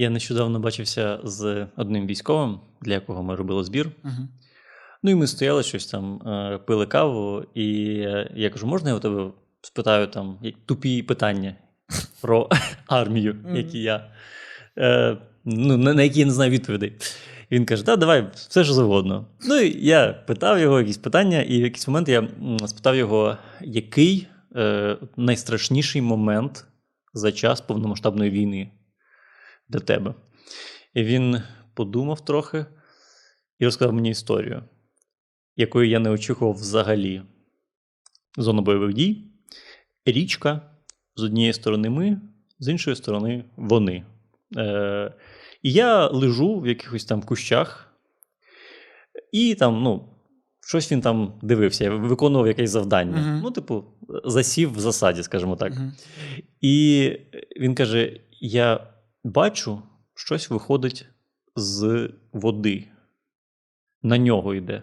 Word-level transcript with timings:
Я 0.00 0.10
нещодавно 0.10 0.60
бачився 0.60 1.20
з 1.24 1.66
одним 1.76 2.06
військовим, 2.06 2.60
для 2.82 2.92
якого 2.92 3.22
ми 3.22 3.34
робили 3.34 3.64
збір. 3.64 3.90
Угу. 4.04 4.28
Ну 5.02 5.10
і 5.10 5.14
ми 5.14 5.26
стояли 5.26 5.62
щось 5.62 5.86
там, 5.86 6.22
е, 6.28 6.58
пили 6.66 6.86
каву, 6.86 7.44
і 7.54 7.66
я 8.34 8.50
кажу, 8.50 8.66
можна 8.66 8.90
я 8.90 8.96
у 8.96 9.00
тебе 9.00 9.30
спитаю 9.62 10.06
там 10.06 10.38
як- 10.42 10.54
тупі 10.66 11.02
питання 11.02 11.54
про 12.22 12.48
армію, 12.86 13.36
які 13.54 13.82
я, 13.82 14.10
е, 14.78 15.16
ну, 15.44 15.76
на, 15.76 15.94
на 15.94 16.02
які 16.02 16.20
я 16.20 16.26
не 16.26 16.32
знаю 16.32 16.50
відповідей. 16.50 16.92
І 17.50 17.54
він 17.54 17.64
каже: 17.64 17.86
так, 17.86 17.98
давай, 17.98 18.30
все 18.34 18.64
що 18.64 18.72
завгодно. 18.72 19.26
Ну 19.48 19.60
і 19.60 19.86
я 19.86 20.12
питав 20.12 20.58
його 20.58 20.78
якісь 20.78 20.98
питання, 20.98 21.42
і 21.42 21.60
в 21.60 21.64
якийсь 21.64 21.88
момент 21.88 22.08
я 22.08 22.28
спитав 22.66 22.96
його, 22.96 23.36
який 23.60 24.26
е, 24.56 24.96
найстрашніший 25.16 26.02
момент 26.02 26.66
за 27.14 27.32
час 27.32 27.60
повномасштабної 27.60 28.30
війни 28.30 28.70
для 29.68 29.80
тебе. 29.80 30.14
І 30.94 31.02
він 31.02 31.42
подумав 31.74 32.24
трохи 32.24 32.66
і 33.58 33.64
розказав 33.64 33.94
мені 33.94 34.10
історію, 34.10 34.64
якої 35.56 35.90
я 35.90 35.98
не 35.98 36.10
очікував 36.10 36.54
взагалі. 36.54 37.22
Зона 38.36 38.62
бойових 38.62 38.94
дій, 38.94 39.24
річка, 40.06 40.60
з 41.16 41.22
однієї 41.22 41.52
сторони 41.52 41.90
ми, 41.90 42.20
з 42.58 42.68
іншої 42.68 42.96
сторони 42.96 43.44
вони. 43.56 44.04
Е, 44.56 45.14
і 45.62 45.72
я 45.72 46.06
лежу 46.06 46.60
в 46.60 46.66
якихось 46.66 47.04
там 47.04 47.22
кущах, 47.22 47.94
і 49.32 49.54
там, 49.54 49.82
ну, 49.82 50.18
щось 50.68 50.92
він 50.92 51.00
там 51.00 51.38
дивився, 51.42 51.90
виконував 51.90 52.46
якесь 52.46 52.70
завдання. 52.70 53.16
Мгм. 53.16 53.40
Ну, 53.42 53.50
типу, 53.50 53.84
засів 54.24 54.72
в 54.72 54.80
засаді, 54.80 55.22
скажімо 55.22 55.56
так. 55.56 55.72
Угу. 55.72 55.92
І 56.60 57.12
він 57.60 57.74
каже: 57.74 58.20
Я 58.40 58.86
бачу, 59.28 59.82
щось 60.14 60.50
виходить 60.50 61.06
з 61.56 62.10
води. 62.32 62.88
На 64.02 64.18
нього 64.18 64.54
йде. 64.54 64.82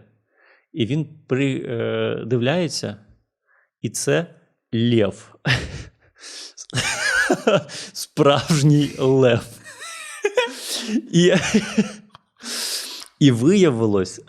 І 0.73 0.85
він 0.85 1.07
придивляється, 1.27 2.97
і 3.81 3.89
це 3.89 4.35
лев. 4.73 5.35
Справжній 7.93 8.91
лев. 8.99 9.45
І, 11.11 11.33
і 13.19 13.31
виявилось, 13.31 14.21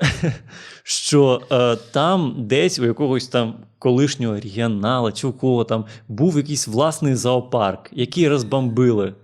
що 0.83 1.43
е, 1.53 1.77
там 1.77 2.35
десь 2.39 2.79
у 2.79 2.85
якогось 2.85 3.29
там 3.29 3.65
колишнього 3.79 4.35
регіонала 4.35 5.13
чи 5.13 5.27
у 5.27 5.33
кого 5.33 5.65
там 5.65 5.87
був 6.09 6.37
якийсь 6.37 6.69
власний 6.69 7.15
зоопарк, 7.15 7.91
який 7.93 8.29
розбомбили. 8.29 9.15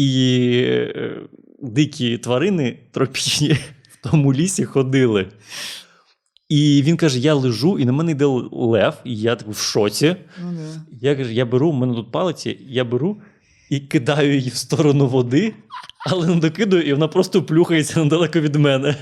І 0.00 0.62
е, 0.66 1.20
дикі 1.62 2.18
тварини 2.18 2.78
тропічні 2.90 3.52
в 3.92 4.10
тому 4.10 4.34
лісі 4.34 4.64
ходили. 4.64 5.28
І 6.48 6.82
він 6.82 6.96
каже: 6.96 7.18
я 7.18 7.34
лежу, 7.34 7.78
і 7.78 7.84
на 7.84 7.92
мене 7.92 8.12
йде 8.12 8.24
лев, 8.52 8.94
і 9.04 9.16
я 9.16 9.36
типу 9.36 9.50
в 9.50 9.58
шоці. 9.58 10.16
Ну, 10.42 10.52
да. 10.52 10.82
Я 11.00 11.16
кажу, 11.16 11.30
я 11.30 11.46
беру, 11.46 11.70
в 11.70 11.74
мене 11.74 11.94
тут 11.94 12.12
палиці, 12.12 12.58
я 12.68 12.84
беру 12.84 13.22
і 13.70 13.80
кидаю 13.80 14.34
її 14.34 14.50
в 14.50 14.56
сторону 14.56 15.06
води, 15.06 15.54
але 16.06 16.26
не 16.26 16.36
докидаю, 16.36 16.82
і 16.82 16.92
вона 16.92 17.08
просто 17.08 17.42
плюхається 17.42 18.04
недалеко 18.04 18.40
від 18.40 18.54
мене. 18.54 18.96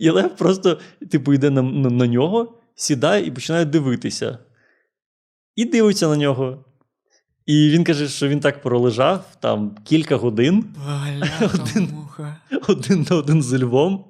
І 0.00 0.10
Лев 0.10 0.36
просто, 0.36 0.78
типу, 1.10 1.34
йде 1.34 1.50
на, 1.50 1.62
на, 1.62 1.90
на 1.90 2.06
нього, 2.06 2.58
сідає 2.74 3.26
і 3.26 3.30
починає 3.30 3.64
дивитися. 3.64 4.38
І 5.56 5.64
дивиться 5.64 6.08
на 6.08 6.16
нього. 6.16 6.64
І 7.46 7.70
він 7.70 7.84
каже, 7.84 8.08
що 8.08 8.28
він 8.28 8.40
так 8.40 8.62
пролежав 8.62 9.24
там 9.40 9.74
кілька 9.84 10.16
годин 10.16 10.64
Один. 11.54 11.86
Бляха-муха. 11.86 12.36
один 12.68 13.06
на 13.10 13.16
один 13.16 13.42
з 13.42 13.58
львом. 13.62 14.04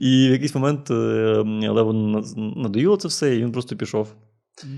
І 0.00 0.28
в 0.28 0.32
якийсь 0.32 0.54
момент 0.54 0.90
е, 0.90 0.94
Леву 1.68 1.92
наз- 1.92 2.56
надоїло 2.62 2.96
це 2.96 3.08
все, 3.08 3.36
і 3.36 3.38
він 3.42 3.52
просто 3.52 3.76
пішов. 3.76 4.08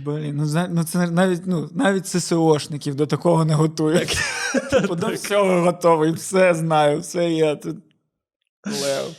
Блін, 0.05 0.37
ну, 0.37 0.67
ну 0.71 0.85
це 0.85 1.11
навіть, 1.11 1.43
ну, 1.47 1.71
навіть 1.75 2.07
ССОшників 2.07 2.95
до 2.95 3.07
такого 3.07 3.45
не 3.45 3.55
готують. 3.55 4.19
Типу, 4.71 4.95
до 4.95 5.07
всього 5.07 5.61
готовий, 5.63 6.13
все 6.13 6.55
знаю, 6.55 7.01
все 7.01 7.31
є. 7.31 7.57
Тут 7.57 7.77
лев. 8.67 9.17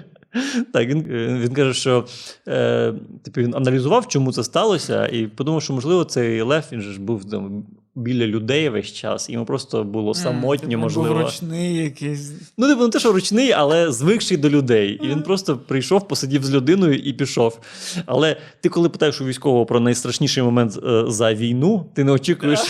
Так, 0.72 0.88
він, 0.88 1.02
він 1.40 1.54
каже, 1.54 1.74
що 1.74 2.06
е, 2.48 2.94
типу, 3.22 3.40
він 3.40 3.54
аналізував, 3.54 4.08
чому 4.08 4.32
це 4.32 4.44
сталося, 4.44 5.06
і 5.06 5.26
подумав, 5.26 5.62
що 5.62 5.72
можливо 5.72 6.04
цей 6.04 6.42
лев 6.42 6.64
він 6.72 6.80
же 6.80 6.92
ж 6.92 7.00
був 7.00 7.30
там, 7.30 7.64
біля 8.00 8.26
людей 8.26 8.68
весь 8.68 8.92
час, 8.92 9.28
і 9.28 9.32
йому 9.32 9.44
просто 9.44 9.84
було 9.84 10.14
самотньо, 10.14 10.68
Типу, 10.68 10.80
можливо. 10.80 11.14
Був 11.14 11.22
ручний 11.22 11.76
якийсь. 11.76 12.32
Ну, 12.58 12.68
типу, 12.68 12.82
не 12.82 12.88
те, 12.88 12.98
що 12.98 13.12
ручний, 13.12 13.52
але 13.52 13.92
звикший 13.92 14.36
до 14.36 14.50
людей. 14.50 15.00
І 15.02 15.08
він 15.08 15.22
просто 15.22 15.56
прийшов, 15.56 16.08
посидів 16.08 16.44
з 16.44 16.50
людиною 16.50 16.94
і 16.94 17.12
пішов. 17.12 17.58
Але 18.06 18.36
ти, 18.60 18.68
коли 18.68 18.88
питаєш 18.88 19.20
у 19.20 19.24
військового 19.24 19.66
про 19.66 19.80
найстрашніший 19.80 20.42
момент 20.42 20.78
е, 20.84 21.04
за 21.08 21.34
війну, 21.34 21.86
ти 21.94 22.04
не 22.04 22.12
очікуєш 22.12 22.60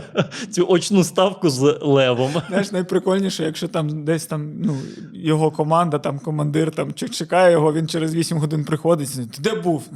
цю 0.50 0.66
очну 0.68 1.04
ставку 1.04 1.50
з 1.50 1.78
левом. 1.82 2.30
Знаєш, 2.48 2.72
найприкольніше, 2.72 3.44
якщо 3.44 3.68
там 3.68 4.04
десь 4.04 4.26
там 4.26 4.52
ну, 4.62 4.76
його 5.12 5.50
команда, 5.50 5.98
там 5.98 6.18
командир 6.18 6.70
там 6.70 6.92
чекає 6.92 7.52
його, 7.52 7.72
він 7.72 7.88
через 7.88 8.14
8 8.14 8.38
годин 8.38 8.64
приходить. 8.64 9.32
Ти 9.32 9.42
де 9.42 9.54
був? 9.54 9.88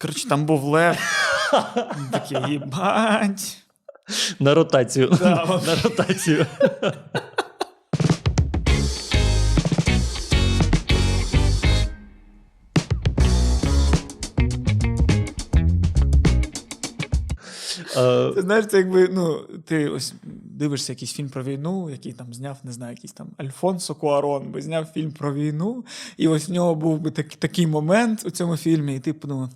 Коротше, 0.00 0.28
там 0.28 0.46
був 0.46 0.64
лев. 0.64 0.96
Такий, 2.12 2.38
їбать. 2.52 3.56
На 4.40 4.54
ротацію. 4.54 5.08
Да, 5.20 5.60
На 5.66 5.82
ротацію. 5.82 6.46
Ти 18.34 18.42
знаєш, 18.42 18.66
це 18.66 18.76
якби 18.76 19.08
ну, 19.12 19.38
ти 19.64 19.88
ось 19.88 20.14
дивишся 20.58 20.92
якийсь 20.92 21.12
фільм 21.12 21.28
про 21.28 21.42
війну, 21.42 21.90
який 21.90 22.12
там 22.12 22.34
зняв, 22.34 22.56
не 22.64 22.72
знаю, 22.72 22.92
якийсь 22.92 23.12
там 23.12 23.26
Альфонсо 23.36 23.94
Куарон 23.94 24.42
би 24.52 24.62
зняв 24.62 24.86
фільм 24.94 25.10
про 25.12 25.34
війну, 25.34 25.84
і 26.16 26.28
ось 26.28 26.48
в 26.48 26.52
нього 26.52 26.74
був 26.74 26.98
би 27.00 27.10
так, 27.10 27.26
такий 27.34 27.66
момент 27.66 28.22
у 28.26 28.30
цьому 28.30 28.56
фільмі, 28.56 28.96
і 28.96 29.00
ти 29.00 29.12
подумав. 29.12 29.48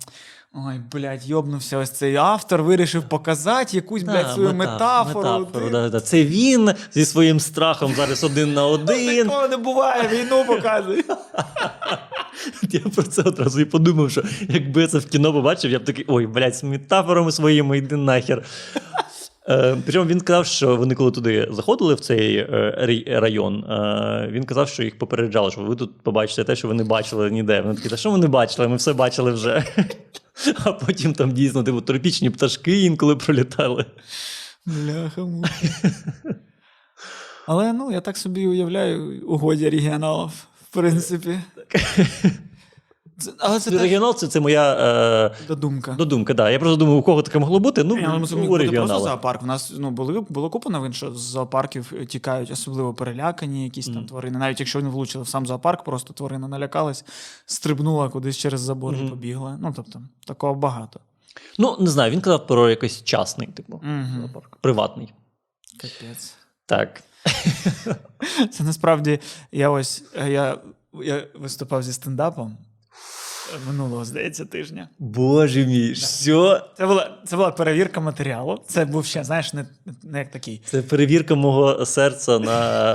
Ой, 0.55 0.81
блядь, 0.91 1.27
йобнувся 1.29 1.77
ось 1.77 1.89
цей 1.91 2.15
автор, 2.15 2.63
вирішив 2.63 3.03
показати 3.09 3.75
якусь, 3.77 4.03
блядь, 4.03 4.31
свою 4.31 4.49
мета- 4.49 4.55
метафору. 4.57 5.19
метафору, 5.39 5.65
Ти- 5.65 5.71
да, 5.71 5.89
да. 5.89 5.99
Це 5.99 6.23
він 6.23 6.71
зі 6.93 7.05
своїм 7.05 7.39
страхом 7.39 7.93
зараз 7.95 8.23
один 8.23 8.53
на 8.53 8.65
один. 8.75 9.27
Такого 9.27 9.47
не 9.47 9.57
буває, 9.57 10.07
війну 10.07 10.45
показує. 10.47 11.03
Я 12.69 12.79
про 12.79 13.03
це 13.03 13.21
одразу 13.21 13.61
і 13.61 13.65
подумав, 13.65 14.11
що 14.11 14.23
якби 14.49 14.81
я 14.81 14.87
це 14.87 14.97
в 14.97 15.05
кіно 15.05 15.33
побачив, 15.33 15.71
я 15.71 15.79
б 15.79 15.83
такий, 15.85 16.05
ой, 16.07 16.27
блядь, 16.27 16.55
з 16.55 16.63
метафорами 16.63 17.31
своїми, 17.31 17.77
йди 17.77 17.95
нахер. 17.95 18.43
Е, 19.49 19.77
причому 19.83 20.05
він 20.05 20.21
казав, 20.21 20.45
що 20.45 20.75
вони 20.75 20.95
коли 20.95 21.11
туди 21.11 21.47
заходили 21.51 21.93
в 21.93 21.99
цей 21.99 22.37
е, 22.37 23.03
район, 23.07 23.63
е, 23.63 24.27
він 24.31 24.43
казав, 24.43 24.69
що 24.69 24.83
їх 24.83 24.97
попереджали, 24.97 25.51
що 25.51 25.61
ви 25.61 25.75
тут 25.75 26.01
побачите 26.01 26.43
те, 26.43 26.55
що 26.55 26.67
ви 26.67 26.73
не 26.73 26.83
бачили 26.83 27.31
ніде. 27.31 27.61
Вони 27.61 27.75
такі, 27.75 27.89
та 27.89 27.97
що 27.97 28.11
ми 28.11 28.17
не 28.17 28.27
бачили? 28.27 28.67
Ми 28.67 28.75
все 28.75 28.93
бачили 28.93 29.31
вже. 29.31 29.65
А 30.63 30.71
потім 30.71 31.13
там 31.13 31.31
дійсно 31.31 31.63
типу, 31.63 31.81
тропічні 31.81 32.29
пташки 32.29 32.81
інколи 32.81 33.15
пролітали. 33.15 33.85
Бляха. 34.65 35.27
Але 37.47 37.73
ну, 37.73 37.91
я 37.91 38.01
так 38.01 38.17
собі 38.17 38.47
уявляю 38.47 39.23
угоді 39.27 39.69
регіоналів, 39.69 40.31
в 40.63 40.73
принципі. 40.73 41.39
Це, 41.95 42.31
але 43.39 43.59
це 43.59 43.71
Регіонал 43.71 44.15
це, 44.15 44.27
це 44.27 44.39
моя 44.39 44.73
е, 44.73 45.45
додумка. 45.47 45.91
додумка. 45.93 46.33
Да. 46.33 46.49
Я 46.49 46.59
просто 46.59 46.75
думав, 46.75 46.97
у 46.97 47.01
кого 47.03 47.21
таке 47.21 47.39
могло 47.39 47.59
бути. 47.59 47.83
Ну, 47.83 47.95
Ні, 47.95 48.05
але 48.09 48.27
це 48.27 48.35
у 48.35 48.37
міг 48.37 48.47
просто 48.47 48.65
регіонала. 48.65 48.99
зоопарк. 48.99 49.43
У 49.43 49.45
нас 49.45 49.73
ну, 49.77 49.91
були, 49.91 50.19
було 50.19 50.49
купа 50.49 50.69
новин, 50.69 50.93
що 50.93 51.15
з 51.15 51.19
зоопарків 51.19 51.93
е, 52.01 52.05
тікають, 52.05 52.51
особливо 52.51 52.93
перелякані 52.93 53.63
якісь 53.63 53.87
там 53.87 54.05
тварини. 54.05 54.39
Навіть 54.39 54.59
якщо 54.59 54.79
вони 54.79 54.89
влучили 54.89 55.23
в 55.23 55.27
сам 55.27 55.45
зоопарк, 55.45 55.83
просто 55.83 56.13
тварина 56.13 56.47
налякалась, 56.47 57.05
стрибнула 57.45 58.09
кудись 58.09 58.37
через 58.37 58.61
забор 58.61 58.95
і 58.95 59.09
побігла. 59.09 59.57
Ну, 59.61 59.73
тобто, 59.75 60.01
такого 60.27 60.55
багато. 60.55 60.99
Ну, 61.59 61.77
не 61.79 61.89
знаю, 61.89 62.11
він 62.11 62.21
казав 62.21 62.47
про 62.47 62.69
якийсь 62.69 63.03
частний, 63.03 63.47
типу, 63.47 63.79
Мгм. 63.83 64.21
зоопарк. 64.21 64.57
Приватний. 64.61 65.13
Капець. 65.81 66.33
Так. 66.65 67.03
Це 68.51 68.63
насправді 68.63 69.19
я 69.51 69.69
ось 69.69 70.03
е, 70.15 70.31
я, 70.31 70.57
я 71.03 71.27
виступав 71.35 71.83
зі 71.83 71.93
стендапом. 71.93 72.57
Минулого, 73.67 74.05
здається, 74.05 74.45
тижня. 74.45 74.89
Боже 74.99 75.65
мій, 75.65 75.95
що? 75.95 76.61
Це 76.77 76.87
була, 76.87 77.17
це 77.25 77.35
була 77.35 77.51
перевірка 77.51 77.99
матеріалу. 78.01 78.59
Це 78.67 78.85
був 78.85 79.05
ще, 79.05 79.23
знаєш, 79.23 79.53
не, 79.53 79.65
не 80.03 80.19
як 80.19 80.31
такий. 80.31 80.61
Це 80.65 80.81
перевірка 80.81 81.35
мого 81.35 81.85
серця 81.85 82.39
на 82.39 82.91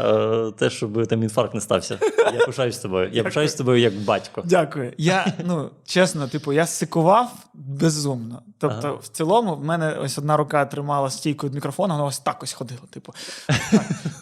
е, 0.49 0.52
те, 0.58 0.70
щоб 0.70 1.06
там 1.06 1.22
інфаркт 1.22 1.55
не 1.55 1.60
стався. 1.60 1.99
Я 2.38 2.46
пишаюсь 2.46 2.75
з 2.75 2.78
тобою. 2.78 3.10
Я 3.12 3.22
пишаюсь 3.22 3.55
тобою 3.55 3.81
як 3.81 3.94
батько. 3.94 4.43
Дякую. 4.44 4.93
Я, 4.99 5.32
ну, 5.46 5.70
чесно, 5.87 6.28
типу, 6.28 6.52
я 6.52 6.66
сикував 6.66 7.32
безумно. 7.55 8.43
Тобто, 8.58 8.88
Ага. 8.88 8.99
в 9.02 9.08
цілому, 9.08 9.55
в 9.56 9.64
мене 9.64 9.93
ось 10.02 10.19
одна 10.19 10.37
рука 10.37 10.66
тримала 10.66 11.10
стійку 11.10 11.46
від 11.46 11.55
мікрофона, 11.55 11.94
вона 11.94 12.06
ось 12.06 12.19
так 12.19 12.43
ось 12.43 12.52
ходила. 12.52 12.81
Типу. 12.90 13.14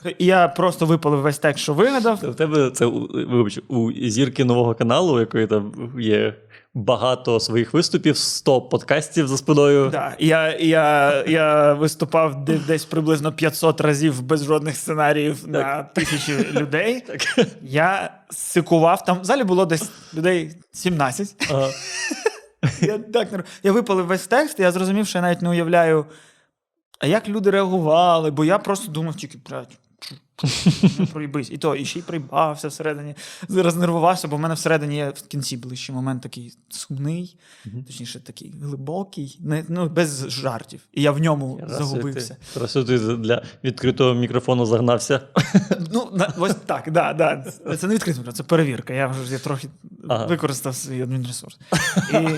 Так. 0.03 0.15
І 0.19 0.25
я 0.25 0.49
просто 0.49 0.87
випалив 0.87 1.21
весь 1.21 1.39
текст, 1.39 1.63
що 1.63 1.75
вигадав. 1.75 2.21
У 2.25 2.35
тебе 2.35 2.71
це 2.71 2.87
вибач, 2.87 3.61
у 3.69 3.93
зірки 3.93 4.45
нового 4.45 4.75
каналу, 4.75 5.21
якої 5.21 5.47
там 5.47 5.93
є 5.99 6.26
багато 6.77 7.41
своїх 7.41 7.75
виступів, 7.75 8.17
100 8.17 8.63
подкастів 8.63 9.29
за 9.29 9.37
спиною. 9.37 9.89
Да, 9.91 10.17
я, 10.19 10.57
я, 10.57 11.25
я 11.27 11.75
виступав 11.75 12.45
десь 12.45 12.85
приблизно 12.85 13.33
500 13.33 13.81
разів 13.81 14.23
без 14.23 14.45
жодних 14.45 14.77
сценаріїв 14.77 15.49
на 15.49 15.83
тисячі 15.83 16.53
людей. 16.53 17.03
Так. 17.07 17.49
Я 17.63 18.11
сикував. 18.31 19.05
Там 19.05 19.21
в 19.21 19.25
залі 19.25 19.45
було 19.45 19.67
десь 19.67 19.91
людей 20.15 20.53
17. 20.73 21.47
Ага. 21.51 21.69
Я, 22.81 22.99
так, 22.99 23.29
я 23.63 23.73
випалив 23.73 24.07
весь 24.07 24.27
текст, 24.27 24.59
і 24.59 24.63
я 24.63 24.73
зрозумів, 24.73 25.07
що 25.07 25.19
я 25.19 25.23
навіть 25.23 25.43
не 25.43 25.51
уявляю, 25.51 26.07
а 26.99 27.07
як 27.07 27.29
люди 27.29 27.51
реагували, 27.51 28.31
бо 28.31 28.45
я 28.45 28.59
просто 28.59 28.93
думав 28.93 29.15
тільки, 29.15 29.39
блядь, 29.49 29.79
проїбись. 31.13 31.51
І 31.51 31.59
то, 31.59 31.77
і 31.77 31.85
ще 31.85 31.99
й 31.99 32.03
приїбався 32.03 32.69
всередині, 32.69 33.15
рознервувався, 33.49 34.29
бо 34.29 34.37
в 34.37 34.41
мене 34.41 34.55
всередині 34.55 34.97
є 34.97 35.09
в 35.17 35.23
кінці 35.23 35.57
ближчий 35.57 35.95
момент 35.95 36.23
такий 36.23 36.53
сумний, 36.69 37.37
точніше, 37.87 38.21
такий 38.21 38.55
глибокий, 38.63 39.39
не, 39.41 39.65
ну, 39.69 39.89
без 39.89 40.31
жартів. 40.31 40.81
І 40.93 41.03
я 41.03 41.13
в 41.13 41.19
ньому 41.21 41.61
Раз 41.63 41.73
загубився. 41.79 42.37
ти- 42.55 42.61
Раз 42.61 42.73
ти 42.73 42.83
для 43.17 43.43
відкритого 43.65 44.15
мікрофону 44.15 44.67
загнався. 44.67 45.21
Ну, 45.93 46.09
на, 46.13 46.33
ось 46.39 46.55
так, 46.67 46.91
да, 46.91 47.13
да. 47.13 47.45
Це 47.77 47.87
не 47.87 47.95
відкрито, 47.95 48.33
це 48.33 48.43
перевірка. 48.43 48.95
Я 48.95 49.07
вже 49.07 49.33
я 49.33 49.39
трохи 49.39 49.69
Ага. 50.09 50.27
використав 50.27 50.75
свій 50.75 51.03
адмінресурс. 51.03 51.59
І 52.13 52.29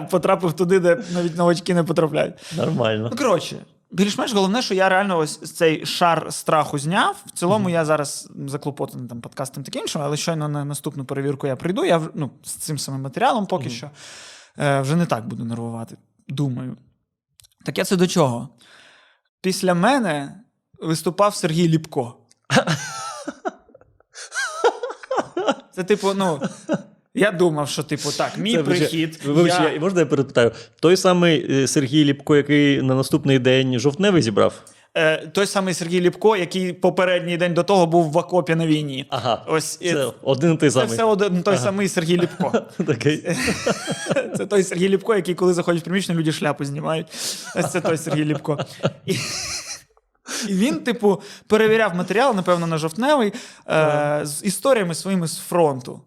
потрапив 0.10 0.52
туди, 0.52 0.80
де 0.80 1.02
навіть 1.14 1.36
новачки 1.36 1.74
не 1.74 1.84
потрапляють. 1.84 2.34
Нормально. 2.56 3.08
Ну, 3.12 3.16
коротше, 3.18 3.56
більш-менш 3.90 4.32
головне, 4.32 4.62
що 4.62 4.74
я 4.74 4.88
реально 4.88 5.18
ось 5.18 5.52
цей 5.52 5.86
шар 5.86 6.32
страху 6.32 6.78
зняв. 6.78 7.16
В 7.26 7.30
цілому 7.30 7.70
я 7.70 7.84
зараз 7.84 8.28
заклопотаний 8.46 9.08
там 9.08 9.20
подкастом 9.20 9.64
таким 9.64 9.82
іншим, 9.82 10.02
але 10.02 10.16
щойно 10.16 10.48
на 10.48 10.64
наступну 10.64 11.04
перевірку 11.04 11.46
я 11.46 11.56
прийду. 11.56 11.84
Я 11.84 12.02
ну, 12.14 12.30
з 12.42 12.50
цим 12.50 12.78
самим 12.78 13.02
матеріалом 13.02 13.46
поки 13.46 13.70
що 13.70 13.90
е, 14.58 14.80
вже 14.80 14.96
не 14.96 15.06
так 15.06 15.28
буду 15.28 15.44
нервувати. 15.44 15.96
Думаю. 16.28 16.76
Так 17.64 17.78
я 17.78 17.84
це 17.84 17.96
до 17.96 18.06
чого? 18.06 18.48
Після 19.40 19.74
мене 19.74 20.40
виступав 20.78 21.34
Сергій 21.34 21.68
Ліпко. 21.68 22.16
Це, 25.72 25.84
типу, 25.84 26.14
ну. 26.14 26.40
Я 27.14 27.30
думав, 27.30 27.68
що, 27.68 27.82
типу, 27.82 28.12
так, 28.12 28.38
мій 28.38 28.54
Це, 28.54 28.62
прихід. 28.62 29.20
Вибач, 29.24 29.52
я... 29.52 29.72
я... 29.72 29.80
можна 29.80 30.00
я 30.00 30.06
перепитаю? 30.06 30.52
Той 30.80 30.96
самий 30.96 31.62
е, 31.62 31.66
Сергій 31.66 32.04
Ліпко, 32.04 32.36
який 32.36 32.82
на 32.82 32.94
наступний 32.94 33.38
день 33.38 33.78
жовтневий 33.78 34.22
зібрав? 34.22 34.62
Е, 34.94 35.26
той 35.26 35.46
самий 35.46 35.74
Сергій 35.74 36.00
Ліпко, 36.00 36.36
який 36.36 36.72
попередній 36.72 37.36
день 37.36 37.54
до 37.54 37.62
того 37.62 37.86
був 37.86 38.10
в 38.10 38.16
окопі 38.16 38.54
на 38.54 38.66
війні. 38.66 39.06
Ага. 39.10 39.44
Ось 39.48 39.76
Це 39.76 40.06
один 40.22 40.56
той 40.56 40.70
це 40.70 40.84
все 40.84 41.04
один 41.04 41.42
той 41.42 41.56
самий 41.56 41.88
Сергій 41.88 42.16
Ліпко. 42.16 42.52
Це 44.36 44.46
той 44.46 44.62
Сергій 44.62 44.88
Ліпко, 44.88 45.14
який, 45.14 45.34
коли 45.34 45.54
заходять 45.54 45.82
в 45.82 45.84
приміщення, 45.84 46.18
люди 46.18 46.32
шляпу 46.32 46.64
знімають. 46.64 47.06
Ось 47.56 47.72
це 47.72 47.80
той 47.80 47.96
Сергій 47.96 48.24
Ліпко. 48.24 48.58
І, 49.06 49.12
і 50.48 50.54
він, 50.54 50.80
типу, 50.80 51.22
перевіряв 51.46 51.94
матеріал, 51.94 52.36
напевно, 52.36 52.66
на 52.66 52.78
жовтневий, 52.78 53.32
е, 53.68 54.20
з 54.24 54.44
історіями 54.44 54.94
своїми 54.94 55.26
з 55.26 55.38
фронту. 55.38 56.00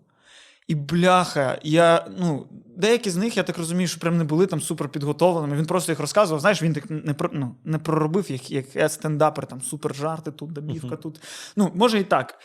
І 0.73 0.75
бляха, 0.75 1.59
я, 1.63 2.07
ну, 2.19 2.47
деякі 2.77 3.09
з 3.09 3.15
них, 3.15 3.37
я 3.37 3.43
так 3.43 3.57
розумію, 3.57 3.87
що 3.87 3.99
прям 3.99 4.17
не 4.17 4.23
були 4.23 4.47
там 4.47 4.61
супер 4.61 4.89
підготовленими. 4.89 5.57
Він 5.57 5.65
просто 5.65 5.91
їх 5.91 5.99
розказував. 5.99 6.39
Знаєш, 6.41 6.61
він 6.63 6.73
так 6.73 6.83
не, 6.89 7.13
про- 7.13 7.29
ну, 7.33 7.55
не 7.63 7.77
проробив, 7.77 8.31
як, 8.31 8.51
як 8.51 8.75
я 8.75 8.89
стендапер, 8.89 9.45
там 9.47 9.61
супер 9.61 9.95
жарти 9.95 10.31
тут, 10.31 10.53
добівка 10.53 10.95
тут. 10.95 11.21
Ну, 11.55 11.71
може 11.75 11.99
і 11.99 12.03
так. 12.03 12.39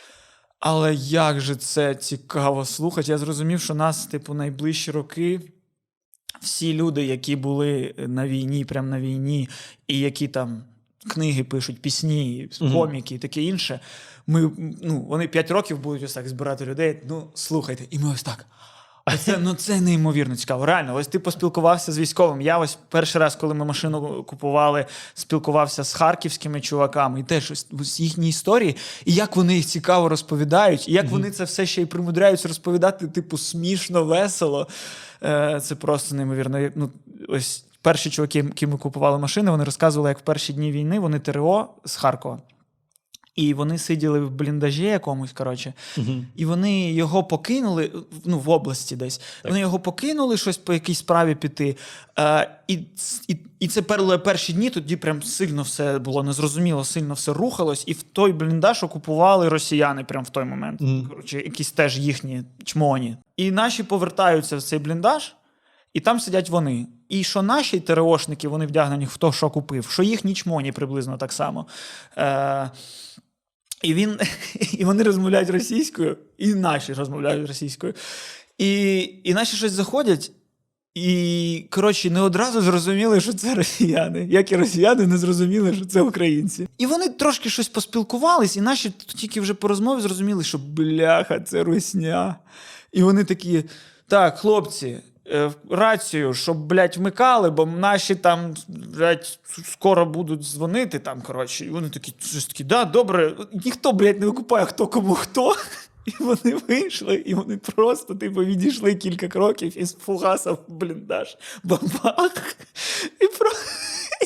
Але 0.59 0.93
як 0.93 1.39
же 1.39 1.55
це 1.55 1.95
цікаво 1.95 2.65
слухати. 2.65 3.11
Я 3.11 3.17
зрозумів, 3.17 3.61
що 3.61 3.75
нас, 3.75 4.05
типу, 4.05 4.33
найближчі 4.33 4.91
роки. 4.91 5.41
Всі 6.41 6.73
люди, 6.73 7.05
які 7.05 7.35
були 7.35 7.95
на 7.97 8.27
війні, 8.27 8.65
прям 8.65 8.89
на 8.89 8.99
війні, 8.99 9.49
і 9.87 9.99
які 9.99 10.27
там 10.27 10.63
книги 11.07 11.43
пишуть, 11.43 11.81
пісні, 11.81 12.49
коміки 12.59 13.15
і 13.15 13.19
таке 13.19 13.41
інше. 13.41 13.79
Ми, 14.27 14.51
ну, 14.81 14.99
вони 14.99 15.27
5 15.27 15.51
років 15.51 15.79
будуть 15.79 16.03
ось 16.03 16.13
так 16.13 16.29
збирати 16.29 16.65
людей. 16.65 17.01
Ну, 17.07 17.27
слухайте, 17.33 17.83
і 17.89 17.99
ми 17.99 18.09
ось 18.09 18.23
так. 18.23 18.45
Оце, 19.13 19.37
ну, 19.37 19.53
це 19.53 19.81
неймовірно 19.81 20.35
цікаво. 20.35 20.65
Реально, 20.65 20.95
ось 20.95 21.07
ти 21.07 21.19
поспілкувався 21.19 21.91
з 21.91 21.99
військовим. 21.99 22.41
Я 22.41 22.57
ось 22.57 22.77
перший 22.89 23.21
раз, 23.21 23.35
коли 23.35 23.53
ми 23.53 23.65
машину 23.65 24.23
купували, 24.23 24.85
спілкувався 25.13 25.83
з 25.83 25.93
харківськими 25.93 26.61
чуваками, 26.61 27.19
і 27.19 27.23
теж 27.23 27.51
ось, 27.51 27.67
ось 27.79 27.99
їхні 27.99 28.29
історії, 28.29 28.75
і 29.05 29.13
як 29.13 29.35
вони 29.35 29.55
їх 29.55 29.65
цікаво 29.65 30.09
розповідають, 30.09 30.89
і 30.89 30.93
як 30.93 31.09
вони 31.09 31.31
це 31.31 31.43
все 31.43 31.65
ще 31.65 31.81
й 31.81 31.85
примудряються 31.85 32.47
розповідати, 32.47 33.07
типу, 33.07 33.37
смішно, 33.37 34.03
весело. 34.03 34.67
Е, 35.23 35.61
це 35.63 35.75
просто 35.75 36.15
неймовірно. 36.15 36.69
Ну, 36.75 36.91
ось 37.27 37.65
перші 37.81 38.09
чуваки, 38.09 38.39
які 38.39 38.67
ми 38.67 38.77
купували 38.77 39.17
машини, 39.19 39.51
вони 39.51 39.63
розказували, 39.63 40.09
як 40.09 40.19
в 40.19 40.21
перші 40.21 40.53
дні 40.53 40.71
війни 40.71 40.99
вони 40.99 41.19
ТРО 41.19 41.69
з 41.85 41.95
Харкова. 41.95 42.41
І 43.35 43.53
вони 43.53 43.77
сиділи 43.77 44.19
в 44.19 44.31
бліндажі 44.31 44.83
якомусь, 44.83 45.31
коротше, 45.33 45.73
Мгм. 45.97 46.27
і 46.35 46.45
вони 46.45 46.93
його 46.93 47.23
покинули 47.23 47.91
ну, 48.25 48.39
в 48.39 48.49
області 48.49 48.95
десь. 48.95 49.21
Вони 49.43 49.59
його 49.59 49.79
покинули 49.79 50.37
щось 50.37 50.57
по 50.57 50.73
якійсь 50.73 50.97
справі 50.99 51.35
піти. 51.35 51.77
Е, 52.19 52.49
і, 52.67 52.73
і, 53.27 53.37
і 53.59 53.67
це 53.67 53.81
пер- 53.81 54.23
перші 54.23 54.53
дні 54.53 54.69
тоді 54.69 54.95
прям 54.95 55.23
сильно 55.23 55.61
все 55.61 55.99
було 55.99 56.23
незрозуміло, 56.23 56.83
сильно 56.85 57.13
все 57.13 57.33
рухалось. 57.33 57.83
І 57.87 57.93
в 57.93 58.03
той 58.03 58.33
бліндаж 58.33 58.83
окупували 58.83 59.49
росіяни 59.49 60.03
прям 60.03 60.23
в 60.23 60.29
той 60.29 60.43
момент. 60.45 60.81
Мгм. 60.81 61.07
Коротше, 61.09 61.37
якісь 61.37 61.71
теж 61.71 61.99
їхні 61.99 62.43
чмоні. 62.63 63.17
І 63.37 63.51
наші 63.51 63.83
повертаються 63.83 64.57
в 64.57 64.61
цей 64.63 64.79
бліндаж, 64.79 65.35
і 65.93 65.99
там 65.99 66.19
сидять 66.19 66.49
вони. 66.49 66.87
І 67.09 67.23
що 67.23 67.41
наші 67.41 67.79
ТРОшники, 67.79 68.47
вони 68.47 68.65
вдягнені 68.65 69.05
в 69.05 69.17
то, 69.17 69.31
що 69.31 69.49
купив, 69.49 69.89
що 69.89 70.03
їхні 70.03 70.33
чмоні 70.33 70.71
приблизно 70.71 71.17
так 71.17 71.33
само. 71.33 71.67
Е, 72.17 72.71
і 73.83 73.93
він, 73.93 74.19
і 74.71 74.85
вони 74.85 75.03
розмовляють 75.03 75.49
російською, 75.49 76.17
і 76.37 76.47
наші 76.47 76.93
розмовляють 76.93 77.47
російською. 77.47 77.93
І, 78.57 78.99
і 79.23 79.33
наші 79.33 79.57
щось 79.57 79.71
заходять, 79.71 80.31
і, 80.95 81.65
коротше, 81.69 82.09
не 82.09 82.21
одразу 82.21 82.61
зрозуміли, 82.61 83.21
що 83.21 83.33
це 83.33 83.55
росіяни. 83.55 84.27
Як 84.29 84.51
і 84.51 84.55
росіяни 84.55 85.07
не 85.07 85.17
зрозуміли, 85.17 85.73
що 85.73 85.85
це 85.85 86.01
українці. 86.01 86.67
І 86.77 86.85
вони 86.85 87.09
трошки 87.09 87.49
щось 87.49 87.67
поспілкувались, 87.67 88.57
і 88.57 88.61
наші 88.61 88.89
тільки 88.89 89.41
вже 89.41 89.53
по 89.53 89.67
розмові 89.67 90.01
зрозуміли, 90.01 90.43
що 90.43 90.57
бляха, 90.57 91.39
це 91.39 91.63
русня. 91.63 92.35
І 92.91 93.03
вони 93.03 93.23
такі: 93.23 93.63
так, 94.07 94.37
хлопці. 94.37 94.97
Е, 95.31 95.51
Рацію, 95.69 96.33
щоб, 96.33 96.57
блядь, 96.57 96.97
вмикали, 96.97 97.49
бо 97.49 97.65
наші 97.65 98.15
там, 98.15 98.53
блядь, 98.67 99.39
скоро 99.71 100.05
будуть 100.05 100.41
дзвонити 100.41 100.99
там, 100.99 101.21
коротше. 101.21 101.65
І 101.65 101.69
вони 101.69 101.89
такі, 101.89 102.13
щось 102.19 102.45
такі, 102.45 102.63
да, 102.63 102.85
добре, 102.85 103.33
ніхто, 103.65 103.91
блядь, 103.91 104.19
не 104.19 104.25
викупає, 104.25 104.65
хто 104.65 104.87
кому 104.87 105.13
хто. 105.15 105.55
І 106.05 106.11
вони 106.23 106.55
вийшли, 106.67 107.15
і 107.15 107.33
вони 107.33 107.57
просто, 107.57 108.15
типу, 108.15 108.43
відійшли 108.45 108.95
кілька 108.95 109.27
кроків 109.27 109.81
із 109.81 109.93
фугаса 110.05 110.51
в 110.51 110.59
бліндаж. 110.67 111.37
Бабах. 111.63 112.55
І 113.21 113.27
про... 113.39 113.49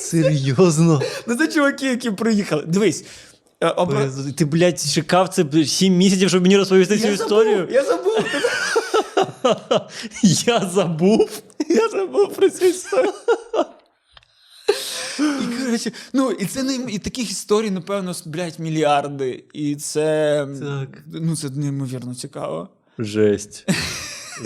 Серйозно? 0.01 1.01
Ну, 1.27 1.35
це 1.35 1.47
чуваки, 1.47 1.85
які 1.85 2.11
приїхали. 2.11 2.63
Дивись. 2.67 3.05
е, 3.61 3.67
обра- 3.67 4.33
Ти, 4.33 4.45
блядь, 4.45 4.81
чекав 4.93 5.29
це 5.29 5.45
7 5.65 5.93
місяців, 5.97 6.29
щоб 6.29 6.41
мені 6.41 6.57
розповісти 6.57 6.97
цю 6.99 7.07
Я 7.07 7.13
історію? 7.13 7.67
я 7.71 7.83
забув. 7.83 8.13
Я 10.23 10.59
забув. 10.59 11.41
Я 11.69 11.89
забув 11.89 12.33
про 12.33 12.49
цю 12.49 12.65
історію. 12.65 13.13
І, 15.19 15.63
коротше, 15.65 15.91
ну, 16.13 16.31
і 16.31 16.45
це 16.45 16.63
не 16.63 16.75
і 16.75 16.99
таких 16.99 17.31
історій, 17.31 17.71
напевно, 17.71 18.13
блядь, 18.25 18.59
мільярди. 18.59 19.43
І 19.53 19.75
це, 19.75 20.47
Так. 20.59 21.03
ну, 21.13 21.35
це 21.35 21.49
неймовірно 21.49 22.15
цікаво. 22.15 22.69
Жесть. 22.97 23.65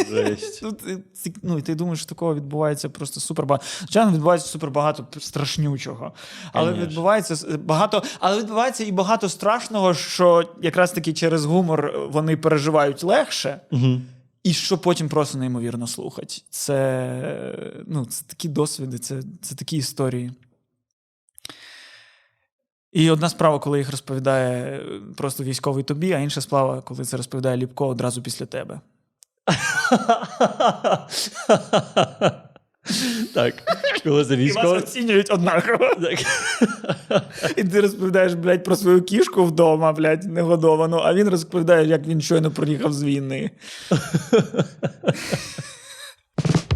Жесть. 0.09 0.61
Ну, 0.63 0.71
ти, 0.71 1.03
ну, 1.43 1.57
і 1.57 1.61
ти 1.61 1.75
думаєш, 1.75 1.99
що 1.99 2.09
такого 2.09 2.35
відбувається 2.35 2.89
просто 2.89 3.19
супер 3.19 3.45
багато. 3.45 3.65
Звичайно, 3.79 4.11
відбувається 4.11 4.47
супер 4.47 4.71
багато 4.71 5.19
страшнючого. 5.19 6.13
Але 6.53 6.69
Конечно. 6.71 6.89
відбувається 6.89 7.57
багато, 7.57 8.03
але 8.19 8.39
відбувається 8.39 8.83
і 8.83 8.91
багато 8.91 9.29
страшного, 9.29 9.93
що 9.93 10.49
якраз 10.61 10.91
таки 10.91 11.13
через 11.13 11.45
гумор 11.45 11.93
вони 12.11 12.37
переживають 12.37 13.03
легше. 13.03 13.61
Угу. 13.71 14.01
І 14.47 14.53
що 14.53 14.77
потім 14.77 15.09
просто 15.09 15.37
неймовірно 15.37 15.87
слухати. 15.87 16.35
Це, 16.49 17.83
ну, 17.87 18.05
це 18.05 18.25
такі 18.27 18.49
досвіди, 18.49 18.99
це, 18.99 19.23
це 19.41 19.55
такі 19.55 19.77
історії. 19.77 20.31
І 22.91 23.09
одна 23.09 23.29
справа, 23.29 23.59
коли 23.59 23.77
їх 23.77 23.91
розповідає 23.91 24.79
е, 24.79 25.01
просто 25.15 25.43
військовий 25.43 25.83
тобі, 25.83 26.11
а 26.11 26.19
інша 26.19 26.41
справа, 26.41 26.81
коли 26.81 27.05
це 27.05 27.17
розповідає 27.17 27.57
Ліпко 27.57 27.87
одразу 27.87 28.21
після 28.21 28.45
тебе. 28.45 28.79
Так, 33.33 33.53
коли 34.03 34.25
це 34.25 34.33
І 34.33 34.51
вас 34.51 34.65
оцінюють 34.65 35.31
однаково. 35.31 35.95
Так. 36.01 36.19
І 37.57 37.63
ти 37.63 37.81
розповідаєш, 37.81 38.33
блядь, 38.33 38.63
про 38.63 38.75
свою 38.75 39.01
кішку 39.01 39.43
вдома, 39.43 39.93
блядь, 39.93 40.23
негодовану, 40.23 40.97
а 40.97 41.13
він 41.13 41.29
розповідає, 41.29 41.87
як 41.87 42.07
він 42.07 42.21
щойно 42.21 42.51
приїхав 42.51 42.93
з 42.93 43.03
війни. 43.03 43.51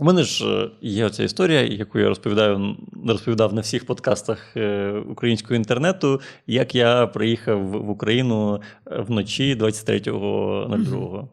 У 0.00 0.04
мене 0.04 0.22
ж 0.22 0.46
е, 0.46 0.70
є 0.80 1.10
ця 1.10 1.22
історія, 1.22 1.62
яку 1.62 1.98
я 1.98 2.08
розповідаю, 2.08 2.76
розповідав 3.06 3.54
на 3.54 3.60
всіх 3.60 3.86
подкастах 3.86 4.56
е, 4.56 4.90
українського 5.10 5.54
інтернету, 5.54 6.20
як 6.46 6.74
я 6.74 7.06
приїхав 7.06 7.68
в 7.68 7.90
Україну 7.90 8.60
е, 8.86 9.00
вночі 9.00 9.56
23.02. 9.56 11.24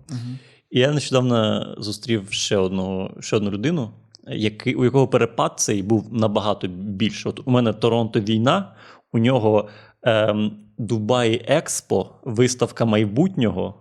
І 0.69 0.79
я 0.79 0.91
нещодавно 0.91 1.65
зустрів 1.77 2.27
ще 2.29 2.57
одну, 2.57 3.11
ще 3.19 3.35
одну 3.35 3.51
людину, 3.51 3.89
який, 4.27 4.75
у 4.75 4.83
якого 4.83 5.07
перепад 5.07 5.53
цей 5.55 5.83
був 5.83 6.13
набагато 6.13 6.67
більше. 6.67 7.29
От 7.29 7.41
у 7.45 7.51
мене 7.51 7.73
Торонто 7.73 8.19
війна, 8.19 8.71
у 9.13 9.17
нього 9.17 9.69
ем, 10.03 10.51
Дубай 10.77 11.45
Експо, 11.47 12.09
виставка 12.23 12.85
майбутнього, 12.85 13.75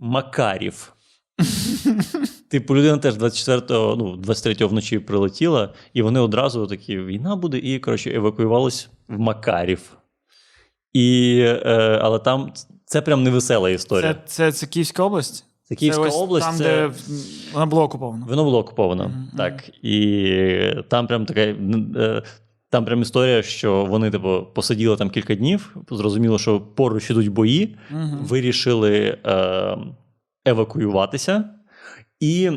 Макарів. 0.00 0.93
Типу, 2.48 2.76
людина 2.76 2.98
теж 2.98 3.14
24-го, 3.14 3.96
ну, 3.96 4.16
23-го 4.16 4.68
вночі 4.68 4.98
прилетіла, 4.98 5.74
і 5.94 6.02
вони 6.02 6.20
одразу 6.20 6.66
такі: 6.66 6.98
війна 6.98 7.36
буде, 7.36 7.58
і 7.58 7.78
коротше, 7.78 8.10
евакуювалися 8.14 8.88
в 9.08 9.18
Макарів. 9.18 9.80
І, 10.92 11.38
е, 11.46 11.98
але 12.02 12.18
там 12.18 12.52
це 12.84 13.02
прям 13.02 13.22
невесела 13.22 13.70
історія. 13.70 14.14
Це, 14.14 14.20
це, 14.26 14.52
це 14.52 14.66
Київська 14.66 15.02
область? 15.02 15.44
Це 15.62 15.74
Київська 15.74 16.02
ось 16.02 16.16
область. 16.16 16.46
Там, 16.46 16.56
це... 16.56 16.64
де 16.64 16.90
вона 17.52 17.66
була 17.66 17.82
окупована. 17.82 18.26
Воно 18.28 18.44
було 18.44 18.58
окуповано. 18.58 19.08
Мгм, 19.08 19.28
Так. 19.36 19.70
І 19.82 20.74
там 20.88 21.06
прям 21.06 21.26
така. 21.26 21.40
е, 21.40 22.22
Там 22.70 22.84
прям 22.84 23.02
історія, 23.02 23.42
що 23.42 23.84
вони, 23.84 24.10
типу, 24.10 24.46
посиділи 24.54 24.96
там 24.96 25.10
кілька 25.10 25.34
днів, 25.34 25.76
зрозуміло, 25.90 26.38
що 26.38 26.60
поруч 26.60 27.10
ідуть 27.10 27.28
бої, 27.28 27.76
Мгм. 27.90 28.18
вирішили 28.22 29.18
е, 29.26 29.76
евакуюватися. 30.44 31.44
І 32.20 32.50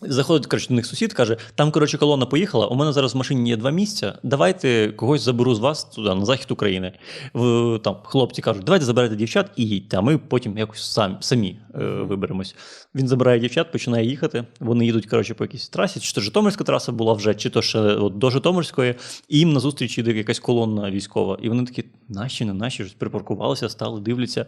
заходить 0.00 0.46
коротше, 0.46 0.68
до 0.68 0.74
них 0.74 0.86
сусід, 0.86 1.12
каже: 1.12 1.36
там, 1.54 1.70
коротше, 1.70 1.98
колона 1.98 2.26
поїхала. 2.26 2.66
У 2.66 2.74
мене 2.74 2.92
зараз 2.92 3.14
в 3.14 3.16
машині 3.16 3.50
є 3.50 3.56
два 3.56 3.70
місця. 3.70 4.18
Давайте 4.22 4.92
когось 4.96 5.22
заберу 5.22 5.54
з 5.54 5.58
вас 5.58 5.84
туди, 5.84 6.14
на 6.14 6.24
захід 6.24 6.50
України. 6.50 6.92
В, 7.34 7.78
там 7.78 7.96
хлопці 8.04 8.42
кажуть, 8.42 8.64
давайте 8.64 8.84
заберете 8.84 9.16
дівчат 9.16 9.50
і 9.56 9.68
їдьте, 9.68 9.96
а 9.96 10.00
ми 10.00 10.18
потім 10.18 10.58
якось 10.58 10.92
самі, 10.92 11.16
самі 11.20 11.58
е, 11.74 11.84
виберемось. 11.84 12.56
Він 12.94 13.08
забирає 13.08 13.40
дівчат, 13.40 13.72
починає 13.72 14.06
їхати. 14.06 14.44
Вони 14.60 14.86
їдуть 14.86 15.06
коротше, 15.06 15.34
по 15.34 15.44
якійсь 15.44 15.68
трасі, 15.68 16.00
чи 16.00 16.12
то 16.12 16.20
Житомирська 16.20 16.64
траса 16.64 16.92
була 16.92 17.12
вже, 17.12 17.34
чи 17.34 17.50
то 17.50 17.62
ще 17.62 17.78
от, 17.78 18.18
до 18.18 18.30
Житомирської, 18.30 18.94
і 19.28 19.38
їм 19.38 19.52
назустріч 19.52 19.98
іде 19.98 20.12
якась 20.12 20.38
колона 20.38 20.90
військова. 20.90 21.38
І 21.42 21.48
вони 21.48 21.64
такі, 21.64 21.84
наші, 22.08 22.44
не 22.44 22.54
наші, 22.54 22.76
щось 22.76 22.94
припаркувалися, 22.94 23.68
стали, 23.68 24.00
дивляться. 24.00 24.46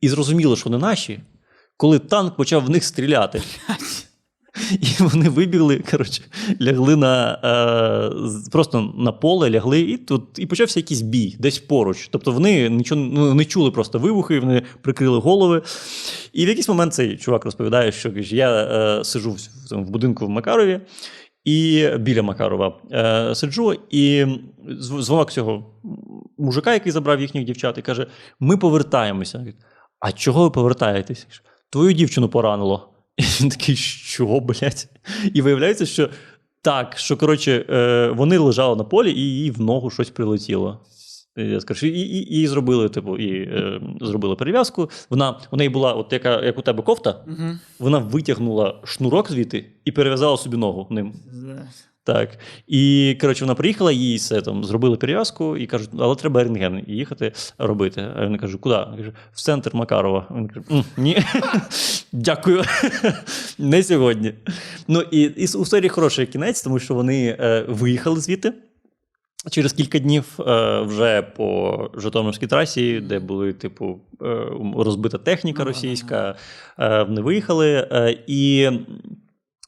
І 0.00 0.08
зрозуміло, 0.08 0.56
що 0.56 0.70
не 0.70 0.78
наші, 0.78 1.20
коли 1.78 1.98
танк 1.98 2.36
почав 2.36 2.64
в 2.64 2.70
них 2.70 2.84
стріляти. 2.84 3.42
І 4.80 5.02
вони 5.02 5.28
вибігли, 5.28 5.84
коротше, 5.90 6.22
лягли 6.62 6.96
на 6.96 7.32
е, 7.44 8.50
просто 8.50 8.92
на 8.98 9.12
поле, 9.12 9.50
лягли, 9.50 9.80
і 9.80 9.96
тут 9.96 10.22
і 10.38 10.46
почався 10.46 10.80
якийсь 10.80 11.00
бій 11.00 11.36
десь 11.38 11.58
поруч. 11.58 12.08
Тобто 12.12 12.32
вони 12.32 12.70
нічого 12.70 13.00
ну, 13.00 13.34
не 13.34 13.44
чули 13.44 13.70
просто 13.70 13.98
вибухи, 13.98 14.40
вони 14.40 14.62
прикрили 14.82 15.18
голови. 15.18 15.62
І 16.32 16.44
в 16.46 16.48
якийсь 16.48 16.68
момент 16.68 16.94
цей 16.94 17.16
чувак 17.16 17.44
розповідає, 17.44 17.92
що 17.92 18.12
каже, 18.12 18.36
я 18.36 18.50
е, 18.50 19.04
сиджу 19.04 19.30
в, 19.30 19.38
в, 19.74 19.90
будинку 19.90 20.26
в 20.26 20.30
Макарові. 20.30 20.80
І 21.44 21.88
біля 21.98 22.22
Макарова 22.22 22.76
е, 22.92 23.34
сиджу, 23.34 23.74
і 23.90 24.24
зв- 24.68 25.02
дзвонок 25.02 25.32
цього 25.32 25.74
мужика, 26.38 26.72
який 26.72 26.92
забрав 26.92 27.20
їхніх 27.20 27.44
дівчат, 27.44 27.78
і 27.78 27.82
каже: 27.82 28.06
Ми 28.40 28.56
повертаємося. 28.56 29.46
А 30.00 30.12
чого 30.12 30.42
ви 30.42 30.50
повертаєтесь? 30.50 31.26
Твою 31.70 31.92
дівчину 31.92 32.28
поранило. 32.28 32.88
І 33.16 33.22
він 33.22 33.48
такий, 33.48 33.76
що, 33.76 34.40
блядь? 34.40 34.88
І 35.34 35.42
виявляється, 35.42 35.86
що 35.86 36.08
так, 36.62 36.98
що 36.98 37.16
коротше, 37.16 37.64
е, 37.70 38.10
вони 38.16 38.38
лежали 38.38 38.76
на 38.76 38.84
полі, 38.84 39.12
і 39.12 39.20
їй 39.20 39.50
в 39.50 39.60
ногу 39.60 39.90
щось 39.90 40.10
прилетіло. 40.10 40.80
Я 41.36 41.60
скажу, 41.60 41.86
і, 41.86 42.00
і, 42.00 42.40
і 42.42 42.46
зробили, 42.46 42.88
типу, 42.88 43.16
і 43.16 43.42
е, 43.42 43.80
зробили 44.00 44.36
перев'язку. 44.36 44.90
Вона 45.10 45.40
у 45.50 45.56
неї 45.56 45.70
була, 45.70 45.92
от 45.92 46.12
яка, 46.12 46.42
як 46.44 46.58
у 46.58 46.62
тебе 46.62 46.82
кофта, 46.82 47.24
Мгм. 47.26 47.60
вона 47.78 47.98
витягнула 47.98 48.80
шнурок 48.84 49.30
звідти 49.30 49.66
і 49.84 49.92
перев'язала 49.92 50.36
собі 50.36 50.56
ногу 50.56 50.86
ним. 50.90 51.12
Так. 52.08 52.38
І 52.66 53.16
коротше, 53.20 53.44
вона 53.44 53.54
приїхала, 53.54 53.92
їй 53.92 54.16
все 54.16 54.40
там 54.40 54.64
зробили 54.64 54.96
перев'язку 54.96 55.56
і 55.56 55.66
кажуть, 55.66 55.90
але 55.98 56.14
треба 56.14 56.42
рентген 56.44 56.84
їхати 56.86 57.32
робити. 57.58 58.08
А 58.16 58.26
він 58.26 58.38
каже, 58.38 58.58
куди? 58.58 58.74
Каже, 58.74 59.12
в 59.32 59.40
центр 59.40 59.70
Макарова. 59.74 60.26
Він 60.30 60.48
каже, 60.48 60.84
ні, 60.96 61.18
дякую. 62.12 62.62
Не 63.58 63.82
сьогодні. 63.82 64.34
Ну 64.88 65.00
і, 65.00 65.20
і 65.20 65.42
у 65.56 65.62
історії 65.62 65.88
хороший 65.88 66.26
кінець, 66.26 66.62
тому 66.62 66.78
що 66.78 66.94
вони 66.94 67.36
е, 67.40 67.64
виїхали 67.68 68.20
звідти. 68.20 68.52
Через 69.50 69.72
кілька 69.72 69.98
днів 69.98 70.24
е, 70.40 70.80
вже 70.80 71.22
по 71.22 71.90
Житомирській 71.94 72.46
трасі, 72.46 73.00
де 73.00 73.18
були, 73.18 73.52
типу, 73.52 74.00
е, 74.22 74.46
розбита 74.76 75.18
техніка 75.18 75.62
Ну, 75.62 75.68
російська, 75.68 76.34
е, 76.78 77.02
вони 77.02 77.20
виїхали 77.20 77.88
е, 77.92 78.18
і 78.26 78.70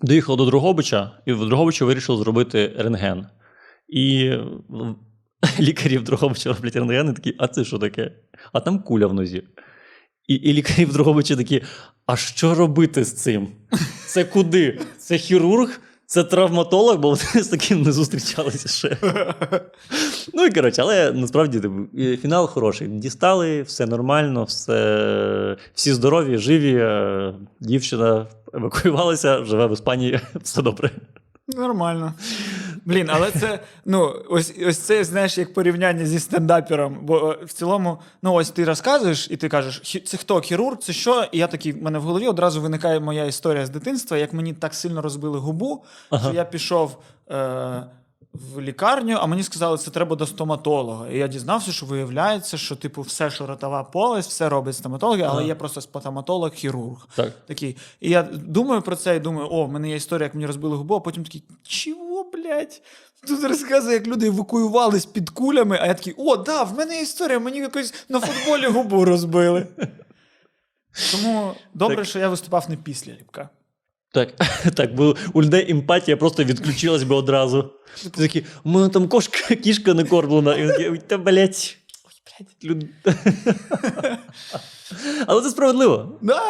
доїхали 0.02 0.36
до 0.36 0.46
Дрогобича, 0.46 1.10
і 1.26 1.32
в 1.32 1.48
Дрогобичі 1.48 1.84
вирішили 1.84 2.18
зробити 2.18 2.74
рентген. 2.78 3.26
І 3.88 4.32
лікарі 5.60 5.98
в 5.98 6.04
Дрогобичі 6.04 6.48
роблять 6.48 6.76
рентген 6.76 7.10
і 7.10 7.12
такі, 7.12 7.34
а 7.38 7.48
це 7.48 7.64
що 7.64 7.78
таке? 7.78 8.12
А 8.52 8.60
там 8.60 8.82
куля 8.82 9.06
в 9.06 9.14
нозі. 9.14 9.42
І, 10.28 10.34
і 10.34 10.52
лікарі 10.52 10.84
в 10.84 10.92
Дрогобичі 10.92 11.36
такі: 11.36 11.62
а 12.06 12.16
що 12.16 12.54
робити 12.54 13.04
з 13.04 13.12
цим? 13.14 13.48
Це 14.06 14.24
куди? 14.24 14.80
Це 14.98 15.18
хірург? 15.18 15.80
Це 16.10 16.24
травматолог, 16.24 16.98
бо 16.98 17.08
вони 17.08 17.44
з 17.44 17.48
таким 17.48 17.82
не 17.82 17.92
зустрічалися 17.92 18.68
ще. 18.68 18.96
Ну 20.34 20.44
і 20.44 20.50
коротше, 20.50 20.82
але 20.82 21.12
насправді 21.12 21.60
типу, 21.60 21.74
фінал 22.22 22.46
хороший. 22.46 22.88
Дістали, 22.88 23.62
все 23.62 23.86
нормально, 23.86 24.44
все, 24.44 25.56
всі 25.74 25.92
здорові, 25.92 26.38
живі. 26.38 26.84
Дівчина 27.60 28.26
евакуювалася, 28.54 29.44
живе 29.44 29.66
в 29.66 29.72
Іспанії, 29.72 30.20
все 30.42 30.62
добре. 30.62 30.90
Нормально. 31.48 32.14
Блін, 32.84 33.10
але 33.10 33.30
це, 33.30 33.58
ну, 33.84 34.14
ось, 34.30 34.54
ось 34.66 34.78
це, 34.78 35.04
знаєш, 35.04 35.38
як 35.38 35.54
порівняння 35.54 36.06
зі 36.06 36.20
стендапером. 36.20 36.98
Бо 37.02 37.32
е, 37.32 37.44
в 37.44 37.52
цілому, 37.52 37.98
ну 38.22 38.34
ось 38.34 38.50
ти 38.50 38.64
розказуєш, 38.64 39.28
і 39.30 39.36
ти 39.36 39.48
кажеш, 39.48 40.02
це 40.06 40.16
хто 40.16 40.40
хірург, 40.40 40.78
це 40.78 40.92
що? 40.92 41.24
І 41.32 41.38
я 41.38 41.46
такий, 41.46 41.72
в 41.72 41.82
мене 41.82 41.98
в 41.98 42.02
голові 42.02 42.28
одразу 42.28 42.60
виникає 42.60 43.00
моя 43.00 43.24
історія 43.24 43.66
з 43.66 43.70
дитинства, 43.70 44.16
як 44.16 44.32
мені 44.32 44.52
так 44.52 44.74
сильно 44.74 45.02
розбили 45.02 45.38
губу, 45.38 45.84
що 46.22 46.32
я 46.34 46.44
пішов. 46.44 46.96
Е- 47.30 47.82
в 48.32 48.60
лікарню, 48.60 49.16
а 49.20 49.26
мені 49.26 49.42
сказали, 49.42 49.78
це 49.78 49.90
треба 49.90 50.16
до 50.16 50.26
стоматолога. 50.26 51.08
І 51.08 51.18
я 51.18 51.28
дізнався, 51.28 51.72
що 51.72 51.86
виявляється, 51.86 52.56
що 52.58 52.76
типу 52.76 53.02
все, 53.02 53.30
що 53.30 53.46
ротова 53.46 53.84
полость, 53.84 54.30
все 54.30 54.48
робить 54.48 54.76
стоматологи, 54.76 55.22
але 55.22 55.32
Ага. 55.38 55.42
є 55.42 55.54
просто 55.54 55.80
стоматолог-хірург. 55.80 57.08
Так. 57.16 57.32
Такий. 57.46 57.76
І 58.00 58.10
я 58.10 58.22
думаю 58.22 58.82
про 58.82 58.96
це 58.96 59.16
і 59.16 59.20
думаю, 59.20 59.48
о, 59.50 59.64
в 59.64 59.72
мене 59.72 59.88
є 59.90 59.96
історія, 59.96 60.24
як 60.24 60.34
мені 60.34 60.46
розбили 60.46 60.76
губу, 60.76 60.94
а 60.94 61.00
потім 61.00 61.24
такий, 61.24 61.42
чого, 61.62 62.30
блядь? 62.32 62.82
Тут 63.26 63.44
розказує, 63.44 63.94
як 63.94 64.06
люди 64.06 64.26
евакуювались 64.26 65.06
під 65.06 65.30
кулями, 65.30 65.78
а 65.80 65.86
я 65.86 65.94
такий, 65.94 66.14
о, 66.16 66.36
да, 66.36 66.62
в 66.62 66.74
мене 66.78 66.94
є 66.96 67.02
історія, 67.02 67.38
мені 67.38 67.58
якось 67.58 67.94
на 68.08 68.20
футболі 68.20 68.66
губу 68.66 69.04
розбили. 69.04 69.66
Тому 71.12 71.52
добре, 71.74 71.96
Так. 71.96 72.04
що 72.06 72.18
я 72.18 72.28
виступав 72.28 72.66
не 72.70 72.76
після 72.76 73.12
ліпка. 73.12 73.48
Так, 74.12 74.36
так, 74.74 74.94
бо 74.94 75.16
у 75.32 75.42
людей 75.42 75.70
емпатія 75.70 76.16
просто 76.16 76.44
відключилась 76.44 77.02
би 77.02 77.14
одразу. 77.14 77.70
Ти 78.02 78.10
такий, 78.10 78.44
у 78.64 78.70
мене 78.70 78.88
там 78.88 79.08
кошка, 79.08 79.54
кішка 79.62 79.94
не 79.94 80.04
кормлена. 80.04 80.54
І 80.54 80.62
він 80.62 80.68
такий, 80.68 80.98
та 80.98 81.18
блять. 81.18 81.76
Люд... 82.64 82.86
Але 85.26 85.42
це 85.42 85.50
справедливо. 85.50 86.18
Да. 86.22 86.42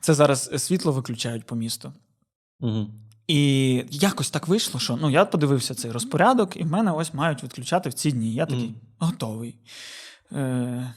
Це 0.00 0.14
зараз 0.14 0.64
світло 0.64 0.92
виключають 0.92 1.44
по 1.46 1.56
місту. 1.56 1.92
Угу. 2.60 2.86
І 3.26 3.74
якось 3.90 4.30
так 4.30 4.48
вийшло, 4.48 4.80
що 4.80 4.96
ну, 4.96 5.10
я 5.10 5.24
подивився 5.24 5.74
цей 5.74 5.90
розпорядок, 5.90 6.56
і 6.56 6.62
в 6.62 6.66
мене 6.66 6.92
ось 6.92 7.14
мають 7.14 7.42
відключати 7.42 7.88
в 7.88 7.94
ці 7.94 8.12
дні. 8.12 8.34
Я 8.34 8.46
такий 8.46 8.64
Мгм. 8.64 8.76
готовий. 8.98 9.58
Е, 10.32 10.94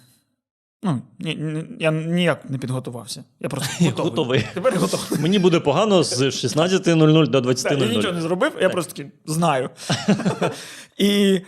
ну, 0.83 1.01
ні, 1.19 1.35
ні, 1.35 1.65
я 1.79 1.91
ніяк 1.91 2.49
не 2.49 2.57
підготувався. 2.57 3.23
Я 3.39 3.49
просто 3.49 3.85
готовий. 3.85 4.09
готовий. 4.09 4.45
Тепер 4.53 4.79
готовий. 4.79 5.21
Мені 5.21 5.39
буде 5.39 5.59
погано 5.59 6.03
з 6.03 6.21
16.00 6.21 7.27
до 7.27 7.53
Так, 7.53 7.79
я 7.79 7.87
нічого 7.87 8.13
не 8.13 8.21
зробив, 8.21 8.51
я 8.61 8.69
просто 8.69 8.93
такий 8.93 9.11
знаю. 9.25 9.69
і, 10.97 11.41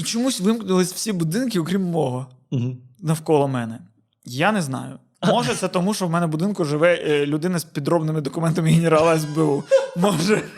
і 0.00 0.02
чомусь 0.04 0.40
вимкнулись 0.40 0.92
всі 0.92 1.12
будинки, 1.12 1.60
окрім 1.60 1.82
мого, 1.82 2.26
Мгм. 2.50 2.76
навколо 3.02 3.48
мене. 3.48 3.78
Я 4.24 4.52
не 4.52 4.62
знаю. 4.62 4.98
Може, 5.26 5.54
це 5.54 5.68
тому, 5.68 5.94
що 5.94 6.06
в 6.06 6.10
мене 6.10 6.26
в 6.26 6.28
будинку 6.28 6.64
живе 6.64 6.94
е, 6.94 7.26
людина 7.26 7.58
з 7.58 7.64
підробними 7.64 8.20
документами 8.20 8.68
генерала 8.70 9.18
СБУ. 9.18 9.64
Може. 9.96 10.42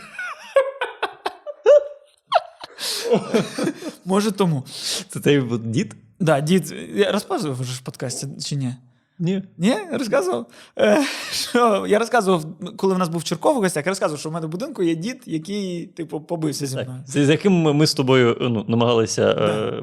Може 4.08 4.32
тому. 4.32 4.64
Це 5.08 5.20
цей 5.20 5.42
дід? 5.64 5.96
Да, 6.20 6.40
дід, 6.40 6.74
я 6.94 7.12
розказував 7.12 7.60
вже 7.60 7.74
в 7.74 7.80
подкасті 7.80 8.26
чи 8.44 8.56
ні? 8.56 8.74
Ні. 9.18 9.42
Ні, 9.58 9.74
розказував. 9.92 10.46
Е, 10.78 11.04
що, 11.32 11.86
я 11.88 11.98
розказував, 11.98 12.44
коли 12.76 12.94
в 12.94 12.98
нас 12.98 13.08
був 13.08 13.24
Черков 13.24 13.56
у 13.56 13.60
гостях, 13.60 13.86
я 13.86 13.90
розказував, 13.90 14.20
що 14.20 14.28
в 14.28 14.32
мене 14.32 14.46
в 14.46 14.50
будинку 14.50 14.82
є 14.82 14.94
дід, 14.94 15.22
який, 15.26 15.86
типу, 15.86 16.20
побився 16.20 16.66
зі 16.66 16.76
мною. 16.76 17.04
З 17.06 17.26
з 17.26 17.28
яким 17.28 17.52
ми 17.52 17.86
з 17.86 17.94
тобою 17.94 18.36
ну, 18.40 18.64
намагалися. 18.68 19.30
Е, 19.30 19.82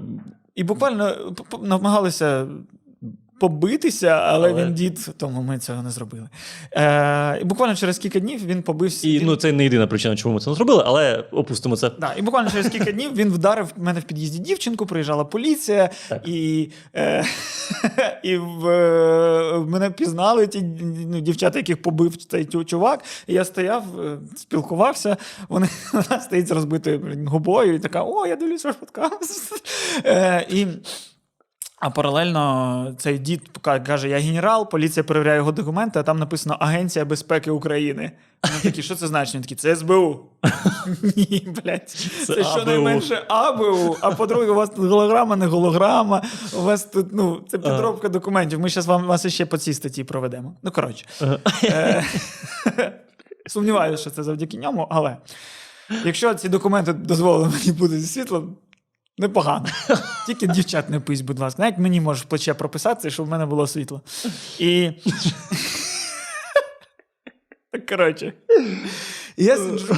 І 0.55 0.63
буквально 0.63 1.36
намагалися 1.62 2.48
побитися, 3.49 4.07
але, 4.07 4.49
Але- 4.49 4.65
він 4.65 4.73
дід, 4.73 5.09
тому 5.17 5.41
ми 5.41 5.57
цього 5.59 5.83
не 5.83 5.89
зробили. 5.91 6.29
Е, 6.71 7.39
і 7.41 7.43
буквально 7.43 7.75
через 7.75 7.97
кілька 7.97 8.19
днів 8.19 8.45
він 8.45 8.61
побився. 8.63 9.07
і 9.07 9.19
він- 9.19 9.25
ну, 9.27 9.35
це 9.35 9.51
не 9.51 9.63
єдина 9.63 9.87
причина, 9.87 10.15
чому 10.15 10.35
ми 10.35 10.41
це 10.41 10.49
не 10.49 10.55
зробили, 10.55 10.83
але 10.85 11.23
опустимо 11.31 11.77
це. 11.77 11.91
Да, 11.99 12.13
і 12.17 12.21
буквально 12.21 12.51
через 12.51 12.69
кілька 12.69 12.91
днів 12.91 13.15
він 13.15 13.29
вдарив 13.29 13.73
мене 13.77 13.99
в 13.99 14.03
під'їзді 14.03 14.39
дівчинку, 14.39 14.85
приїжджала 14.85 15.25
поліція, 15.25 15.89
Так. 16.09 16.27
і, 16.27 16.69
е, 16.95 17.23
і 18.23 18.37
в, 18.37 18.67
е, 18.67 19.59
мене 19.67 19.89
пізнали 19.89 20.47
ті 20.47 20.61
ну, 21.07 21.19
дівчата, 21.19 21.59
яких 21.59 21.81
побив 21.81 22.17
цей 22.17 22.45
чувак. 22.45 23.03
І 23.27 23.33
я 23.33 23.45
стояв, 23.45 23.83
е, 23.99 24.17
спілкувався. 24.37 25.17
Вони, 25.49 25.69
вона 25.93 26.21
стоїть 26.21 26.47
з 26.47 26.51
розбитою 26.51 27.25
губою 27.27 27.73
і 27.73 27.79
така: 27.79 28.03
О, 28.03 28.25
я 28.27 28.35
дивлюсь 28.35 28.65
ваш 28.65 28.75
подкаст. 28.75 29.53
Е, 30.05 30.45
і, 30.49 30.67
а 31.77 31.89
паралельно 31.89 32.96
цей 32.98 33.20
дід 33.20 33.41
каже: 33.62 34.10
Я 34.10 34.20
генерал, 34.20 34.70
поліція 34.70 35.03
перевіряє 35.03 35.38
його 35.38 35.51
документи, 35.51 36.00
а 36.00 36.03
там 36.03 36.20
написано 36.20 36.58
Агенція 36.60 37.05
безпеки 37.05 37.51
України. 37.51 38.12
Вони 38.44 38.60
такі, 38.63 38.84
що 38.84 38.96
це 38.96 39.08
значить? 39.08 39.41
Такий, 39.41 39.58
це 39.58 39.75
СБУ. 39.75 40.20
Ні, 41.15 41.48
блядь. 41.63 41.89
Це, 41.89 42.36
Це 42.36 42.44
щонайменше 42.44 43.25
АБУ. 43.27 43.98
А 44.01 44.12
по-друге, 44.12 44.51
у 44.51 44.55
вас 44.55 44.70
тут 44.70 44.89
голограма, 44.89 45.36
не 45.36 45.46
голограма. 45.46 46.22
У 46.58 46.62
вас 46.62 46.84
тут, 46.84 47.08
ну, 47.12 47.41
це 47.48 47.58
підробка 47.58 48.10
документів. 48.10 48.60
Ми 48.60 48.70
зараз 48.70 48.86
вам 48.86 49.05
вас 49.05 49.27
ще 49.27 49.46
по 49.46 49.58
цій 49.58 49.74
статті 49.74 50.03
проведемо. 50.03 50.55
Ну, 50.63 50.72
коротше. 50.72 51.05
Е, 51.63 52.03
Сумніваюся, 53.48 54.01
що 54.01 54.10
це 54.10 54.24
завдяки 54.24 54.58
ньому, 54.58 54.88
але 54.89 55.17
якщо 56.05 56.34
ці 56.34 56.50
документи 56.50 56.94
дозволили 56.94 57.50
мені 57.50 57.72
бути 57.72 58.00
зі 58.00 58.08
світлом, 58.08 58.58
непогано. 59.17 59.65
Тільки 60.27 60.48
дівчат 60.48 60.89
не 60.89 61.00
пись, 61.00 61.22
будь 61.22 61.39
ласка. 61.39 61.62
Навіть 61.62 61.77
мені 61.77 62.01
можеш 62.01 62.24
плече 62.24 62.53
прописати, 62.53 63.10
щоб 63.10 63.25
в 63.25 63.29
мене 63.29 63.45
було 63.45 63.67
світло. 63.67 64.01
І. 64.60 64.91
Коротше. 67.89 68.34
Я 69.38 69.57
сиджу, 69.57 69.98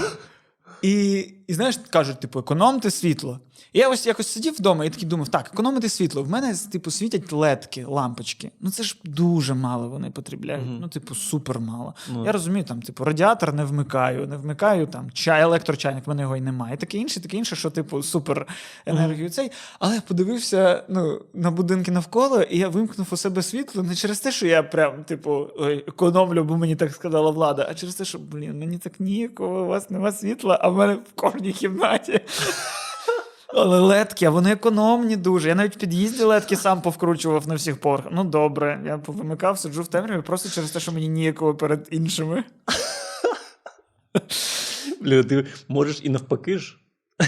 і, 0.81 1.19
і 1.47 1.53
знаєш, 1.53 1.79
кажуть, 1.89 2.19
типу, 2.19 2.39
економте 2.39 2.91
світло. 2.91 3.39
Я 3.77 3.89
ось 3.89 4.07
якось 4.07 4.27
сидів 4.27 4.53
вдома 4.53 4.86
і 4.86 4.89
такий 4.89 5.07
думав: 5.07 5.27
так, 5.27 5.50
економити 5.53 5.89
світло. 5.89 6.24
В 6.24 6.29
мене, 6.29 6.55
типу, 6.72 6.91
світять 6.91 7.31
ледки, 7.31 7.86
лампочки. 7.86 8.51
Ну 8.62 8.72
це 8.72 8.84
ж 8.84 8.98
дуже 9.03 9.53
мало 9.53 9.89
вони 9.89 10.12
потребляють. 10.12 10.65
Мгм. 10.65 10.77
Ну, 10.81 10.88
типу, 10.88 11.15
супер 11.15 11.60
мало. 11.60 11.93
Ну. 12.13 12.25
Я 12.25 12.31
розумію, 12.31 12.63
там, 12.63 12.81
типу, 12.81 13.03
радіатор 13.03 13.53
не 13.53 13.65
вмикаю, 13.65 14.27
не 14.27 14.38
вмикаю 14.38 14.88
там 14.88 15.12
чай, 15.12 15.41
електрочайник, 15.41 16.07
в 16.07 16.10
мене 16.10 16.22
його 16.22 16.38
й 16.38 16.41
немає. 16.41 16.74
І 16.74 16.77
таке 16.77 16.98
інше, 16.98 17.22
таке 17.22 17.38
інше, 17.38 17.55
що, 17.55 17.69
типу, 17.69 18.03
супер 18.03 18.48
енергію 18.86 19.29
цей. 19.29 19.51
Але 19.79 19.96
я 19.96 20.01
подивився 20.01 20.84
ну, 20.89 21.22
на 21.34 21.51
будинки 21.51 21.91
навколо, 21.91 22.41
і 22.41 22.57
я 22.57 22.69
вимкнув 22.69 23.07
у 23.12 23.17
себе 23.17 23.41
світло 23.41 23.84
не 23.84 23.96
через 23.96 24.19
те, 24.19 24.31
що 24.31 24.48
я 24.48 24.63
прям, 24.63 25.03
типу, 25.03 25.48
ой, 25.57 25.84
економлю, 25.88 26.43
бо 26.43 26.57
мені 26.57 26.75
так 26.75 26.91
сказала 26.91 27.31
влада, 27.31 27.67
а 27.69 27.74
через 27.74 27.96
те, 27.96 28.05
що, 28.05 28.19
блін, 28.19 28.60
мені 28.60 28.77
так 28.77 29.00
ніяково, 29.00 29.62
у 29.62 29.67
вас 29.67 29.89
нема 29.89 30.12
світла, 30.12 30.60
а 30.62 30.69
в 30.69 30.75
мене 30.75 30.93
в 30.93 31.12
кожній 31.15 31.54
кімнаті. 31.54 32.21
Але 33.53 33.79
ледки, 33.79 34.25
а 34.25 34.29
вони 34.29 34.51
економні 34.51 35.15
дуже. 35.15 35.49
Я 35.49 35.55
навіть 35.55 35.75
в 35.75 35.79
під'їзді 35.79 36.23
ледки 36.23 36.55
сам 36.55 36.81
повкручував 36.81 37.47
на 37.47 37.55
всіх 37.55 37.77
поверхах. 37.77 38.12
Ну 38.15 38.23
добре, 38.23 38.81
я 38.86 38.97
повимикав, 38.97 39.60
сиджу 39.60 39.81
в 39.81 39.88
темряві 39.88 40.21
просто 40.21 40.49
через 40.49 40.71
те, 40.71 40.79
що 40.79 40.91
мені 40.91 41.07
ніяково 41.07 41.55
перед 41.55 41.88
іншими. 41.91 42.43
Блін, 45.01 45.23
ти 45.23 45.45
можеш 45.67 45.99
і 46.03 46.10
навпаки 46.10 46.57
ж. 46.57 46.77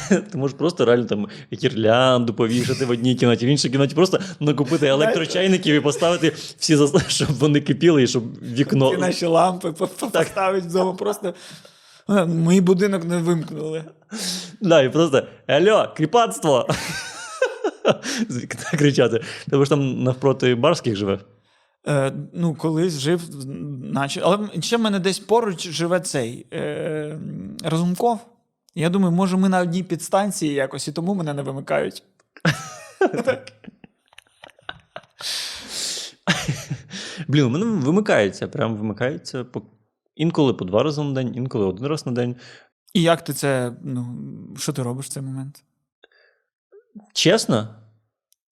Ти 0.09 0.37
можеш 0.37 0.57
просто 0.57 0.85
реально 0.85 1.05
там 1.05 1.27
гірлянду 1.53 2.33
повішати 2.33 2.85
в 2.85 2.89
одній 2.89 3.15
кімнаті, 3.15 3.45
в 3.45 3.49
іншій 3.49 3.69
кімнаті 3.69 3.95
просто 3.95 4.19
накупити 4.39 4.87
електрочайників 4.87 5.75
і 5.75 5.79
поставити 5.79 6.33
всі 6.57 6.75
щоб 7.07 7.29
вони 7.31 7.61
кипіли 7.61 8.03
і 8.03 8.07
щоб 8.07 8.23
вікно. 8.43 8.91
Ті 8.91 8.97
наші 8.97 9.25
лампи 9.25 9.71
по- 9.71 9.87
по- 9.87 10.07
поставить 10.09 10.63
вдома 10.63 10.93
просто. 10.93 11.33
«Е, 12.09 12.25
Мій 12.25 12.61
будинок 12.61 13.05
не 13.05 13.17
вимкнули. 13.17 13.83
Да, 14.61 14.81
і 14.81 14.89
просто 14.89 15.27
Алло, 15.47 15.93
кріпацтво! 15.97 16.67
З 18.29 18.37
вікна 18.37 18.79
кричати. 18.79 19.23
Тому 19.49 19.63
ж 19.63 19.69
там 19.69 20.03
навпроти 20.03 20.55
барських 20.55 20.95
живе. 20.95 21.19
Е, 21.87 22.13
ну, 22.33 22.55
колись 22.55 22.99
жив, 22.99 23.21
наче. 23.83 24.21
Але 24.23 24.49
ще 24.61 24.77
в 24.77 24.81
мене 24.81 24.99
десь 24.99 25.19
поруч 25.19 25.69
живе 25.69 25.99
цей 25.99 26.47
е, 26.53 27.19
Разумков. 27.63 28.19
Я 28.75 28.89
думаю, 28.89 29.11
може, 29.11 29.37
ми 29.37 29.49
на 29.49 29.59
одній 29.59 29.83
підстанції 29.83 30.53
якось, 30.53 30.87
і 30.87 30.91
тому 30.91 31.15
мене 31.15 31.33
не 31.33 31.41
вимикають. 31.41 32.03
Блін, 37.27 37.45
у 37.45 37.49
мене 37.49 37.65
вимикається, 37.65 38.47
прям 38.47 38.75
вимикається 38.75 39.43
по... 39.43 39.61
інколи 40.19 40.53
по 40.53 40.65
два 40.65 40.83
рази 40.83 41.03
на 41.03 41.13
день, 41.13 41.35
інколи 41.35 41.65
один 41.65 41.85
раз 41.85 42.05
на 42.05 42.11
день. 42.11 42.35
І 42.93 43.01
як 43.01 43.23
ти 43.23 43.33
це, 43.33 43.73
ну, 43.83 44.17
що 44.57 44.73
ти 44.73 44.83
робиш 44.83 45.05
в 45.05 45.09
цей 45.09 45.23
момент? 45.23 45.63
Чесно, 47.13 47.75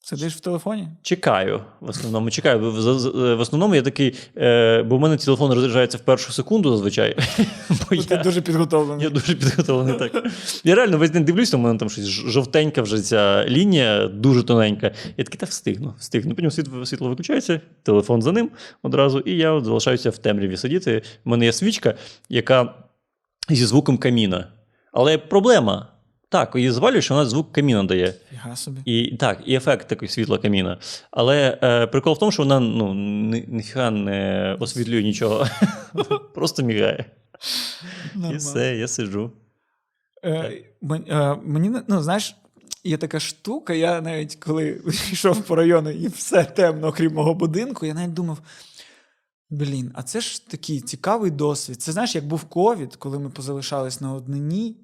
Сидиш 0.10 0.36
в 0.36 0.40
телефоні? 0.40 0.88
чекаю. 1.02 1.62
В 1.80 1.90
основному 1.90 2.30
чекаю. 2.30 2.72
В, 2.72 3.40
основному 3.40 3.76
я 3.76 3.82
такий, 3.82 4.16
е, 4.38 4.84
бо 4.84 4.98
в 4.98 5.00
мене 5.00 5.18
телефон 5.18 5.54
розряджається 5.54 5.98
в 5.98 6.02
першу 6.02 6.32
секунду 6.32 6.72
зазвичай. 6.72 7.16
Бо 7.70 7.76
Ну, 7.92 8.04
Ти 8.04 8.16
я, 8.16 8.24
дуже 8.24 8.42
підготовлений. 8.42 9.04
я 9.04 9.10
дуже 9.10 9.36
підготовлений 9.36 10.00
так. 10.00 10.26
Я 10.64 10.76
реально 10.76 10.98
весь 10.98 11.12
день 11.12 11.24
дивлюсь, 11.24 11.54
у 11.54 11.58
мене 11.58 11.80
там 11.80 11.90
щось 11.90 12.06
жовтенька 12.06 12.82
вже 12.82 13.02
ця 13.02 13.46
лінія, 13.48 14.08
дуже 14.08 14.44
тоненька. 14.44 14.92
Я 15.18 15.24
такий, 15.24 15.40
та 15.40 15.46
встигну, 15.46 15.94
встигну. 16.00 16.36
Потім 16.36 16.52
світло, 16.52 16.86
світло 16.86 17.10
виключається, 17.10 17.62
телефон 17.84 18.22
за 18.22 18.32
ним 18.32 18.50
одразу, 18.84 19.20
і 19.20 19.32
я 19.32 19.52
от 19.52 19.66
залишаюся 19.66 20.10
в 20.10 20.18
темряві 20.18 20.58
сидіти. 20.58 21.02
У 21.26 21.30
мене 21.30 21.46
є 21.46 21.54
свічка, 21.54 21.94
яка 22.30 22.74
зі 23.50 23.66
звуком 23.66 23.98
каміна. 23.98 24.48
Але 24.92 25.18
проблема. 25.18 25.97
Так, 26.30 26.56
її 26.56 26.72
звалюю, 26.72 27.02
що 27.02 27.14
вона 27.14 27.26
звук 27.26 27.52
каміна 27.52 27.84
дає. 27.84 28.14
Фіга 28.30 28.56
собі. 28.56 28.82
І 28.86 29.18
так, 29.18 29.42
і 29.46 29.56
ефект 29.56 29.88
такий 29.88 30.10
світла 30.10 30.38
каміна. 30.38 30.80
Але 31.12 31.60
е, 31.64 31.88
прикол 31.88 32.14
в 32.14 32.20
тому, 32.20 32.32
що 32.32 32.44
вона 32.44 32.60
ну, 32.60 32.94
ні, 32.94 33.46
ніфіга 33.48 33.92
не 33.92 34.56
освітлює 34.60 35.04
нічого. 35.04 35.48
Просто 36.36 36.64
мігає. 36.64 37.06
І 38.32 38.36
все, 38.36 38.76
я 38.76 38.88
сиджу. 38.88 39.32
Е, 40.24 40.64
е, 41.10 41.36
мені, 41.44 41.72
ну, 41.88 42.02
знаєш, 42.02 42.36
є 42.84 42.98
така 42.98 43.20
штука, 43.20 43.74
я 43.74 44.02
навіть 44.02 44.36
коли 44.36 44.82
йшов 45.12 45.42
по 45.42 45.56
району 45.56 45.90
і 45.90 46.08
все 46.08 46.44
темно, 46.44 46.88
окрім 46.88 47.14
мого 47.14 47.34
будинку, 47.34 47.86
я 47.86 47.94
навіть 47.94 48.14
думав. 48.14 48.40
Блін, 49.50 49.92
а 49.94 50.04
це 50.04 50.22
ж 50.22 50.48
такий 50.48 50.82
цікавий 50.82 51.32
досвід. 51.32 51.82
Це 51.82 51.92
знаєш, 51.92 52.16
як 52.16 52.28
був 52.28 52.44
ковід, 52.44 52.96
коли 52.96 53.20
ми 53.20 53.30
позалишались 53.30 54.02
на 54.02 54.14
однині. 54.14 54.76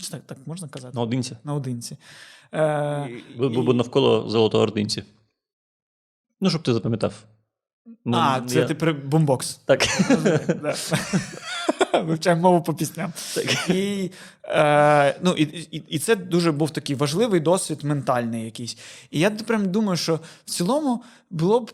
Чи 0.00 0.10
так, 0.10 0.22
так 0.26 0.38
можна 0.46 0.68
казати? 0.68 0.94
Наодинці. 0.94 1.36
Наодинці. 1.44 1.96
Е, 2.54 3.10
Бо, 3.38 3.74
навколо 3.74 4.28
золотоординці. 4.28 5.04
Ну, 6.40 6.50
щоб 6.50 6.62
ти 6.62 6.72
запам'ятав. 6.72 7.14
Ну, 8.04 8.16
а, 8.16 8.40
це 8.40 8.58
я- 8.58 8.64
ти 8.66 8.74
при 8.74 8.92
бомбокс. 8.92 9.54
Так. 9.54 9.86
Вивчаємо 12.04 12.42
мову 12.42 12.62
по 12.62 12.74
пісням. 12.74 13.12
Так. 13.34 13.68
І, 13.70 14.10
е, 14.44 15.18
ну, 15.22 15.32
і, 15.32 15.42
і, 15.42 15.82
і 15.88 15.98
це 15.98 16.16
дуже 16.16 16.52
був 16.52 16.70
такий 16.70 16.96
важливий 16.96 17.40
досвід 17.40 17.84
ментальний 17.84 18.44
якийсь. 18.44 18.78
І 19.10 19.20
я 19.20 19.30
прям 19.30 19.70
думаю, 19.70 19.96
що 19.96 20.20
в 20.44 20.50
цілому 20.50 21.02
було 21.30 21.60
б 21.60 21.72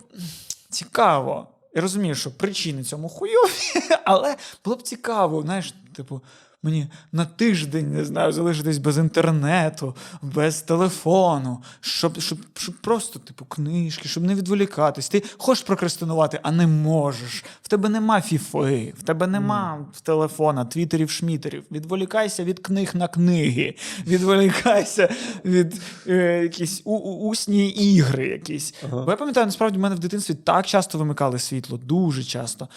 цікаво. 0.70 1.48
Я 1.74 1.82
розумію, 1.82 2.14
що 2.14 2.30
причини 2.30 2.84
цьому 2.84 3.08
хуйові, 3.08 3.50
але 4.04 4.36
було 4.64 4.76
б 4.76 4.82
цікаво, 4.82 5.42
знаєш, 5.42 5.74
типу, 5.92 6.20
мені 6.64 6.86
на 7.12 7.24
тиждень 7.24 7.94
не 7.94 8.04
знаю, 8.04 8.32
залишитись 8.32 8.78
без 8.78 8.98
інтернету, 8.98 9.94
без 10.22 10.62
телефону, 10.62 11.62
щоб, 11.80 12.20
щоб, 12.20 12.38
щоб 12.54 12.74
просто, 12.74 13.18
типу, 13.18 13.44
книжки, 13.44 14.08
щоб 14.08 14.24
не 14.24 14.34
відволікатись. 14.34 15.08
Ти 15.08 15.22
хочеш 15.36 15.64
прокрастинувати, 15.64 16.40
а 16.42 16.52
не 16.52 16.66
можеш. 16.66 17.44
В 17.62 17.68
тебе 17.68 17.88
нема 17.88 18.20
фіфи, 18.20 18.94
в 18.98 19.02
тебе 19.02 19.26
нема 19.26 19.86
телефона, 20.02 20.64
твіттерів, 20.64 21.10
шмітерів. 21.10 21.64
Відволікайся 21.70 22.44
від 22.44 22.58
книг 22.58 22.90
на 22.94 23.08
книги, 23.08 23.74
відволікайся 24.06 25.08
від 25.44 25.80
е, 26.06 26.42
якісь 26.42 26.82
у, 26.84 26.94
у, 26.94 27.28
усні 27.28 27.68
ігри 27.68 28.28
якісь. 28.28 28.74
Бо 28.90 29.10
я 29.10 29.16
пам'ятаю, 29.16 29.46
насправді 29.46 29.78
в 29.78 29.80
мене 29.80 29.94
в 29.94 29.98
дитинстві 29.98 30.34
так 30.34 30.66
часто 30.66 30.98
вимикали 30.98 31.38
світло, 31.38 31.78
дуже 31.78 32.24
часто. 32.24 32.68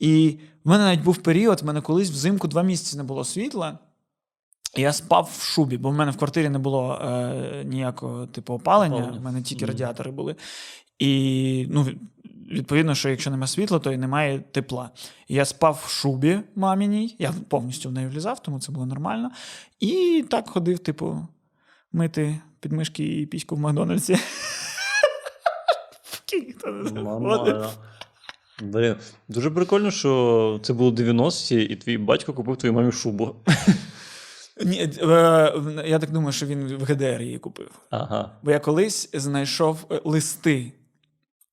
І 0.00 0.38
в 0.64 0.68
мене 0.68 0.84
навіть 0.84 1.02
був 1.02 1.16
період, 1.16 1.62
в 1.62 1.64
мене 1.64 1.80
колись 1.80 2.10
взимку 2.10 2.48
два 2.48 2.62
місяці 2.62 2.96
не 2.96 3.02
було 3.02 3.24
світла. 3.24 3.78
і 4.76 4.80
Я 4.80 4.92
спав 4.92 5.30
в 5.38 5.42
шубі, 5.42 5.76
бо 5.76 5.90
в 5.90 5.94
мене 5.94 6.10
в 6.10 6.16
квартирі 6.16 6.48
не 6.48 6.58
було 6.58 6.94
е, 7.02 7.64
ніякого 7.64 8.26
типу 8.26 8.54
опалення, 8.54 8.96
Опалення. 8.96 9.18
в 9.18 9.22
мене 9.22 9.42
тільки 9.42 9.66
радіатори 9.66 10.10
були. 10.10 10.36
І 10.98 11.66
ну, 11.70 11.86
відповідно, 12.50 12.94
що 12.94 13.08
якщо 13.08 13.30
немає 13.30 13.48
світла, 13.48 13.78
то 13.78 13.92
і 13.92 13.96
немає 13.96 14.38
тепла. 14.38 14.90
І 15.28 15.34
я 15.34 15.44
спав 15.44 15.82
в 15.86 15.90
шубі 15.90 16.40
маміній, 16.56 17.16
я 17.18 17.34
повністю 17.48 17.88
в 17.88 17.92
неї 17.92 18.08
влізав, 18.08 18.42
тому 18.42 18.60
це 18.60 18.72
було 18.72 18.86
нормально. 18.86 19.30
І 19.80 20.24
так 20.30 20.48
ходив, 20.48 20.78
типу, 20.78 21.28
мити 21.92 22.40
підмишки 22.60 23.20
і 23.20 23.26
піську 23.26 23.56
в 23.56 23.60
Макдональдсі. 23.60 24.16
Ніхто 26.46 26.70
не 26.70 26.82
заходив. 26.82 27.04
Нормально. 27.04 27.70
Блін, 28.62 28.96
дуже 29.28 29.50
прикольно, 29.50 29.90
що 29.90 30.60
це 30.62 30.72
було 30.72 30.90
90-ті, 30.90 31.62
і 31.62 31.76
твій 31.76 31.98
батько 31.98 32.32
купив 32.32 32.56
твоїй 32.56 32.74
мамі 32.74 32.92
шубу. 32.92 33.36
Ні, 34.64 34.78
е, 34.78 35.84
я 35.86 35.98
так 35.98 36.10
думаю, 36.10 36.32
що 36.32 36.46
він 36.46 36.76
в 36.76 36.84
ГДР 36.84 37.22
її 37.22 37.38
купив. 37.38 37.70
Ага. 37.90 38.30
Бо 38.42 38.50
я 38.50 38.58
колись 38.58 39.10
знайшов 39.12 39.86
е, 39.90 40.00
листи. 40.04 40.72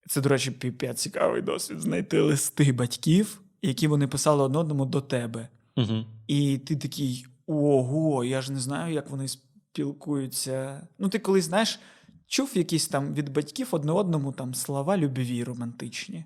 Це, 0.08 0.22
до 0.22 0.30
речі, 0.30 0.52
піпець 0.52 1.02
цікавий 1.02 1.42
досвід. 1.42 1.82
Знайти 1.82 2.22
листи 2.22 2.72
батьків, 2.72 3.42
які 3.62 3.88
вони 3.88 4.08
писали 4.08 4.44
одне 4.44 4.58
одному 4.58 4.86
до 4.86 5.02
тебе. 5.02 5.50
Угу. 5.78 6.06
І 6.28 6.58
ти 6.58 6.76
такий: 6.76 7.26
ого, 7.48 8.24
я 8.24 8.42
ж 8.42 8.52
не 8.52 8.60
знаю, 8.60 8.94
як 8.94 9.10
вони 9.10 9.28
спілкуються. 9.28 10.88
Ну, 11.00 11.10
ти 11.10 11.20
колись, 11.20 11.46
знаєш, 11.46 11.80
чув 12.28 12.52
якісь 12.54 12.88
там 12.88 13.14
від 13.14 13.30
батьків 13.30 13.68
одне 13.72 13.92
одному 13.92 14.32
там 14.32 14.54
слова 14.54 14.98
любві 14.98 15.44
романтичні. 15.44 16.26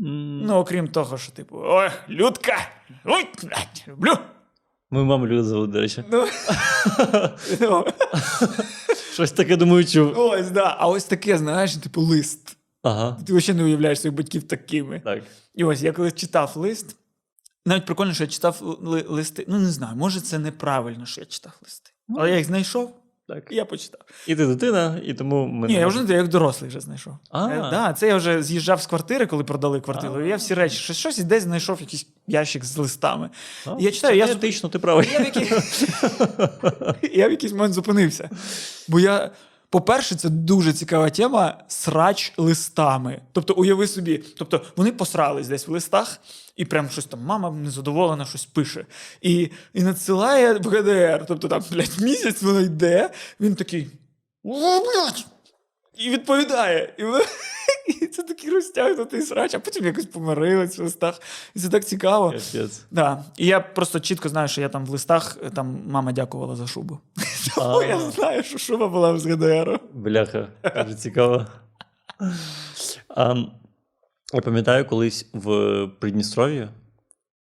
Ну, 0.00 0.54
окрім 0.54 0.88
того, 0.88 1.18
що, 1.18 1.32
типу, 1.32 1.56
ой, 1.64 1.90
Людка! 2.08 2.56
Ой, 3.04 3.26
люблю! 3.88 4.12
Мою 4.90 5.04
маму 5.06 5.26
люди 5.26 5.42
зовут, 5.42 5.70
до 5.70 5.80
речі. 5.80 6.04
Ну, 6.12 6.26
ну, 7.60 7.84
Щось 9.12 9.32
таке 9.32 9.56
думаю, 9.56 9.84
чув. 9.84 10.18
ось, 10.18 10.50
да. 10.50 10.76
А 10.78 10.88
ось 10.88 11.04
таке, 11.04 11.38
знаєш, 11.38 11.76
типу, 11.76 12.00
лист. 12.00 12.56
Ага. 12.82 13.16
Ти 13.26 13.32
взагалі 13.34 13.58
не 13.62 13.64
уявляєш 13.64 14.00
своїх 14.00 14.16
батьків 14.16 14.42
такими. 14.48 15.00
Так. 15.00 15.22
І 15.54 15.64
ось 15.64 15.82
я 15.82 15.92
коли 15.92 16.10
читав 16.12 16.52
лист, 16.56 16.96
навіть 17.66 17.86
прикольно, 17.86 18.14
що 18.14 18.24
я 18.24 18.28
читав 18.28 18.58
ли- 18.62 19.04
листи. 19.08 19.44
Ну, 19.48 19.58
не 19.58 19.70
знаю, 19.70 19.96
може, 19.96 20.20
це 20.20 20.38
неправильно, 20.38 21.06
що 21.06 21.20
я 21.20 21.24
читав 21.26 21.52
листи. 21.62 21.90
Але 22.18 22.30
я 22.30 22.36
їх 22.36 22.46
знайшов, 22.46 22.96
Так. 23.28 23.44
я 23.50 23.64
почитав. 23.64 24.00
І 24.26 24.36
ти 24.36 24.46
дитина, 24.46 25.00
і 25.04 25.14
тому 25.14 25.46
ми. 25.46 25.68
Ні, 25.68 25.74
не 25.74 25.80
я 25.80 25.86
вже 25.86 26.14
як 26.14 26.28
дорослий 26.28 26.68
вже 26.68 26.80
знайшов. 26.80 27.12
А. 27.30 27.48
Е, 27.48 27.68
да, 27.70 27.92
це 27.92 28.08
я 28.08 28.16
вже 28.16 28.42
з'їжджав 28.42 28.82
з 28.82 28.86
квартири, 28.86 29.26
коли 29.26 29.44
продали 29.44 29.80
квартиру. 29.80 30.14
А. 30.14 30.22
І 30.24 30.28
я 30.28 30.36
всі 30.36 30.54
речі, 30.54 30.76
щось, 30.76 30.96
щось 30.96 31.18
і 31.18 31.24
десь 31.24 31.42
знайшов 31.42 31.80
якийсь 31.80 32.06
ящик 32.26 32.64
з 32.64 32.76
листами. 32.76 33.30
А, 33.66 33.76
І 33.80 33.84
я 33.84 33.92
читаю, 33.92 34.16
я, 34.16 34.26
етично, 34.26 34.68
ти 34.68 34.78
правий. 34.78 35.08
я 37.12 37.28
в 37.28 37.30
якийсь 37.30 37.52
момент 37.52 37.74
зупинився. 37.74 38.30
Бо 38.88 39.00
я. 39.00 39.30
По-перше, 39.70 40.14
це 40.14 40.28
дуже 40.28 40.72
цікава 40.72 41.10
тема 41.10 41.64
срач 41.68 42.32
листами. 42.36 43.22
Тобто, 43.32 43.54
уяви 43.54 43.86
собі, 43.86 44.18
тобто 44.18 44.62
вони 44.76 44.92
посрались 44.92 45.48
десь 45.48 45.68
в 45.68 45.70
листах, 45.70 46.20
і 46.56 46.64
прям 46.64 46.90
щось 46.90 47.04
там 47.04 47.20
мама 47.20 47.50
незадоволена, 47.50 48.24
щось 48.24 48.44
пише. 48.44 48.86
І, 49.22 49.50
і 49.74 49.82
надсилає 49.82 50.54
в 50.54 50.68
ГДР. 50.68 51.24
Тобто 51.28 51.48
там, 51.48 51.64
блядь, 51.70 52.00
місяць 52.00 52.42
воно 52.42 52.60
йде, 52.60 53.10
він 53.40 53.54
такий. 53.54 53.90
О, 54.44 54.80
блядь! 54.80 55.26
І 55.96 56.10
відповідає. 56.10 56.94
І, 56.98 57.04
воно- 57.04 57.24
і 58.02 58.06
це 58.06 58.22
такий 58.22 58.50
розтягнутий 58.50 59.22
срач, 59.22 59.54
а 59.54 59.58
потім 59.58 59.84
якось 59.84 60.06
помирились 60.06 60.78
в 60.78 60.82
листах. 60.82 61.20
І 61.54 61.60
це 61.60 61.68
так 61.68 61.84
цікаво. 61.84 62.34
Да. 62.90 63.24
І 63.36 63.46
я 63.46 63.60
просто 63.60 64.00
чітко 64.00 64.28
знаю, 64.28 64.48
що 64.48 64.60
я 64.60 64.68
там 64.68 64.86
в 64.86 64.90
листах, 64.90 65.38
е, 65.44 65.50
там 65.50 65.78
мама 65.86 66.12
дякувала 66.12 66.56
за 66.56 66.66
шубу. 66.66 66.98
Тому 67.54 67.82
я 67.82 67.98
знаю, 68.10 68.42
що 68.42 68.58
шуба 68.58 68.88
була 68.88 69.18
з 69.18 69.26
ГДР. 69.26 69.80
Бляха, 69.92 70.48
дуже 70.76 70.94
цікаво. 70.94 71.46
А, 73.08 73.34
я 74.34 74.40
пам'ятаю, 74.40 74.84
колись 74.84 75.26
в 75.32 75.86
Придністров'ї 76.00 76.68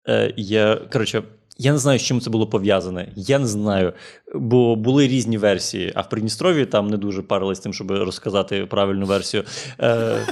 е, 0.09 0.33
я, 0.37 0.75
коротше, 0.75 1.23
я 1.61 1.71
не 1.71 1.77
знаю, 1.77 1.99
з 1.99 2.01
чим 2.01 2.21
це 2.21 2.29
було 2.29 2.47
пов'язане. 2.47 3.11
Я 3.15 3.39
не 3.39 3.47
знаю. 3.47 3.93
Бо 4.35 4.75
були 4.75 5.07
різні 5.07 5.37
версії, 5.37 5.91
а 5.95 6.01
в 6.01 6.09
Придністров'ї 6.09 6.65
там 6.65 6.87
не 6.87 6.97
дуже 6.97 7.21
парились 7.21 7.59
тим, 7.59 7.73
щоб 7.73 7.91
розказати 7.91 8.65
правильну 8.65 9.05
версію. 9.05 9.43
Е, 9.79 9.87
е, 9.89 10.25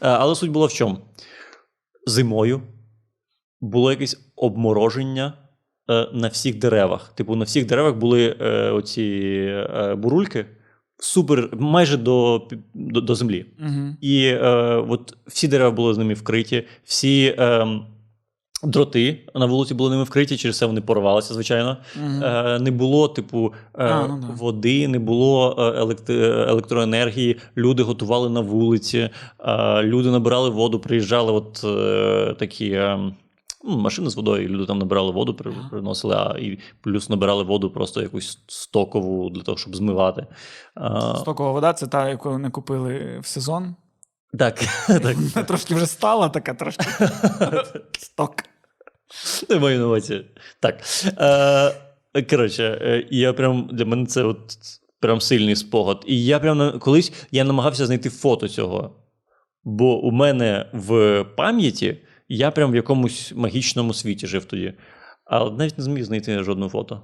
але 0.00 0.34
суть 0.34 0.50
була 0.50 0.66
в 0.66 0.72
чому? 0.72 0.98
Зимою 2.06 2.62
було 3.60 3.90
якесь 3.90 4.30
обмороження 4.36 5.32
е, 5.90 6.08
на 6.12 6.28
всіх 6.28 6.58
деревах. 6.58 7.12
Типу, 7.14 7.36
на 7.36 7.44
всіх 7.44 7.66
деревах 7.66 7.94
були 7.94 8.36
е, 8.40 8.70
оці 8.70 9.02
е, 9.74 9.94
бурульки 9.94 10.46
супер, 10.98 11.48
майже 11.52 11.96
до, 11.96 12.48
до, 12.74 13.00
до 13.00 13.14
землі. 13.14 13.46
Угу. 13.60 13.96
І 14.00 14.24
е, 14.24 14.48
от 14.88 15.16
всі 15.26 15.48
дерева 15.48 15.70
були 15.70 15.94
з 15.94 15.98
ними 15.98 16.14
вкриті, 16.14 16.66
всі 16.84 17.34
е, 17.38 17.66
дроти 18.64 19.18
на 19.34 19.46
вулиці 19.46 19.74
були 19.74 19.90
ними 19.90 20.02
вкриті, 20.02 20.36
через 20.36 20.58
це 20.58 20.66
вони 20.66 20.80
порвалися, 20.80 21.34
звичайно. 21.34 21.76
Е, 22.22 22.58
не 22.58 22.70
було, 22.70 23.08
типу, 23.08 23.52
е, 23.78 23.84
А, 23.84 24.06
ну 24.08 24.20
води, 24.36 24.88
не 24.88 24.98
було 24.98 25.56
е, 25.58 25.62
електроенергії. 26.50 27.36
Люди 27.56 27.82
готували 27.82 28.28
на 28.30 28.40
вулиці, 28.40 29.10
е, 29.40 29.82
люди 29.82 30.10
набирали 30.10 30.50
воду, 30.50 30.80
приїжджали 30.80 31.32
от 31.32 31.64
е, 31.64 32.34
такі. 32.38 32.70
е, 32.70 33.12
Машини 33.64 34.10
з 34.10 34.16
водою, 34.16 34.44
і 34.44 34.48
люди 34.48 34.66
там 34.66 34.78
набирали 34.78 35.10
воду, 35.12 35.34
приносили, 35.70 36.14
а 36.14 36.36
і 36.38 36.58
плюс 36.80 37.08
набирали 37.08 37.42
воду 37.42 37.70
просто 37.70 38.02
якусь 38.02 38.38
стокову 38.46 39.30
для 39.30 39.42
того, 39.42 39.58
щоб 39.58 39.76
змивати. 39.76 40.26
Стокова 41.16 41.52
вода 41.52 41.72
це 41.72 41.86
та, 41.86 42.08
яку 42.08 42.38
не 42.38 42.50
купили 42.50 43.18
в 43.22 43.26
сезон. 43.26 43.74
так, 44.38 44.54
так. 44.86 45.16
Вона 45.34 45.46
трошки 45.46 45.74
вже 45.74 45.86
стала 45.86 46.28
така 46.28 46.54
трошки. 46.54 46.84
Сток. 47.98 48.34
Не 49.50 49.58
маю 49.58 49.78
на 49.78 49.86
увазі. 49.86 50.24
Так. 50.60 50.80
Е, 52.14 52.22
коротше, 52.22 52.78
е, 52.82 53.06
я 53.10 53.32
прям 53.32 53.68
для 53.72 53.84
мене 53.84 54.06
це 54.06 54.22
от 54.22 54.56
прям 55.00 55.20
сильний 55.20 55.56
спогад. 55.56 56.04
І 56.06 56.24
я 56.24 56.38
прям 56.38 56.78
колись 56.78 57.12
я 57.30 57.44
намагався 57.44 57.86
знайти 57.86 58.10
фото 58.10 58.48
цього. 58.48 58.96
Бо 59.64 60.00
у 60.00 60.10
мене 60.10 60.70
в 60.72 61.24
пам'яті 61.36 61.96
я 62.28 62.50
прям 62.50 62.72
в 62.72 62.76
якомусь 62.76 63.32
магічному 63.36 63.94
світі 63.94 64.26
жив 64.26 64.44
тоді. 64.44 64.74
Але 65.24 65.50
навіть 65.50 65.78
не 65.78 65.84
зміг 65.84 66.04
знайти 66.04 66.42
жодного 66.42 66.70
фото. 66.70 67.02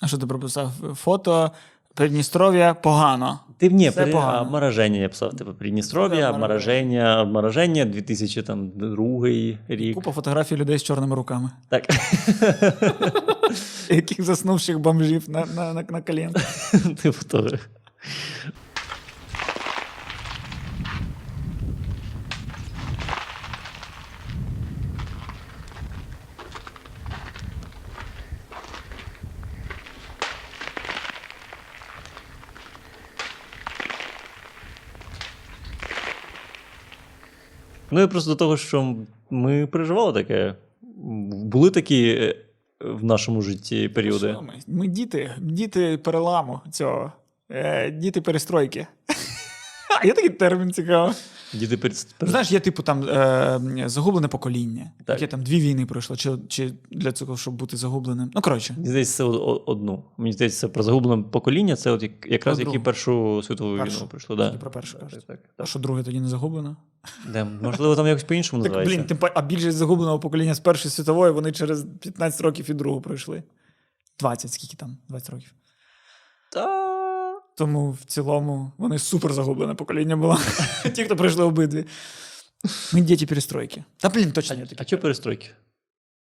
А 0.00 0.08
що 0.08 0.18
ти 0.18 0.26
прописав? 0.26 0.72
Фото 0.96 1.50
Придністров'я 1.94 2.74
погано. 2.74 3.40
Ти 3.60 3.68
ні, 3.68 3.90
при, 3.90 4.06
погано. 4.06 4.42
обмороження 4.42 5.00
я 5.00 5.08
писав. 5.08 5.36
Типу, 5.36 5.54
Придністров'я, 5.54 6.30
обмороження, 6.30 7.22
обмороження 7.22 7.84
2002 7.84 8.96
рік. 9.68 9.94
Купа 9.94 10.12
фотографій 10.12 10.56
людей 10.56 10.78
з 10.78 10.82
чорними 10.82 11.16
руками, 11.16 11.50
Так. 11.68 11.84
яких 13.90 14.22
заснувших 14.22 14.78
бомжів 14.78 15.30
на, 15.30 15.44
на, 15.56 15.74
на, 15.74 15.84
на 15.88 16.02
колінках. 16.02 16.72
Типу 17.02 17.24
того. 17.28 17.48
Ну 37.90 38.02
і 38.02 38.06
просто 38.06 38.30
до 38.30 38.36
того, 38.36 38.56
що 38.56 38.96
ми 39.30 39.66
переживали 39.66 40.12
таке. 40.12 40.54
Були 41.26 41.70
такі 41.70 42.08
е, 42.08 42.34
в 42.80 43.04
нашому 43.04 43.42
житті 43.42 43.88
періоди. 43.88 44.36
Ми? 44.42 44.54
Ми 44.66 44.86
діти, 44.86 45.34
діти 45.38 45.98
переламу 45.98 46.60
цього, 46.70 47.12
е, 47.50 47.90
діти 47.90 48.20
перестройки. 48.20 48.86
Є 50.04 50.12
такий 50.12 50.30
термін 50.30 50.72
цікавий. 50.72 51.14
Діти 51.54 51.76
перед... 51.76 52.06
Ну, 52.20 52.28
Знаєш, 52.28 52.52
є 52.52 52.60
типу 52.60 52.82
там 52.82 53.02
е, 53.08 53.82
загублене 53.86 54.28
покоління, 54.28 54.90
Так. 55.04 55.20
яке 55.20 55.30
там 55.30 55.42
дві 55.42 55.60
війни 55.60 55.86
пройшло, 55.86 56.16
чи, 56.16 56.30
чи 56.48 56.72
для 56.90 57.12
цього, 57.12 57.36
щоб 57.36 57.54
бути 57.54 57.76
загубленим. 57.76 58.30
Ну, 58.34 58.40
коротше. 58.40 58.74
Мені 58.76 58.88
здається, 58.88 59.16
це 59.16 59.24
одну. 59.24 60.04
Мені 60.16 60.32
здається, 60.32 60.68
про 60.68 60.82
загублене 60.82 61.22
покоління, 61.22 61.76
це 61.76 61.90
от 61.90 62.02
якраз 62.26 62.58
Про 62.58 62.66
які. 62.66 62.78
Першу 62.78 63.42
світову 63.42 63.78
Першу. 63.78 63.96
війну 63.96 64.08
пройшло. 64.08 64.36
Да. 64.36 64.50
Про 64.50 64.70
першу 64.70 64.92
Так, 64.98 65.02
кажуть. 65.08 65.26
так, 65.26 65.38
А 65.56 65.66
що 65.66 65.78
друге 65.78 66.02
тоді 66.02 66.20
не 66.20 66.28
загублено? 66.28 66.76
Де, 67.32 67.44
можливо, 67.44 67.96
там 67.96 68.06
якось 68.06 68.24
по-іншому 68.24 68.62
Так, 68.62 68.72
називається. 68.72 68.96
блін, 68.96 69.18
тим 69.18 69.30
а 69.34 69.42
більшість 69.42 69.76
загубленого 69.76 70.18
покоління 70.20 70.54
з 70.54 70.60
Першої 70.60 70.92
світової 70.92 71.32
вони 71.32 71.52
через 71.52 71.86
15 72.00 72.40
років 72.40 72.70
і 72.70 72.74
другу 72.74 73.00
пройшли. 73.00 73.42
20, 74.18 74.52
скільки 74.52 74.76
там? 74.76 74.96
20 75.08 75.30
років. 75.30 75.52
Та... 76.52 76.89
Тому 77.60 77.90
в 77.90 78.04
цілому 78.04 78.72
вони 78.78 78.98
супер 78.98 79.32
загублене 79.32 79.74
покоління 79.74 80.16
було. 80.16 80.38
Ті, 80.94 81.04
хто 81.04 81.16
пройшли 81.16 81.44
обидві. 81.44 81.84
Ми 82.92 83.00
діти 83.00 83.26
перестройки. 83.26 83.84
Та 83.96 84.08
блін, 84.08 84.32
точно 84.32 84.56
я 84.56 84.66
А 84.76 84.84
чого 84.84 85.02
перестройки? 85.02 85.46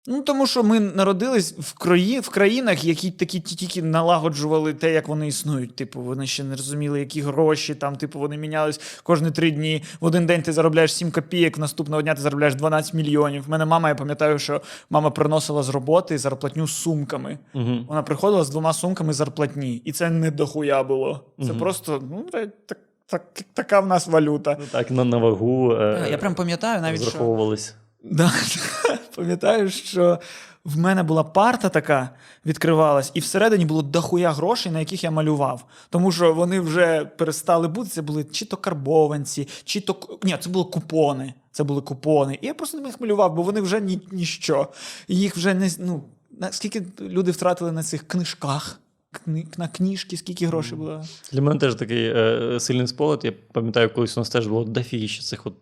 Ну, 0.08 0.22
тому 0.22 0.46
що 0.46 0.62
ми 0.62 0.80
народились 0.80 1.52
в, 1.58 1.72
краї, 1.78 2.20
в 2.20 2.28
країнах, 2.28 2.84
які 2.84 3.10
такі 3.10 3.40
ті- 3.40 3.56
тільки 3.56 3.82
налагоджували 3.82 4.74
те, 4.74 4.92
як 4.92 5.08
вони 5.08 5.28
існують. 5.28 5.76
Типу, 5.76 6.00
вони 6.00 6.26
ще 6.26 6.44
не 6.44 6.56
розуміли, 6.56 7.00
які 7.00 7.20
гроші 7.20 7.74
там, 7.74 7.96
типу, 7.96 8.18
вони 8.18 8.36
мінялись 8.36 8.80
кожні 9.02 9.30
три 9.30 9.50
дні. 9.50 9.82
В 10.00 10.04
один 10.04 10.26
день 10.26 10.42
ти 10.42 10.52
заробляєш 10.52 10.94
7 10.94 11.10
копійок, 11.10 11.58
наступного 11.58 12.02
дня 12.02 12.14
ти 12.14 12.22
заробляєш 12.22 12.54
12 12.54 12.94
мільйонів. 12.94 13.44
В 13.46 13.50
мене 13.50 13.64
мама, 13.64 13.88
я 13.88 13.94
пам'ятаю, 13.94 14.38
що 14.38 14.60
мама 14.90 15.10
приносила 15.10 15.62
з 15.62 15.68
роботи 15.68 16.18
зарплатню 16.18 16.66
з 16.66 16.72
сумками. 16.72 17.38
Угу. 17.54 17.78
Вона 17.88 18.02
приходила 18.02 18.44
з 18.44 18.50
двома 18.50 18.72
сумками 18.72 19.12
зарплатні, 19.12 19.82
і 19.84 19.92
це 19.92 20.10
не 20.10 20.30
дохуя 20.30 20.82
було. 20.82 21.24
Це 21.38 21.44
Мгм. 21.50 21.58
просто 21.58 22.02
ну, 22.10 22.22
так, 22.32 22.48
так, 22.66 22.78
так, 23.06 23.22
така 23.54 23.80
в 23.80 23.86
нас 23.86 24.06
валюта. 24.06 24.56
Ну, 24.60 24.66
так, 24.70 24.90
на, 24.90 25.04
на 25.04 25.16
вагу 25.16 25.72
е, 25.72 26.08
Я 26.10 26.18
прям 26.18 26.34
пам'ятаю 26.34 26.82
навіть, 26.82 27.02
що. 27.02 27.18
Да, 28.10 28.32
пам'ятаю, 29.16 29.70
що 29.70 30.20
в 30.64 30.78
мене 30.78 31.02
була 31.02 31.24
парта 31.24 31.68
така, 31.68 32.10
відкривалась, 32.46 33.10
і 33.14 33.20
всередині 33.20 33.64
було 33.66 33.82
дохуя 33.82 34.32
грошей, 34.32 34.72
на 34.72 34.78
яких 34.78 35.04
я 35.04 35.10
малював. 35.10 35.64
Тому 35.90 36.12
що 36.12 36.34
вони 36.34 36.60
вже 36.60 37.04
перестали 37.04 37.68
бути. 37.68 37.90
Це 37.90 38.02
були 38.02 38.24
чи 38.24 38.44
то 38.44 38.56
карбованці, 38.56 39.48
чи 39.64 39.80
то. 39.80 40.18
Ні, 40.22 40.36
це 40.40 40.50
були 40.50 40.64
купони. 40.64 41.34
Це 41.52 41.64
були 41.64 41.80
купони. 41.80 42.38
І 42.42 42.46
я 42.46 42.54
просто 42.54 42.78
на 42.78 42.84
них 42.84 43.00
малював, 43.00 43.34
бо 43.34 43.42
вони 43.42 43.60
вже 43.60 43.80
ні, 43.80 44.00
ніщо. 44.12 44.68
Їх 45.08 45.36
вже 45.36 45.54
не. 45.54 45.70
Ну, 45.78 46.02
скільки 46.50 46.82
люди 47.00 47.30
втратили 47.30 47.72
на 47.72 47.82
цих 47.82 48.08
книжках, 48.08 48.80
на 49.56 49.68
книжки, 49.68 50.16
скільки 50.16 50.46
грошей 50.46 50.78
було. 50.78 51.04
Для 51.32 51.42
мене 51.42 51.60
теж 51.60 51.74
такий 51.74 52.08
е, 52.08 52.60
сильний 52.60 52.86
спогад. 52.86 53.20
Я 53.24 53.32
пам'ятаю, 53.52 53.94
колись 53.94 54.16
у 54.16 54.20
нас 54.20 54.28
теж 54.28 54.46
було 54.46 54.64
дофігіще 54.64 55.22
цих 55.22 55.46
от 55.46 55.54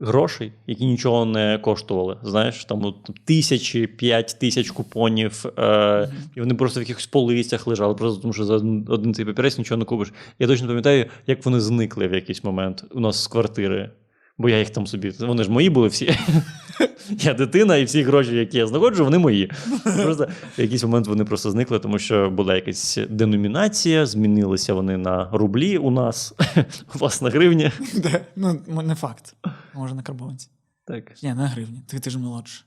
грошей, 0.00 0.52
які 0.66 0.86
нічого 0.86 1.24
не 1.24 1.58
коштували. 1.58 2.16
Знаєш, 2.22 2.64
там 2.64 2.94
тисячі, 3.24 3.86
п'ять 3.86 4.36
тисяч 4.40 4.70
купонів, 4.70 5.44
е, 5.58 6.12
і 6.36 6.40
вони 6.40 6.54
просто 6.54 6.80
в 6.80 6.82
якихось 6.82 7.06
полицях 7.06 7.66
лежали, 7.66 7.94
просто 7.94 8.22
тому 8.22 8.34
що 8.34 8.44
за 8.44 8.54
один 8.88 9.14
цей 9.14 9.24
папірець 9.24 9.58
нічого 9.58 9.78
не 9.78 9.84
купиш. 9.84 10.12
Я 10.38 10.46
точно 10.46 10.66
пам'ятаю, 10.66 11.06
як 11.26 11.44
вони 11.44 11.60
зникли 11.60 12.08
в 12.08 12.14
якийсь 12.14 12.44
момент 12.44 12.84
у 12.94 13.00
нас 13.00 13.22
з 13.22 13.26
квартири. 13.26 13.90
Бо 14.38 14.48
я 14.48 14.58
їх 14.58 14.70
там 14.70 14.86
собі. 14.86 15.10
Вони 15.20 15.44
ж 15.44 15.50
мої 15.50 15.70
були 15.70 15.88
всі. 15.88 16.06
Я 17.10 17.34
дитина, 17.34 17.76
і 17.76 17.84
всі 17.84 18.02
гроші, 18.02 18.34
які 18.34 18.58
я 18.58 18.66
знаходжу, 18.66 19.04
вони 19.04 19.18
мої. 19.18 19.50
Просто 19.82 20.28
в 20.58 20.60
якийсь 20.60 20.82
момент 20.84 21.06
вони 21.06 21.24
просто 21.24 21.50
зникли, 21.50 21.78
тому 21.78 21.98
що 21.98 22.30
була 22.30 22.54
якась 22.54 22.98
деномінація, 23.10 24.06
змінилися 24.06 24.74
вони 24.74 24.96
на 24.96 25.28
рублі 25.32 25.78
у 25.78 25.90
нас, 25.90 26.34
у 26.94 26.98
вас 26.98 27.22
на 27.22 27.30
гривні. 27.30 27.70
Де? 27.94 28.26
Ну, 28.36 28.60
не 28.82 28.94
факт. 28.94 29.34
Може, 29.74 29.94
на 29.94 30.02
карбованці. 30.02 30.48
Так. 30.84 31.22
Ні, 31.22 31.34
на 31.34 31.46
гривні. 31.46 31.82
Ти, 31.88 32.00
ти 32.00 32.10
ж 32.10 32.18
молодший. 32.18 32.64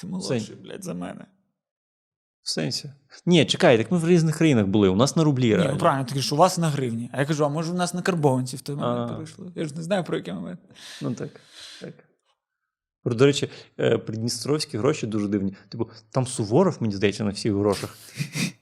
Ти 0.00 0.06
молодший, 0.06 0.56
блядь, 0.64 0.84
за 0.84 0.94
мене. 0.94 1.24
В 2.42 2.50
сенсі. 2.50 2.90
Ні, 3.26 3.44
чекай, 3.44 3.78
так 3.78 3.90
ми 3.92 3.98
в 3.98 4.08
різних 4.08 4.36
країнах 4.38 4.66
були. 4.66 4.88
У 4.88 4.96
нас 4.96 5.16
на 5.16 5.24
рублі 5.24 5.44
Ні, 5.48 5.56
реально. 5.56 5.72
ну 5.72 5.78
правильно, 5.78 6.04
ти 6.04 6.14
кажеш, 6.14 6.32
у 6.32 6.36
вас 6.36 6.58
на 6.58 6.68
гривні. 6.68 7.10
А 7.12 7.20
я 7.20 7.26
кажу, 7.26 7.44
а 7.44 7.48
може 7.48 7.72
у 7.72 7.74
нас 7.74 7.94
на 7.94 8.02
карбованці 8.02 8.56
в 8.56 8.60
той 8.60 8.76
момент 8.76 9.10
А. 9.10 9.12
перейшло. 9.14 9.52
Я 9.54 9.64
ж 9.64 9.74
не 9.74 9.82
знаю 9.82 10.04
про 10.04 10.16
який 10.16 10.34
момент. 10.34 10.60
Ну 11.02 11.14
так. 11.14 11.28
До 13.04 13.26
речі, 13.26 13.50
е, 13.80 13.98
придністровські 13.98 14.78
гроші 14.78 15.06
дуже 15.06 15.28
дивні. 15.28 15.54
Типу, 15.68 15.90
там 16.10 16.26
Суворов, 16.26 16.76
мені 16.80 16.94
здається, 16.94 17.24
на 17.24 17.30
всіх 17.30 17.52
грошах. 17.52 17.98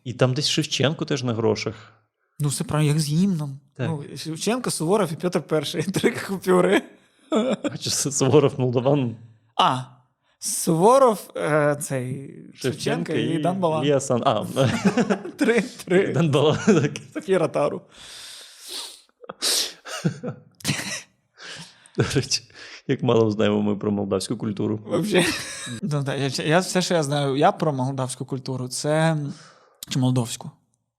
І 0.04 0.12
там 0.12 0.34
десь 0.34 0.48
Шевченко 0.48 1.04
теж 1.04 1.22
на 1.22 1.34
грошах. 1.34 1.92
Ну, 2.38 2.48
все 2.48 2.64
правильно, 2.64 2.88
як 2.88 3.00
з 3.00 3.08
гімном. 3.08 3.60
Ну, 3.78 4.04
Шевченко, 4.16 4.70
Суворов 4.70 5.12
і 5.12 5.16
Петр 5.16 5.42
І. 5.74 5.82
Три 5.90 6.10
купюри. 6.10 6.82
Бачиш, 7.64 7.94
Суворов 7.94 8.60
Молдаван, 8.60 9.16
А. 9.56 9.82
Суворов, 10.42 11.30
е, 11.36 11.76
цей 11.80 12.34
Шевченко 12.54 13.12
і 13.12 13.38
Дан 13.38 13.56
Балан. 13.56 13.84
Ілля 13.84 14.00
А, 14.10 14.44
Три, 15.36 15.60
три. 15.60 16.12
Дан 16.12 16.30
Балан. 16.30 16.58
Софія 17.14 17.38
Ротару. 17.38 17.82
До 21.96 22.04
речі, 22.14 22.42
як 22.86 23.02
мало 23.02 23.30
знаємо 23.30 23.62
ми 23.62 23.76
про 23.76 23.90
молдавську 23.90 24.36
культуру. 24.36 24.80
Вообще. 24.86 25.24
Ну, 25.82 26.02
да, 26.02 26.14
я, 26.14 26.30
я, 26.44 26.58
все, 26.58 26.82
що 26.82 26.94
я 26.94 27.02
знаю, 27.02 27.36
я 27.36 27.52
про 27.52 27.72
молдавську 27.72 28.24
культуру, 28.24 28.68
це 28.68 29.16
чи 29.88 29.98
молдовську? 29.98 30.50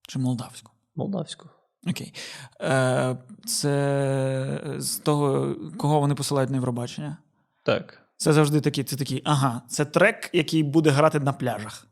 Чи 0.08 0.20
молдавську? 0.20 0.72
Молдавську. 0.96 1.50
Окей. 1.88 2.14
Е, 2.62 3.18
це 3.46 4.76
з 4.78 4.96
того, 4.96 5.56
кого 5.78 6.00
вони 6.00 6.16
посилають 6.16 6.50
на 6.50 6.56
Євробачення. 6.58 7.18
Так. 7.64 8.02
Це 8.18 8.34
завжди 8.34 8.62
такі, 8.62 8.84
це 8.84 8.96
такий, 8.96 9.22
ага, 9.26 9.62
це 9.68 9.86
трек, 9.86 10.30
який 10.34 10.64
буде 10.64 10.90
грати 10.90 11.20
на 11.20 11.34
пляжах. 11.34 11.88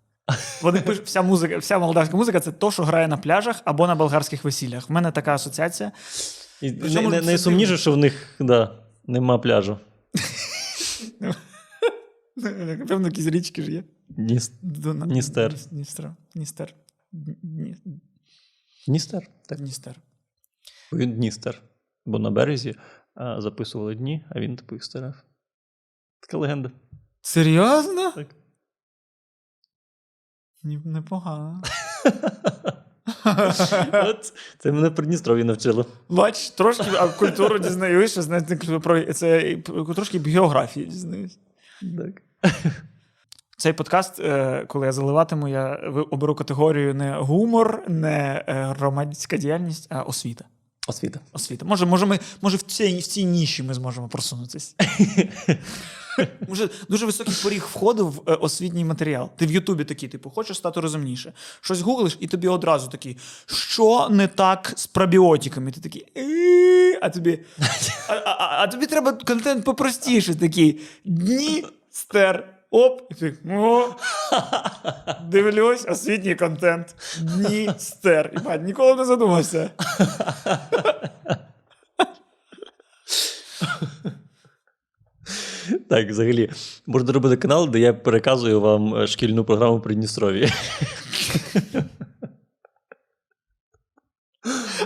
Вони 0.62 0.82
пишуть, 0.82 1.06
вся 1.06 1.22
музика, 1.22 1.58
вся 1.58 1.80
молдавська 1.80 2.18
музика 2.18 2.40
це 2.40 2.52
то, 2.52 2.72
що 2.72 2.84
грає 2.84 3.08
на 3.08 3.18
пляжах 3.18 3.62
або 3.66 3.88
на 3.88 3.96
болгарських 3.96 4.44
весіллях. 4.44 4.90
В 4.90 4.92
мене 4.92 5.12
така 5.12 5.36
асоціація. 5.36 5.92
І 6.62 6.72
Причому 6.72 7.10
най- 7.10 7.20
це 7.20 7.26
найсумніше, 7.26 7.78
що 7.78 7.92
в 7.92 7.98
них 7.98 8.36
да, 8.40 8.72
нема 9.10 9.38
пляжу. 9.38 9.80
Певно, 12.88 13.08
якісь 13.08 13.26
річки 13.26 13.64
ж 13.64 13.72
є. 13.72 13.84
Дністер. 14.10 15.54
Дністер. 15.72 16.16
Дністер. 16.34 16.74
Дністер. 18.88 19.28
Так. 19.48 19.60
Дністер. 19.60 19.96
Він 20.94 21.14
Дністер. 21.14 21.62
Бо 22.06 22.20
на 22.20 22.32
березі 22.32 22.76
записували 23.38 23.96
дні, 23.96 24.26
а 24.30 24.40
він 24.40 24.56
типу 24.56 24.76
їх. 24.76 24.84
Така 26.20 26.38
легенда. 26.38 26.72
Серйозно? 27.22 28.12
Так. 28.12 28.36
Непогано. 30.64 31.62
От, 33.92 34.34
це 34.60 34.72
мене 34.72 34.90
в 34.90 34.96
Придністров'ї 34.96 35.44
навчило. 35.44 35.86
Бач, 36.10 36.50
трошки 36.50 36.86
а 37.00 37.08
культуру 37.08 37.60
дізнаюся, 37.60 38.22
знаєте, 38.22 38.56
про 38.56 39.14
це 39.14 39.58
трошки 39.96 40.20
географії 40.20 40.86
дізнаюсь. 40.86 41.38
Так. 41.82 42.22
Цей 43.58 43.74
подкаст, 43.74 44.20
е, 44.20 44.66
коли 44.68 44.86
я 44.86 44.92
заливатиму, 44.92 45.48
я 45.48 45.76
оберу 46.12 46.36
категорію 46.36 46.94
не 46.94 47.14
гумор, 47.14 47.84
не 47.88 48.44
е, 48.48 48.64
громадська 48.64 49.38
діяльність, 49.38 49.88
а 49.90 50.02
освіта. 50.02 50.46
Освіта. 50.88 51.20
Освіта. 51.34 51.66
Може, 51.66 51.86
може, 51.86 52.06
ми, 52.06 52.20
може 52.42 52.58
в, 52.58 52.62
цій, 52.62 52.98
в 52.98 53.04
цій 53.04 53.26
ніші 53.26 53.64
ми 53.64 53.74
зможемо 53.74 54.08
просунутися. 54.08 54.76
Може, 56.48 56.70
дуже 56.90 57.06
високий 57.06 57.34
поріг 57.44 57.68
входу 57.72 58.08
в 58.08 58.22
е, 58.28 58.34
освітній 58.34 58.86
матеріал. 58.86 59.30
Ти 59.38 59.46
в 59.46 59.52
Ютубі 59.52 59.84
такий, 59.84 60.10
типу, 60.10 60.30
хочеш 60.30 60.58
стати 60.58 60.80
розумніше. 60.80 61.34
Щось 61.62 61.82
гуглиш, 61.82 62.18
і 62.20 62.28
тобі 62.28 62.48
одразу 62.48 62.88
такий, 62.88 63.18
що 63.46 64.08
не 64.12 64.28
так 64.28 64.74
з 64.76 64.88
пробіотиками? 64.88 65.72
Ти 65.72 65.82
такий, 65.82 66.06
а 67.02 67.10
тобі, 67.10 67.40
а, 68.08 68.14
а, 68.14 68.36
а, 68.40 68.64
а 68.64 68.68
тобі 68.68 68.86
треба 68.86 69.14
контент 69.14 69.66
попростіше, 69.66 70.36
такий 70.36 70.82
дні 71.06 71.66
стер. 71.92 72.56
Оп, 72.72 73.02
і 73.12 73.14
ти, 73.14 73.38
о, 73.50 73.88
дивлюсь, 75.24 75.86
освітній 75.90 76.36
контент. 76.36 76.96
Дні 77.22 77.70
стер. 77.78 78.32
І 78.34 78.40
бать, 78.40 78.64
ніколи 78.64 78.96
не 78.96 79.06
задумався. 79.06 79.70
Так, 85.90 86.10
взагалі, 86.10 86.50
можна 86.88 87.12
робити 87.14 87.38
канал, 87.38 87.70
де 87.70 87.80
я 87.80 87.94
переказую 87.94 88.62
вам 88.62 88.96
е, 88.96 89.08
шкільну 89.08 89.46
програму 89.46 89.80
Придністров'я. 89.80 90.50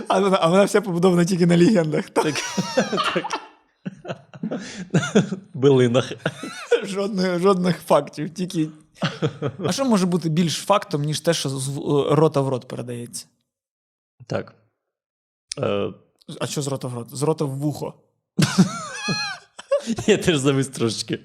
А 0.08 0.18
а 0.20 0.48
вона 0.48 0.64
вся 0.64 0.80
побудована 0.80 1.24
тільки 1.24 1.46
на 1.46 1.56
легендах. 1.58 2.10
Та 2.10 2.22
Так. 2.22 2.34
так. 3.14 3.40
Билинах. 5.54 6.12
жодних, 6.84 7.38
жодних 7.38 7.78
фактів. 7.78 8.30
Тільки... 8.30 8.68
А 9.66 9.72
що 9.72 9.84
може 9.84 10.06
бути 10.06 10.28
більш 10.28 10.56
фактом, 10.56 11.02
ніж 11.02 11.20
те, 11.20 11.34
що 11.34 11.48
з 11.48 11.68
рота 12.10 12.40
в 12.40 12.48
рот 12.48 12.68
передається? 12.68 13.26
Так. 14.26 14.54
Е, 15.58 15.92
А 16.40 16.46
що 16.46 16.62
з 16.62 16.66
рота 16.66 16.88
в 16.88 16.94
рот? 16.94 17.16
З 17.16 17.22
рота 17.22 17.44
в 17.44 17.50
вухо. 17.50 17.94
Я 20.06 20.16
теж 20.16 20.36
завис 20.36 20.68
трошечки. 20.68 21.20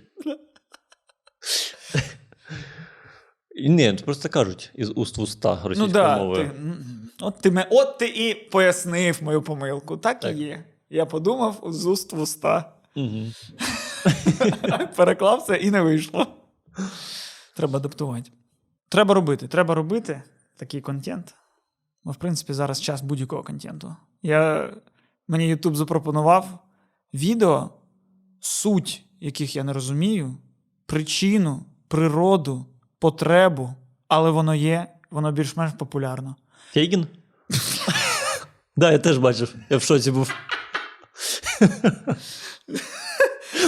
Ні, 3.67 3.93
просто 4.06 4.30
кажуть 4.30 4.72
із 4.76 4.91
уст 4.95 5.17
в 5.17 5.22
уста 5.22 5.60
Ну 5.63 5.69
російською 5.69 5.93
да, 5.93 6.17
мовою. 6.17 6.50
ти, 6.50 6.62
от, 7.22 7.41
ти, 7.41 7.67
от 7.69 7.98
ти 7.98 8.08
і 8.08 8.34
пояснив 8.34 9.24
мою 9.24 9.41
помилку. 9.41 9.98
Так, 9.98 10.19
Так. 10.19 10.36
і 10.38 10.39
є. 10.39 10.65
Я 10.89 11.06
подумав 11.06 11.63
з 11.67 11.86
уст 11.86 12.13
в 12.13 12.19
уста. 12.19 12.74
Угу. 12.95 13.26
Переклав 14.95 15.43
це 15.43 15.58
і 15.58 15.72
не 15.72 15.82
вийшло. 15.82 16.28
Треба 17.56 17.80
адаптувати. 17.80 18.32
Треба 18.89 19.13
робити. 19.13 19.48
Треба 19.48 19.76
робити 19.76 20.24
такий 20.58 20.82
контент. 20.82 21.36
Бо, 22.04 22.12
в 22.12 22.15
принципі, 22.15 22.54
зараз 22.54 22.82
час 22.82 23.02
будь-якого 23.02 23.43
контенту. 23.43 23.95
Я, 24.22 24.74
мені 25.28 25.56
YouTube 25.56 25.76
запропонував 25.76 26.60
відео, 27.13 27.69
суть 28.39 29.06
яких 29.19 29.56
я 29.56 29.63
не 29.63 29.73
розумію, 29.73 30.38
причину, 30.86 31.65
природу, 31.88 32.65
потребу, 32.99 33.73
але 34.08 34.32
воно 34.32 34.56
є, 34.56 34.88
воно 35.12 35.32
більш-менш 35.32 35.71
популярно. 35.73 36.36
Фейгін? 36.71 37.08
Да, 38.78 38.91
я 38.91 38.99
теж 38.99 39.17
бачив. 39.17 39.56
Я 39.69 39.78
в 39.78 39.82
шоці 39.82 40.12
був. 40.12 40.34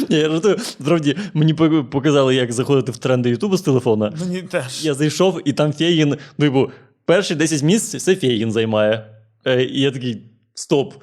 Ні, 0.09 0.17
Я 0.17 0.29
жартую. 0.29 0.59
Справді, 0.59 1.17
мені 1.33 1.53
показали, 1.83 2.35
як 2.35 2.53
заходити 2.53 2.91
в 2.91 2.97
тренди 2.97 3.29
Ютубу 3.29 3.57
з 3.57 3.61
телефона. 3.61 4.13
Мені 4.19 4.41
теж. 4.41 4.85
Я 4.85 4.93
зайшов, 4.93 5.41
і 5.45 5.53
там 5.53 5.73
Фейгін, 5.73 6.09
ну, 6.09 6.45
типу, 6.45 6.71
перші 7.05 7.35
10 7.35 7.63
місць 7.63 8.03
це 8.03 8.15
Фейгін 8.15 8.51
займає. 8.51 9.15
Е, 9.45 9.63
і 9.63 9.81
я 9.81 9.91
такий: 9.91 10.31
стоп. 10.53 10.93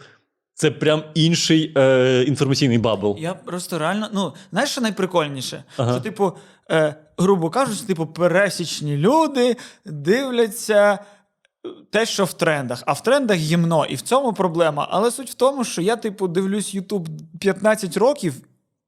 Це 0.61 0.71
прям 0.71 1.03
інший 1.15 1.73
е, 1.77 2.23
інформаційний 2.23 2.79
bubble. 2.79 3.17
Я 3.19 3.35
просто 3.35 3.79
реально, 3.79 4.09
ну, 4.13 4.33
знаєш, 4.51 4.71
що 4.71 4.81
найприкольніше? 4.81 5.65
Ага. 5.77 5.93
Що, 5.93 6.01
типу, 6.01 6.33
е, 6.71 6.95
грубо 7.19 7.51
кажучи, 7.51 7.85
типу, 7.87 8.07
пересічні 8.07 8.97
люди 8.97 9.57
дивляться 9.87 10.93
е, 10.93 11.69
те, 11.91 12.07
що 12.07 12.25
в 12.25 12.33
трендах. 12.33 12.83
А 12.87 12.93
в 12.93 13.03
трендах 13.03 13.37
гімно, 13.37 13.85
і 13.85 13.95
в 13.95 14.01
цьому 14.01 14.33
проблема. 14.33 14.89
Але 14.91 15.11
суть 15.11 15.31
в 15.31 15.35
тому, 15.35 15.65
що 15.65 15.83
я, 15.83 15.97
типу, 15.97 16.29
дивлюсь 16.29 16.75
YouTube 16.75 17.07
15 17.41 17.97
років. 17.97 18.35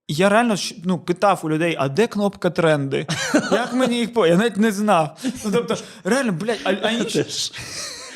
І 0.07 0.15
я 0.15 0.29
реально 0.29 0.57
ну, 0.85 0.99
питав 0.99 1.41
у 1.43 1.51
людей, 1.51 1.77
а 1.79 1.89
де 1.89 2.07
кнопка 2.07 2.51
тренди? 2.51 3.07
Як 3.53 3.73
мені 3.73 3.99
їх 3.99 4.15
по. 4.15 4.27
Я 4.27 4.37
навіть 4.37 4.57
не 4.57 4.73
знав. 4.73 5.19
Ну, 5.45 5.51
тобто, 5.53 5.77
реально, 6.05 6.33
блядь, 6.33 6.59
а, 6.65 6.73
а 6.83 6.91
інші. 6.91 7.25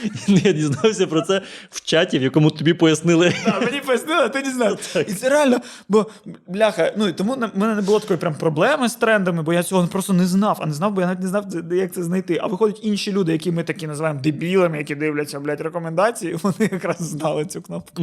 Теж. 0.09 0.45
Я 0.45 0.53
дізнався 0.53 1.07
про 1.07 1.23
це 1.23 1.43
в 1.71 1.85
чаті, 1.85 2.19
в 2.19 2.23
якому 2.23 2.51
тобі 2.51 2.75
пояснили. 2.75 3.35
Да, 3.47 3.61
мені 3.61 3.81
пояснили, 3.81 4.23
а 4.23 4.29
ти 4.29 4.43
не 4.43 4.51
знав. 4.51 4.97
І 5.09 5.15
це 5.15 5.29
реально, 5.29 5.61
бо 5.89 6.07
бляха, 6.49 6.93
ну 6.97 7.09
і 7.09 7.13
тому 7.13 7.33
в 7.35 7.59
мене 7.59 7.75
не 7.75 7.83
було 7.83 8.01
такої 8.01 8.19
прям 8.19 8.35
проблеми 8.35 8.89
з 8.89 8.95
трендами, 8.95 9.43
бо 9.43 9.53
я 9.53 9.63
цього 9.63 9.87
просто 9.87 10.13
не 10.13 10.27
знав. 10.27 10.59
А 10.61 10.67
не 10.67 10.73
знав, 10.73 10.93
бо 10.93 11.01
я 11.01 11.07
навіть 11.07 11.21
не 11.21 11.29
знав, 11.29 11.47
як 11.73 11.95
це 11.95 12.03
знайти. 12.03 12.39
А 12.43 12.47
виходять 12.47 12.81
інші 12.83 13.13
люди, 13.13 13.33
які 13.33 13.53
ми 13.53 13.63
такі 13.63 13.87
називаємо 13.87 14.21
дебілами, 14.21 14.79
які 14.79 14.95
дивляться, 14.95 15.41
блядь, 15.41 15.61
рекомендації, 15.61 16.35
вони 16.43 16.69
якраз 16.73 16.97
знали 16.99 17.45
цю 17.45 17.63
кнопку. 17.63 18.03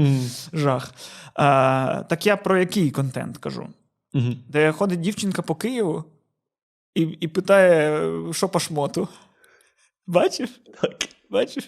Жах. 0.53 0.91
А, 1.33 2.03
так 2.09 2.25
я 2.25 2.37
про 2.37 2.59
який 2.59 2.91
контент 2.91 3.37
кажу? 3.37 3.67
Мгм. 4.13 4.35
Де 4.49 4.71
ходить 4.71 4.99
дівчинка 5.01 5.41
по 5.41 5.55
Києву 5.55 6.03
і, 6.95 7.01
і 7.01 7.27
питає, 7.27 8.01
що 8.33 8.49
по 8.49 8.59
шмоту. 8.59 9.07
Бачив? 10.07 10.49
Так. 10.81 10.95
Бачив? 11.29 11.63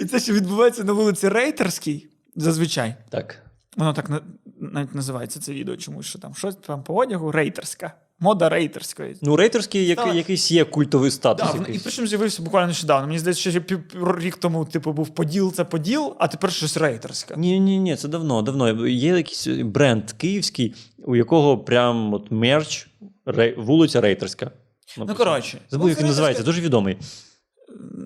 І 0.00 0.04
це 0.04 0.20
що 0.20 0.32
відбувається 0.32 0.84
на 0.84 0.92
вулиці 0.92 1.28
Рейтерській, 1.28 2.06
зазвичай. 2.36 2.94
Так. 3.08 3.42
Воно 3.76 3.92
так 3.92 4.22
навіть 4.60 4.94
називається 4.94 5.40
це 5.40 5.52
відео 5.52 5.76
чомусь, 5.76 6.06
що 6.06 6.18
там 6.18 6.34
щось 6.34 6.56
там 6.56 6.82
по 6.82 6.94
одягу 6.94 7.32
рейтерська. 7.32 7.92
Мода 8.22 8.48
рейтерської. 8.48 9.16
Ну, 9.22 9.36
рейтерський 9.36 9.86
як, 9.86 9.98
Так. 10.04 10.14
якийсь 10.14 10.50
є 10.52 10.64
культовий 10.64 11.10
статус. 11.10 11.46
Да, 11.46 11.52
в- 11.52 11.56
і 11.56 11.58
якийсь. 11.58 11.82
причому 11.82 12.08
з'явився 12.08 12.42
буквально 12.42 12.68
нещодавно. 12.68 13.06
Мені 13.06 13.18
здається, 13.18 13.50
що 13.50 13.60
пів- 13.60 14.18
рік 14.18 14.36
тому, 14.36 14.64
типу, 14.64 14.92
був 14.92 15.08
поділ, 15.08 15.52
це 15.52 15.64
поділ, 15.64 16.14
а 16.18 16.28
тепер 16.28 16.52
щось 16.52 16.76
рейтерське. 16.76 17.34
Ні, 17.36 17.60
ні, 17.60 17.78
ні, 17.78 17.96
це 17.96 18.08
давно, 18.08 18.42
давно. 18.42 18.86
Є 18.88 19.16
якийсь 19.16 19.46
бренд 19.46 20.12
київський, 20.12 20.74
у 20.98 21.16
якого 21.16 21.58
прям 21.58 22.14
от 22.14 22.30
мерч, 22.30 22.88
рей, 23.26 23.54
вулиця 23.58 24.00
Рейтерська. 24.00 24.50
Ну, 24.98 25.14
коротше, 25.14 25.58
Забув, 25.70 25.88
як 25.88 26.00
він 26.00 26.06
називається, 26.06 26.42
дуже 26.42 26.60
відомий. 26.60 26.96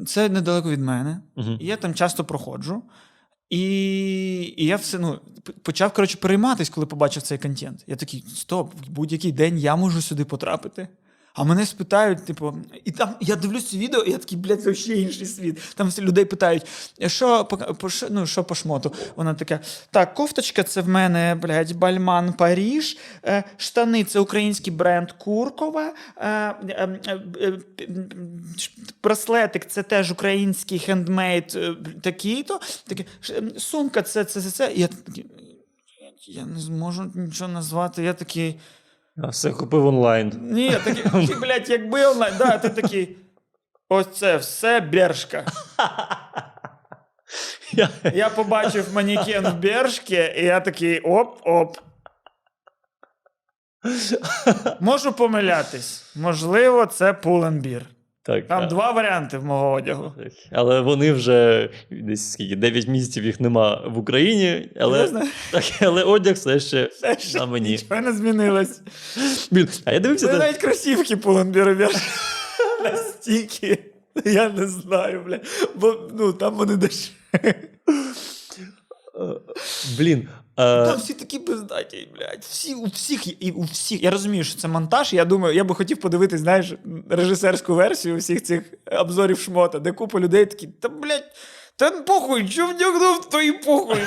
Це 0.06 0.28
недалеко 0.28 0.70
від 0.70 0.80
мене. 0.80 1.20
Угу. 1.36 1.50
І 1.60 1.66
я 1.66 1.76
там 1.76 1.94
часто 1.94 2.24
проходжу. 2.24 2.82
І, 3.50 3.62
і 4.56 4.66
я 4.66 4.76
все 4.76 4.98
ну, 4.98 5.20
почав 5.62 5.92
коротше, 5.92 6.18
перейматись, 6.18 6.70
коли 6.70 6.86
побачив 6.86 7.22
цей 7.22 7.38
контент. 7.38 7.84
Я 7.86 7.96
такий: 7.96 8.24
стоп, 8.34 8.74
будь-який 8.88 9.32
день 9.32 9.58
я 9.58 9.76
можу 9.76 10.02
сюди 10.02 10.24
потрапити. 10.24 10.88
А 11.34 11.44
мене 11.44 11.66
спитають, 11.66 12.24
типу, 12.24 12.54
і 12.84 12.90
там 12.90 13.14
я 13.20 13.36
дивлюсь 13.36 13.70
це 13.70 13.76
відео, 13.76 14.02
і 14.02 14.10
я 14.10 14.18
такий, 14.18 14.38
блядь, 14.38 14.62
це 14.62 14.74
ще 14.74 14.96
інший 14.96 15.26
світ. 15.26 15.60
Там 15.74 15.88
всі 15.88 16.02
людей 16.02 16.24
питають, 16.24 16.66
що 17.06 17.44
по, 17.44 17.56
по, 17.56 17.88
ну, 18.10 18.26
що 18.26 18.44
по 18.44 18.54
шмоту? 18.54 18.92
Вона 19.16 19.34
така: 19.34 19.60
так, 19.90 20.14
кофточка 20.14 20.62
це 20.62 20.80
в 20.80 20.88
мене, 20.88 21.34
блядь, 21.34 21.72
Бальман 21.72 22.32
Паріж, 22.32 22.96
е, 23.24 23.44
штани 23.56 24.04
це 24.04 24.20
український 24.20 24.72
бренд 24.72 25.12
Куркова, 25.12 25.92
е, 26.16 26.28
е, 26.68 27.58
браслетик 29.02 29.66
це 29.66 29.82
теж 29.82 30.12
український 30.12 30.78
хендмейд 30.78 31.58
такий-то. 32.02 32.60
Ем, 33.36 33.50
сумка 33.58 34.02
це 34.02 34.24
це, 34.24 34.40
це, 34.40 34.50
це. 34.50 34.72
Я 34.74 34.88
я 36.26 36.46
не 36.46 36.60
зможу 36.60 37.12
нічого 37.14 37.52
назвати. 37.52 38.02
Я 38.02 38.12
такий. 38.12 38.56
А 39.22 39.28
все 39.28 39.50
купив 39.50 39.86
онлайн. 39.86 40.32
Ні, 40.42 40.76
такий, 40.84 41.34
блядь, 41.40 41.70
якби 41.70 42.06
онлайн, 42.06 42.34
да, 42.38 42.58
ти 42.58 42.68
такий. 42.68 43.16
Ось 43.88 44.06
це 44.18 44.36
все 44.36 44.80
Bershka. 44.80 45.46
Я, 47.72 47.88
Я 48.14 48.28
побачив 48.28 48.94
манікен 48.94 49.44
в 49.48 49.54
Bershka, 49.54 50.34
і 50.36 50.44
я 50.44 50.60
такий 50.60 51.00
оп-оп. 51.00 51.76
Можу 54.80 55.12
помилятись. 55.12 56.16
Можливо, 56.16 56.86
це 56.86 57.12
Pull&Bear. 57.12 57.86
Так, 58.24 58.46
Там 58.46 58.60
так. 58.60 58.68
два 58.68 58.90
варіанти 58.90 59.38
в 59.38 59.44
мого 59.44 59.72
одягу. 59.72 60.12
Але 60.52 60.80
вони 60.80 61.12
вже 61.12 61.70
десь 61.90 62.32
скільки, 62.32 62.56
9 62.56 62.88
місяців 62.88 63.24
їх 63.24 63.40
нема 63.40 63.82
в 63.86 63.98
Україні, 63.98 64.68
але, 64.80 65.08
так, 65.50 65.64
але 65.80 66.02
одяг 66.02 66.34
все 66.34 66.60
ще 66.60 66.84
Все 66.84 67.18
ще 67.18 67.38
на 67.38 67.46
мені. 67.46 67.70
Нічого 67.70 68.00
не 68.00 68.12
змінилось. 68.12 68.80
Блін, 69.50 69.68
а 69.84 69.92
я 69.92 70.00
дивився. 70.00 70.26
Це 70.26 70.32
та... 70.32 70.38
навіть 70.38 70.56
кросівки 70.56 71.16
пуленбір 71.16 71.76
бершки. 71.76 72.00
Настільки. 72.84 73.78
Я 74.24 74.48
не 74.48 74.66
знаю, 74.66 75.22
бля. 75.26 75.40
Бо 75.74 76.10
ну, 76.18 76.32
там 76.32 76.54
вони 76.54 76.76
дешеві. 76.76 77.54
Е, 79.20 79.22
Блін. 79.98 80.28
е, 80.58 80.86
Там 80.86 80.98
всі 80.98 81.14
такі 81.14 81.38
бездаті, 81.38 82.08
блядь. 82.14 82.44
Всі, 82.50 82.74
у 82.74 82.84
всіх, 82.86 83.42
і 83.44 83.50
у 83.50 83.62
всіх. 83.62 84.02
Я 84.02 84.10
розумію, 84.10 84.44
що 84.44 84.58
це 84.60 84.68
монтаж. 84.68 85.12
Я 85.12 85.24
думаю, 85.24 85.54
я 85.54 85.64
би 85.64 85.74
хотів 85.74 86.00
подивитись, 86.00 86.40
знаєш, 86.40 86.72
режисерську 87.10 87.74
версію 87.74 88.16
всіх 88.16 88.42
цих 88.42 88.62
обзорів 89.00 89.38
шмота, 89.38 89.78
де 89.78 89.92
купа 89.92 90.20
людей 90.20 90.46
такі, 90.46 90.66
та 90.66 90.88
блядь, 90.88 91.24
та 91.76 91.90
похуй, 91.90 92.48
що 92.48 92.66
вдягнув, 92.66 93.30
то 93.30 93.42
і 93.42 93.52
похуй. 93.64 93.98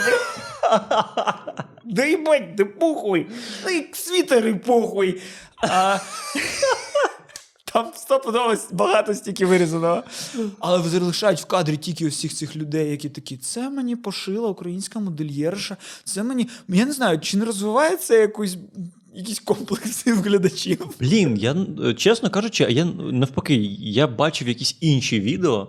Да 1.85 2.05
їбать, 2.05 2.55
да 2.55 2.65
похуй. 2.65 3.27
Ну 3.65 3.71
і 3.71 3.89
світери 3.93 4.55
похуй. 4.55 5.21
А... 5.57 5.97
Там 7.77 7.91
стопудово 7.95 8.55
багато 8.71 9.13
стільки 9.13 9.45
вирізаного. 9.45 10.03
Але 10.59 10.89
залишають 10.89 11.41
в 11.41 11.45
кадрі 11.45 11.77
тільки 11.77 12.07
всіх 12.07 12.33
цих 12.33 12.55
людей, 12.55 12.91
які 12.91 13.09
такі, 13.09 13.37
це 13.37 13.69
мені 13.69 13.95
пошила 13.95 14.49
українська 14.49 14.99
модельєрша, 14.99 15.77
це 16.03 16.23
мені. 16.23 16.49
Я 16.67 16.85
не 16.85 16.91
знаю, 16.91 17.19
чи 17.19 17.37
не 17.37 17.45
розвивається 17.45 18.15
якийсь, 18.15 18.57
якісь 19.13 19.39
комплекси 19.39 20.13
в 20.13 20.21
глядачів. 20.21 20.89
Блін, 20.99 21.37
я 21.37 21.55
чесно 21.93 22.29
кажучи, 22.29 22.67
я 22.69 22.85
навпаки, 22.85 23.55
я 23.79 24.07
бачив 24.07 24.47
якісь 24.47 24.77
інші 24.81 25.19
відео 25.19 25.67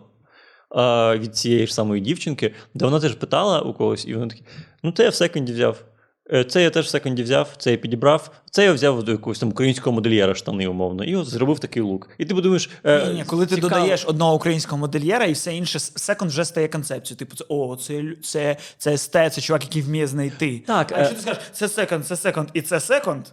а, 0.70 1.16
від 1.16 1.36
цієї 1.36 1.66
ж 1.66 1.74
самої 1.74 2.00
дівчинки, 2.00 2.54
де 2.74 2.84
вона 2.84 3.00
теж 3.00 3.14
питала 3.14 3.60
у 3.60 3.74
когось, 3.74 4.06
і 4.06 4.14
вона 4.14 4.26
такі: 4.26 4.42
ну, 4.82 4.92
це 4.92 5.02
я 5.04 5.10
в 5.10 5.14
секонді 5.14 5.52
взяв. 5.52 5.84
Е, 6.32 6.44
Це 6.44 6.62
я 6.62 6.70
теж 6.70 6.86
в 6.86 6.88
секонді 6.88 7.22
взяв, 7.22 7.48
це 7.58 7.70
я 7.70 7.76
підібрав, 7.76 8.30
це 8.50 8.64
я 8.64 8.72
взяв 8.72 9.02
до 9.02 9.12
якогось 9.12 9.38
там 9.38 9.48
українського 9.48 9.94
модельєра 9.94 10.34
штани, 10.34 10.66
умовно, 10.68 11.04
і 11.04 11.16
от 11.16 11.26
зробив 11.26 11.58
такий 11.58 11.82
лук. 11.82 12.10
І 12.18 12.24
ти 12.24 12.34
подумаєш, 12.34 12.70
е, 12.84 13.06
Ні, 13.08 13.14
ні, 13.14 13.24
коли 13.26 13.46
ти 13.46 13.54
цікаво. 13.54 13.74
додаєш 13.74 14.04
одного 14.06 14.34
українського 14.34 14.78
модельєра, 14.78 15.24
і 15.24 15.32
все 15.32 15.54
інше, 15.54 15.78
секонд 15.78 16.30
вже 16.30 16.44
стає 16.44 16.68
концепцією. 16.68 17.18
Типу, 17.18 17.36
це 17.36 17.44
о, 17.48 17.76
це, 17.76 18.02
це, 18.24 18.56
це 18.78 18.92
естет, 18.94 19.34
це 19.34 19.40
чувак, 19.40 19.64
який 19.64 19.82
вміє 19.82 20.06
знайти. 20.06 20.62
Так, 20.66 20.92
а 20.92 20.94
е- 20.94 20.98
якщо 20.98 21.14
ти 21.16 21.20
скажеш, 21.22 21.42
це 21.52 21.68
секонд, 21.68 22.06
це 22.06 22.16
секонд, 22.16 22.48
і 22.54 22.62
це 22.62 22.80
секонд. 22.80 23.24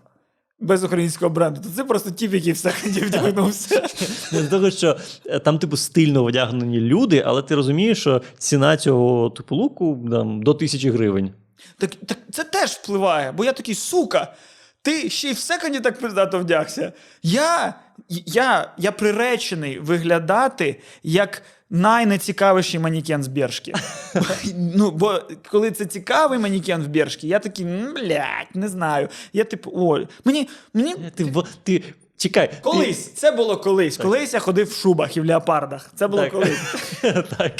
Без 0.59 0.83
українського 0.83 1.29
бренду, 1.29 1.61
то 1.63 1.69
це 1.75 1.83
просто 1.83 2.11
тіп, 2.11 2.33
який 2.33 2.51
в 2.53 2.57
секунді 2.57 2.99
вдягнувся. 3.01 3.87
З 4.31 4.47
того, 4.49 4.71
що 4.71 4.97
е, 5.25 5.39
там, 5.39 5.59
типу, 5.59 5.77
стильно 5.77 6.23
одягнені 6.23 6.79
люди, 6.79 7.23
але 7.25 7.41
ти 7.41 7.55
розумієш, 7.55 7.99
що 7.99 8.21
ціна 8.37 8.77
цього 8.77 9.29
типу 9.29 9.55
луку 9.55 10.07
там, 10.11 10.43
до 10.43 10.53
тисячі 10.53 10.89
гривень. 10.89 11.31
Так, 11.77 11.91
так 12.07 12.17
це 12.31 12.43
теж 12.43 12.71
впливає, 12.71 13.31
бо 13.31 13.45
я 13.45 13.53
такий, 13.53 13.75
сука, 13.75 14.33
ти 14.81 15.09
ще 15.09 15.29
й 15.29 15.33
в 15.33 15.39
секонді 15.39 15.79
так 15.79 15.99
пиздато 15.99 16.39
вдягся. 16.39 16.93
Я, 17.23 17.73
я, 18.09 18.71
я 18.77 18.91
приречений 18.91 19.79
виглядати 19.79 20.79
як 21.03 21.41
найнецікавіший 21.69 22.79
манікен 22.79 23.23
з 23.23 23.27
Bershka. 23.27 23.73
ну, 24.55 24.91
бо 24.91 25.21
коли 25.51 25.71
це 25.71 25.85
цікавий 25.85 26.39
манікен 26.39 26.83
в 26.83 26.87
Bershka, 26.87 27.27
я 27.27 27.39
такий, 27.39 27.65
«М, 27.65 27.93
блядь, 27.93 28.47
не 28.53 28.67
знаю. 28.69 29.09
Я 29.33 29.43
типу, 29.43 29.71
о, 29.75 29.99
мені, 30.25 30.49
мені 30.73 30.95
Ти, 31.15 31.33
ти, 31.63 31.83
чекай. 32.17 32.47
ти- 32.51 32.57
колись, 32.61 33.13
це 33.13 33.31
було 33.31 33.57
колись. 33.57 33.97
Колись 33.97 34.33
я 34.33 34.39
ходив 34.39 34.67
в 34.69 34.73
шубах 34.75 35.17
і 35.17 35.21
в 35.21 35.25
леопардах. 35.25 35.89
Це 35.95 36.07
було 36.07 36.23
Так. 36.23 36.31
колись. 36.31 36.59
так. 37.37 37.51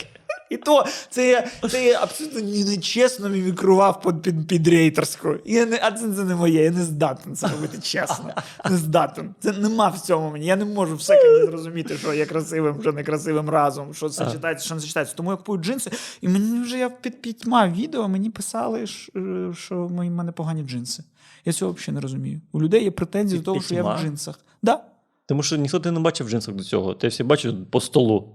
І 0.55 0.57
то 0.57 0.85
це 1.09 1.27
я, 1.27 1.47
це 1.69 1.85
я 1.85 2.03
абсолютно 2.03 2.41
нечесно 2.41 3.29
мімікрував 3.29 4.01
під, 4.01 4.21
під, 4.21 4.47
під 4.47 4.67
рейтерську. 4.67 5.35
Я 5.45 5.65
не, 5.65 5.79
а 5.83 5.91
це, 5.91 6.13
це 6.13 6.23
не 6.23 6.35
моє, 6.35 6.63
я 6.63 6.71
не 6.71 6.83
здатен 6.83 7.35
це 7.35 7.47
робити 7.47 7.77
чесно. 7.81 8.29
Не 8.69 8.77
здатен. 8.77 9.35
Це 9.39 9.51
нема 9.51 9.87
в 9.89 9.99
цьому 9.99 10.31
мені. 10.31 10.45
Я 10.45 10.55
не 10.55 10.65
можу 10.65 10.95
в 10.95 11.01
секунді 11.01 11.45
зрозуміти, 11.45 11.97
що 11.97 12.13
є 12.13 12.25
красивим, 12.25 12.81
що 12.81 12.93
некрасивим 12.93 13.49
разом, 13.49 13.93
що 13.93 14.09
це 14.09 14.31
читається, 14.31 14.65
що 14.65 14.75
не 14.75 14.81
читається. 14.81 15.15
Тому 15.15 15.31
я 15.31 15.37
купую 15.37 15.61
джинси, 15.61 15.91
і 16.21 16.27
мені 16.27 16.61
вже 16.61 16.77
я 16.77 16.89
під 16.89 17.21
п'ятьма 17.21 17.67
відео 17.67 18.07
мені 18.07 18.29
писали, 18.29 18.85
е, 19.15 19.53
що 19.57 19.85
в 19.85 19.91
мене 19.91 20.31
погані 20.31 20.63
джинси. 20.63 21.03
Я 21.45 21.53
цього 21.53 21.71
взагалі 21.71 21.95
не 21.95 22.01
розумію. 22.01 22.41
У 22.51 22.61
людей 22.61 22.83
є 22.83 22.91
претензії 22.91 23.39
до 23.39 23.45
того, 23.45 23.61
що 23.61 23.75
я 23.75 23.83
в 23.83 24.01
джинсах. 24.01 24.39
Да. 24.61 24.83
Тому 25.25 25.43
що 25.43 25.57
ніхто 25.57 25.79
тебе 25.79 25.93
не 25.93 25.99
бачив 25.99 26.29
джинсах 26.29 26.55
до 26.55 26.63
цього. 26.63 26.93
Ти 26.93 27.07
всі 27.07 27.23
бачив 27.23 27.65
по 27.71 27.81
столу. 27.81 28.29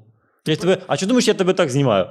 Я 0.46 0.56
тебе, 0.56 0.78
а 0.86 0.96
чому 0.96 1.08
думаєш, 1.08 1.28
я 1.28 1.34
тебе 1.34 1.52
так 1.54 1.70
знімаю? 1.70 2.10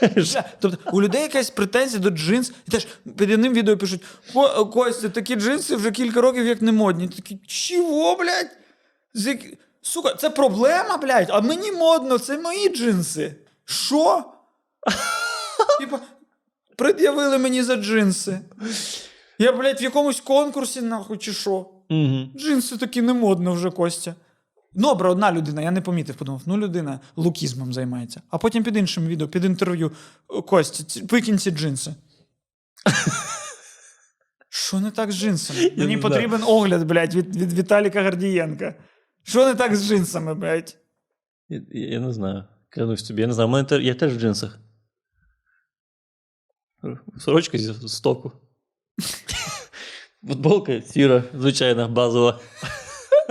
Тобто 0.60 0.78
у 0.92 1.02
людей 1.02 1.22
якась 1.22 1.50
претензія 1.50 2.02
до 2.02 2.10
джинс, 2.10 2.52
і 2.68 2.70
теж 2.70 2.86
під 3.16 3.30
одним 3.30 3.52
відео 3.54 3.76
пишуть: 3.76 4.02
«Ко- 4.32 4.66
Костя, 4.66 5.08
такі 5.08 5.34
джинси 5.36 5.76
вже 5.76 5.90
кілька 5.90 6.20
років 6.20 6.46
як 6.46 6.62
не 6.62 6.72
модні. 6.72 7.08
Такі, 7.08 7.38
чого, 7.46 8.16
блядь? 8.16 8.50
З 9.14 9.38
Сука, 9.82 10.14
це 10.14 10.30
проблема, 10.30 10.96
блядь, 10.96 11.30
а 11.30 11.40
мені 11.40 11.72
модно, 11.72 12.18
це 12.18 12.38
мої 12.38 12.68
джинси. 12.68 13.36
Що? 13.64 14.24
Типа, 15.80 16.00
пред'явили 16.76 17.38
мені 17.38 17.62
за 17.62 17.76
джинси. 17.76 18.40
Я, 19.38 19.52
блядь, 19.52 19.80
в 19.80 19.82
якомусь 19.82 20.20
конкурсі, 20.20 20.80
нахуй, 20.82 21.18
чи 21.18 21.32
що? 21.32 21.50
Угу. 21.90 22.28
Джинси 22.36 22.76
такі 22.76 23.02
не 23.02 23.12
модно 23.12 23.52
вже, 23.52 23.70
Костя. 23.70 24.14
Добре, 24.74 25.08
одна 25.08 25.32
людина, 25.32 25.62
я 25.62 25.70
не 25.70 25.80
помітив, 25.80 26.16
подумав, 26.16 26.42
ну 26.46 26.56
людина 26.56 27.00
лукізмом 27.16 27.72
займається. 27.72 28.22
А 28.30 28.38
потім 28.38 28.64
під 28.64 28.76
іншим 28.76 29.06
відео, 29.06 29.28
під 29.28 29.44
інтерв'ю 29.44 29.92
«О, 30.28 30.42
Костя, 30.42 31.00
викинь 31.10 31.38
ці 31.38 31.50
джинси. 31.50 31.94
Що 34.48 34.80
не 34.80 34.90
так 34.90 35.12
з 35.12 35.16
джинсами? 35.16 35.72
Мені 35.76 35.96
потрібен 35.96 36.42
огляд, 36.46 36.86
блядь, 36.86 37.14
від, 37.14 37.36
від 37.36 37.52
Віталіка 37.52 38.02
Гордієнка. 38.02 38.74
Що 39.22 39.46
не 39.46 39.54
так 39.54 39.76
з 39.76 39.88
джинсами, 39.88 40.34
блядь? 40.34 40.76
Я, 41.48 41.62
я 41.70 42.00
не 42.00 42.12
знаю. 42.12 42.44
Клянусь 42.68 43.02
тобі, 43.02 43.20
я 43.20 43.26
не 43.26 43.34
знаю. 43.34 43.48
Мене 43.48 43.68
я 43.82 43.94
теж 43.94 44.16
в 44.16 44.20
джинсах. 44.20 44.58
Сорочка 47.18 47.58
зі 47.58 47.88
стоку. 47.88 48.32
Футболка 50.28 50.82
сіра, 50.82 51.24
звичайна, 51.34 51.88
базова. 51.88 52.40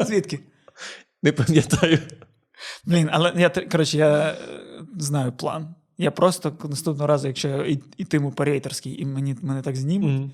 Звідки? 0.06 0.39
Не 1.24 1.32
пам'ятаю. 1.32 2.00
Блін, 2.86 3.10
але 3.12 3.34
я 3.38 3.50
коротше, 3.50 3.98
я 3.98 4.30
е, 4.30 4.38
знаю 4.98 5.32
план. 5.32 5.76
Я 5.98 6.12
просто 6.12 6.58
наступного 6.64 7.08
разу, 7.08 7.28
якщо 7.28 7.48
я 7.48 7.78
ітиму 7.98 8.32
по 8.32 8.46
рейтерській 8.46 9.02
і 9.02 9.06
мені 9.06 9.36
мене 9.42 9.62
так 9.62 9.76
знімуть, 9.76 10.20
Мгм. 10.20 10.32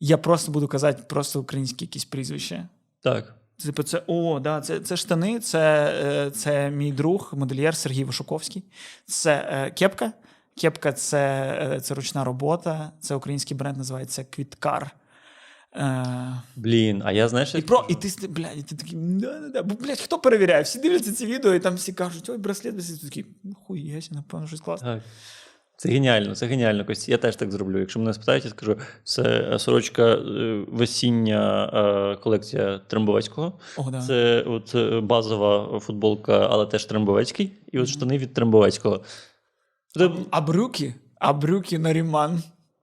я 0.00 0.18
просто 0.18 0.52
буду 0.52 0.68
казати 0.68 1.02
просто 1.08 1.40
українські 1.40 1.84
якісь 1.84 2.04
прізвища. 2.04 2.68
Так. 3.02 3.34
Типу, 3.64 3.82
це 3.82 4.02
о, 4.06 4.40
да, 4.40 4.60
це, 4.60 4.80
це 4.80 4.96
штани, 4.96 5.40
це, 5.40 5.92
е, 6.04 6.30
це 6.30 6.70
мій 6.70 6.92
друг, 6.92 7.32
модельєр 7.36 7.76
Сергій 7.76 8.04
Вишуковський. 8.04 8.64
Це 9.06 9.48
е, 9.50 9.70
кепка. 9.70 10.12
Кепка 10.60 10.92
це, 10.92 11.18
е, 11.74 11.80
це 11.80 11.94
ручна 11.94 12.24
робота. 12.24 12.92
Це 13.00 13.14
український 13.14 13.56
бренд, 13.56 13.76
називається 13.76 14.24
Квіткар. 14.24 14.90
Е, 15.76 16.42
Блін, 16.56 17.02
а 17.04 17.12
я 17.12 17.28
знаєш, 17.28 17.54
і, 17.54 17.62
про, 17.62 17.86
і 17.88 17.94
ти, 17.94 18.28
блядь, 18.28 18.58
і 18.58 18.62
ти 18.62 18.74
такий, 18.76 18.94
да, 18.98 19.40
да, 19.40 19.48
да. 19.48 19.62
Бо, 19.62 19.74
блядь, 19.74 20.00
хто 20.00 20.18
перевіряє? 20.18 20.62
Всі 20.62 20.78
дивляться 20.78 21.12
ці 21.12 21.26
відео, 21.26 21.54
і 21.54 21.60
там 21.60 21.74
всі 21.74 21.92
кажуть, 21.92 22.30
ой, 22.30 22.38
браслет, 22.38 22.74
браслет. 22.74 23.00
Ти 23.00 23.06
такий, 23.06 23.26
ну 23.44 23.54
хуєся, 23.66 24.14
напевно, 24.14 24.46
щось 24.46 24.60
класне. 24.60 24.94
Так. 24.94 25.02
Це 25.78 25.88
геніально, 25.88 26.34
це 26.34 26.46
геніально, 26.46 26.84
Костя. 26.84 27.12
Я 27.12 27.18
теж 27.18 27.36
так 27.36 27.52
зроблю. 27.52 27.78
Якщо 27.78 27.98
мене 27.98 28.14
спитають, 28.14 28.44
я 28.44 28.50
скажу, 28.50 28.76
це 29.04 29.22
е, 29.22 29.58
сорочка 29.58 30.02
е, 30.14 30.64
весіння 30.68 32.18
колекція 32.22 32.78
Трембовецького. 32.78 33.58
О, 33.76 33.90
да. 33.90 34.02
Це 34.02 34.42
от 34.42 34.76
базова 35.04 35.80
футболка, 35.80 36.48
але 36.50 36.66
теж 36.66 36.84
Трембовецький. 36.84 37.52
І 37.72 37.78
от 37.78 37.88
штани 37.88 38.18
від 38.18 38.34
Трембовецького. 38.34 39.00
Це- 39.98 40.10
А 40.30 40.40
брюки? 40.40 40.94
А 41.20 41.32
брюки 41.32 41.78
на 41.78 41.92
Ріман. 41.92 42.42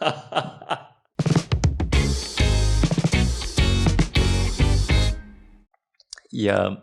Я 6.30 6.76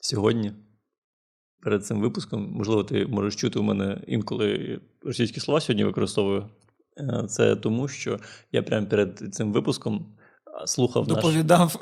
сьогодні 0.00 0.52
перед 1.62 1.86
цим 1.86 2.00
випуском, 2.00 2.52
можливо, 2.52 2.84
ти 2.84 3.06
можеш 3.06 3.36
чути 3.36 3.58
у 3.58 3.62
мене 3.62 4.00
інколи 4.06 4.80
російські 5.02 5.40
слова 5.40 5.60
сьогодні 5.60 5.84
використовую. 5.84 6.50
Е, 6.98 7.24
Це 7.28 7.56
тому, 7.56 7.88
що 7.88 8.18
я 8.52 8.62
прямо 8.62 8.86
перед 8.86 9.34
цим 9.34 9.52
випуском 9.52 10.16
слухав 10.66 11.08
наш 11.08 11.16
Доповідав 11.16 11.76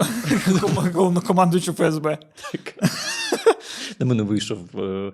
головнокомандуючу 0.94 1.72
ФСБ. 1.72 2.18
на 3.98 4.06
мене 4.06 4.22
вийшов 4.22 4.58
е, 4.80 5.12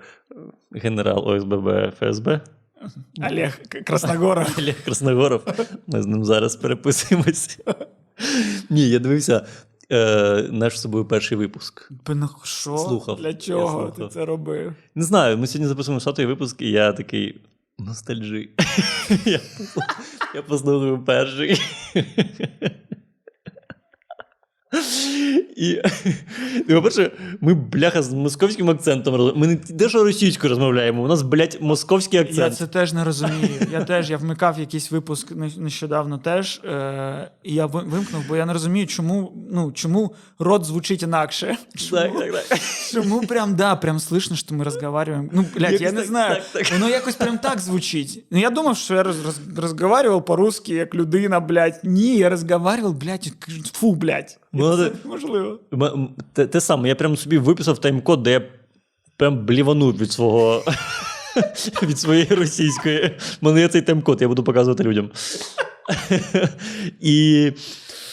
генерал 0.73 1.29
ОСББ 1.29 1.95
ФСБ 1.99 2.41
Олег 3.31 3.61
Красногоров. 3.85 4.55
Олег 4.59 4.85
Красногоров. 4.85 5.43
Ми 5.87 6.03
з 6.03 6.07
ним 6.07 6.25
зараз 6.25 6.57
переписуємось. 6.57 7.59
Ні, 8.71 8.89
я 8.89 8.99
дивився 8.99 9.47
е, 9.91 10.49
наш 10.51 10.79
з 10.79 10.83
собою 10.83 11.05
перший 11.05 11.39
випуск. 11.39 11.91
Ну, 12.09 12.29
що? 12.43 12.79
Слухав. 12.79 13.17
Для 13.21 13.35
чого 13.35 13.91
ти 13.91 14.09
це 14.09 14.25
робив? 14.25 14.75
Не 14.95 15.05
знаю, 15.05 15.39
ми 15.39 15.47
сьогодні 15.47 15.69
записуємо 15.69 16.01
сотий 16.01 16.27
випуск, 16.27 16.63
і 16.63 16.71
я 16.71 16.93
такий. 16.93 17.41
Ностальжи. 17.79 18.49
я, 20.35 20.43
послухав 20.49 21.05
перший. 21.05 21.61
І, 25.57 25.81
і, 26.69 26.75
по-перше, 26.75 27.11
ми, 27.41 27.55
бляха, 27.55 28.03
з 28.03 28.13
московським 28.13 28.71
акцентом. 28.71 29.33
Ми 29.37 29.47
не 29.47 29.57
те, 29.57 29.89
що 29.89 30.05
російською 30.05 30.49
розмовляємо, 30.51 31.03
у 31.03 31.07
нас, 31.09 31.23
блядь, 31.23 31.59
московський 31.61 32.17
Я 32.19 32.23
акцент. 32.25 32.57
це 32.57 32.67
теж 32.67 32.93
не 32.93 33.05
розумію. 33.05 33.49
Я 33.73 33.85
теж 33.85 34.11
я 34.11 34.17
вмикав 34.17 34.61
якийсь 34.61 34.91
випуск 34.91 35.33
нещодавно 35.57 36.19
теж, 36.19 36.61
е, 36.65 37.31
і 37.43 37.55
я 37.55 37.67
вимкнув, 37.67 38.25
бо 38.29 38.37
я 38.37 38.47
не 38.47 38.53
розумію, 38.53 38.87
чому, 38.87 39.33
ну, 39.51 39.73
чому 39.73 40.15
рот 40.39 40.65
звучить 40.65 41.03
інакше. 41.03 41.57
Чому, 41.77 42.03
Так, 42.03 42.13
так, 42.33 42.45
так. 42.49 42.59
чому 42.93 43.21
прям, 43.21 43.57
да, 43.57 43.77
прям 43.77 43.99
слышно, 43.99 44.37
що 44.37 44.55
ми 44.55 44.65
розговариваем. 44.65 45.31
Ну, 45.33 45.45
блядь, 45.57 45.81
я 45.81 45.93
не 45.93 45.99
так, 45.99 46.07
знаю. 46.07 46.35
так, 46.53 46.65
так. 46.65 46.73
Воно 46.73 46.89
якось 46.89 47.15
прям 47.15 47.39
так 47.39 47.59
звучить. 47.59 48.25
Ну, 48.31 48.39
я 48.41 48.51
думав, 48.51 48.77
що 48.77 48.95
я 48.95 49.03
роз, 49.03 49.25
роз, 49.25 49.41
розговаривав 49.57 50.25
по-русски, 50.25 50.75
як 50.75 50.95
людина, 50.95 51.41
блядь. 51.41 51.81
Ні, 51.85 52.17
я 52.17 52.29
розговаривав, 52.31 52.95
блядь, 52.95 53.33
фу, 53.73 53.95
блядь. 53.95 54.39
Ну, 54.53 54.77
Це 54.77 54.93
можливо. 55.05 55.59
Те, 56.33 56.47
те 56.47 56.61
саме, 56.61 56.89
я 56.89 56.95
прям 56.95 57.17
собі 57.17 57.39
виписав 57.39 57.79
тайм-код, 57.79 58.23
де 58.23 58.31
я 58.31 58.43
прям 59.17 59.47
бліванув 59.47 59.97
від 59.97 60.13
свого. 60.13 60.65
Від 61.83 61.99
своєї 61.99 62.27
російської. 62.27 63.19
У 63.43 63.47
мене 63.47 63.61
є 63.61 63.69
цей 63.69 63.83
тайм-код, 63.83 64.23
я 64.23 64.29
буду 64.29 64.45
показувати 64.45 64.85
людям. 64.85 65.11
І... 67.01 67.53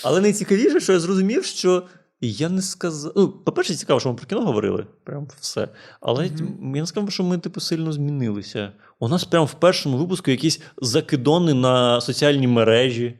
Але 0.03 0.21
найцікавіше, 0.21 0.79
що 0.79 0.93
я 0.93 0.99
зрозумів, 0.99 1.45
що 1.45 1.83
я 2.21 2.49
не 2.49 2.61
сказав. 2.61 3.13
Ну, 3.15 3.29
по-перше, 3.29 3.75
цікаво, 3.75 3.99
що 3.99 4.09
ми 4.09 4.15
про 4.15 4.25
кіно 4.25 4.41
говорили. 4.41 4.85
Прям 5.03 5.27
все. 5.39 5.67
Але 6.01 6.25
я 6.25 6.31
не 6.61 6.85
сказав, 6.85 7.11
що 7.11 7.23
ми, 7.23 7.37
типу, 7.37 7.59
сильно 7.59 7.91
змінилися. 7.91 8.71
У 8.99 9.07
нас 9.07 9.23
прям 9.23 9.45
в 9.45 9.53
першому 9.53 9.97
випуску 9.97 10.31
якісь 10.31 10.61
закидони 10.77 11.53
на 11.53 12.01
соціальні 12.01 12.47
мережі. 12.47 13.19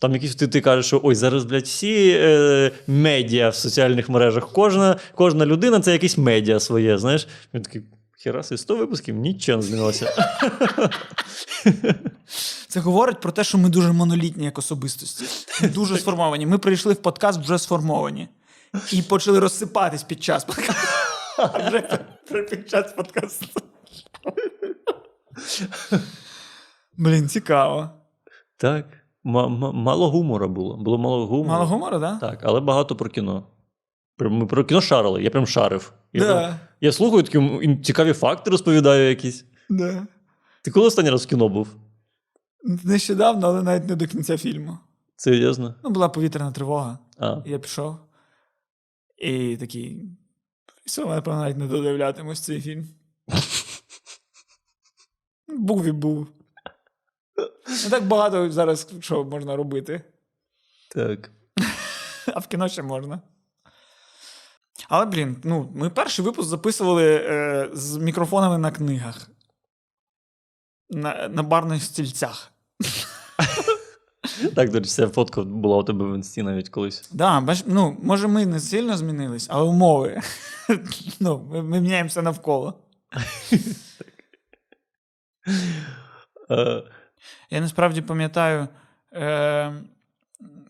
Там 0.00 0.12
якісь 0.12 0.34
ти, 0.34 0.48
ти 0.48 0.60
кажеш, 0.60 0.86
що 0.86 1.00
ой, 1.04 1.14
зараз, 1.14 1.44
блядь, 1.44 1.64
всі 1.64 2.10
е, 2.20 2.70
медіа 2.86 3.48
в 3.48 3.54
соціальних 3.54 4.08
мережах. 4.08 4.52
Кожна, 4.52 4.96
кожна 5.14 5.46
людина 5.46 5.80
це 5.80 5.92
якесь 5.92 6.18
медіа 6.18 6.60
своє, 6.60 6.98
знаєш. 6.98 7.28
Він 7.54 7.62
такий, 7.62 7.82
хераси, 8.18 8.58
100 8.58 8.76
випусків, 8.76 9.16
нічого 9.16 9.56
не 9.56 9.62
змінилося. 9.62 10.12
Це 12.68 12.80
говорить 12.80 13.20
про 13.20 13.32
те, 13.32 13.44
що 13.44 13.58
ми 13.58 13.68
дуже 13.68 13.92
монолітні 13.92 14.44
як 14.44 14.58
особистості. 14.58 15.24
Дуже 15.68 15.98
сформовані. 15.98 16.46
Ми 16.46 16.58
прийшли 16.58 16.92
в 16.92 17.02
подкаст 17.02 17.40
вже 17.40 17.58
сформовані. 17.58 18.28
І 18.92 19.02
почали 19.02 19.38
розсипатись 19.38 20.02
під 20.02 20.22
час 20.24 20.44
подкасту. 20.44 20.74
А 21.38 21.68
Вже 22.30 22.42
під 22.42 22.70
час 22.70 22.92
подкасту. 22.92 23.46
Блін, 26.96 27.28
цікаво. 27.28 27.90
Так. 28.56 28.99
Ма- 29.24 29.48
ма- 29.48 29.72
мало 29.72 30.10
гумора 30.10 30.48
було. 30.48 30.76
Було 30.76 30.98
мало 30.98 31.26
гумору. 31.26 31.48
Мало 31.48 31.66
гумору, 31.66 32.00
так? 32.00 32.20
Так, 32.20 32.40
але 32.42 32.60
багато 32.60 32.96
про 32.96 33.10
кіно. 33.10 33.46
Ми 34.18 34.46
про 34.46 34.64
кіно 34.64 34.80
шарили, 34.80 35.22
я 35.22 35.30
прям 35.30 35.46
шарив. 35.46 35.92
Я, 36.12 36.22
прям- 36.24 36.54
я 36.80 36.92
слухаю 36.92 37.22
такі 37.22 37.76
цікаві 37.84 38.12
факти, 38.12 38.50
розповідаю 38.50 39.08
якісь. 39.08 39.44
Да. 39.70 40.06
Ти 40.62 40.70
коли 40.70 40.86
останній 40.86 41.10
раз 41.10 41.24
в 41.26 41.28
кіно 41.28 41.48
був? 41.48 41.68
Нещодавно, 42.84 43.46
але 43.46 43.62
навіть 43.62 43.88
не 43.88 43.96
до 43.96 44.06
кінця 44.06 44.36
фільму. 44.38 44.78
Серйозно? 45.16 45.74
Ну, 45.84 45.90
була 45.90 46.08
повітряна 46.08 46.52
тривога. 46.52 46.98
А. 47.18 47.36
Я 47.46 47.58
пішов. 47.58 47.96
І 49.18 49.56
такий. 49.56 50.02
Все, 50.86 51.04
напевно, 51.06 51.40
навіть 51.40 51.56
не 51.56 51.66
додивлятимусь 51.66 52.40
цей 52.40 52.60
фільм. 52.60 52.88
Був 55.58 55.84
і 55.86 55.92
був. 55.92 56.26
Не 57.70 57.90
так 57.90 58.04
багато 58.04 58.50
зараз 58.50 58.88
що 59.00 59.24
можна 59.24 59.56
робити, 59.56 60.02
Так. 60.94 61.30
а 62.34 62.38
в 62.38 62.46
кіно 62.46 62.68
ще 62.68 62.82
можна. 62.82 63.20
Але, 64.88 65.06
блін, 65.06 65.36
ну, 65.44 65.72
ми 65.74 65.90
перший 65.90 66.24
випуск 66.24 66.48
записували 66.48 67.04
е, 67.04 67.68
з 67.72 67.96
мікрофонами 67.96 68.58
на 68.58 68.70
книгах. 68.70 69.30
На, 70.90 71.28
на 71.28 71.42
барних 71.42 71.82
стільцях. 71.82 72.52
Так, 74.54 74.70
до 74.70 74.78
речі, 74.78 74.90
ця 74.90 75.08
фотка 75.08 75.42
була 75.42 75.76
у 75.76 75.82
тебе 75.82 76.04
в 76.04 76.14
інсті 76.14 76.42
навіть 76.42 76.68
колись. 76.68 77.10
Да, 77.12 77.40
бач, 77.40 77.64
ну, 77.66 77.96
може, 78.02 78.28
ми 78.28 78.46
не 78.46 78.60
сильно 78.60 78.96
змінились, 78.96 79.46
але 79.50 79.64
умови. 79.64 80.20
ну, 81.20 81.48
ми, 81.50 81.62
ми 81.62 81.80
міняємося 81.80 82.22
навколо. 82.22 82.74
Я 87.50 87.60
насправді 87.60 88.02
пам'ятаю 88.02 88.68
е, 89.12 89.72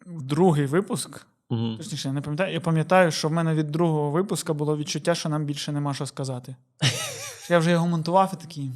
другий 0.07 0.67
випуск. 0.67 1.27
Угу. 1.49 1.77
Точніше, 1.77 2.09
я 2.09 2.15
не 2.15 2.21
пам'ятаю. 2.21 2.53
Я 2.53 2.61
пам'ятаю, 2.61 3.11
що 3.11 3.29
в 3.29 3.33
мене 3.33 3.55
від 3.55 3.67
другого 3.67 4.11
випуска 4.11 4.53
було 4.53 4.77
відчуття, 4.77 5.15
що 5.15 5.29
нам 5.29 5.45
більше 5.45 5.73
нема 5.73 5.95
що 5.95 6.07
сказати. 6.07 6.57
Я 7.51 7.59
вже 7.59 7.71
його 7.71 7.87
монтував 7.87 8.31
і 8.39 8.41
такий. 8.41 8.73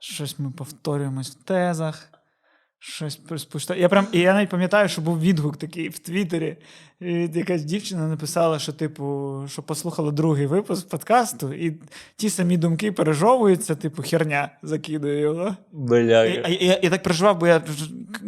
Щось 0.00 0.38
ми 0.38 0.50
повторюємось 0.50 1.30
в 1.30 1.42
тезах. 1.42 2.19
Щось. 2.82 3.20
Я 3.76 3.88
прям, 3.88 4.06
і 4.12 4.18
я 4.18 4.34
навіть 4.34 4.48
пам'ятаю, 4.48 4.88
що 4.88 5.02
був 5.02 5.20
відгук 5.20 5.56
такий 5.56 5.88
в 5.88 5.98
Твіттері. 5.98 6.56
І 7.00 7.12
якась 7.34 7.64
дівчина 7.64 8.08
написала, 8.08 8.58
що, 8.58 8.72
типу, 8.72 9.36
що 9.48 9.62
послухала 9.62 10.10
другий 10.10 10.46
випуск 10.46 10.88
подкасту, 10.88 11.52
і 11.52 11.76
ті 12.16 12.30
самі 12.30 12.56
думки 12.56 12.92
пережовуються, 12.92 13.74
типу, 13.74 14.02
херня 14.02 14.50
закидує 14.62 15.20
його. 15.20 15.56
Бля. 15.72 16.24
Я, 16.24 16.24
я, 16.24 16.58
я, 16.60 16.80
я 16.82 16.90
так 16.90 17.02
переживав, 17.02 17.38
бо 17.38 17.46
я 17.46 17.62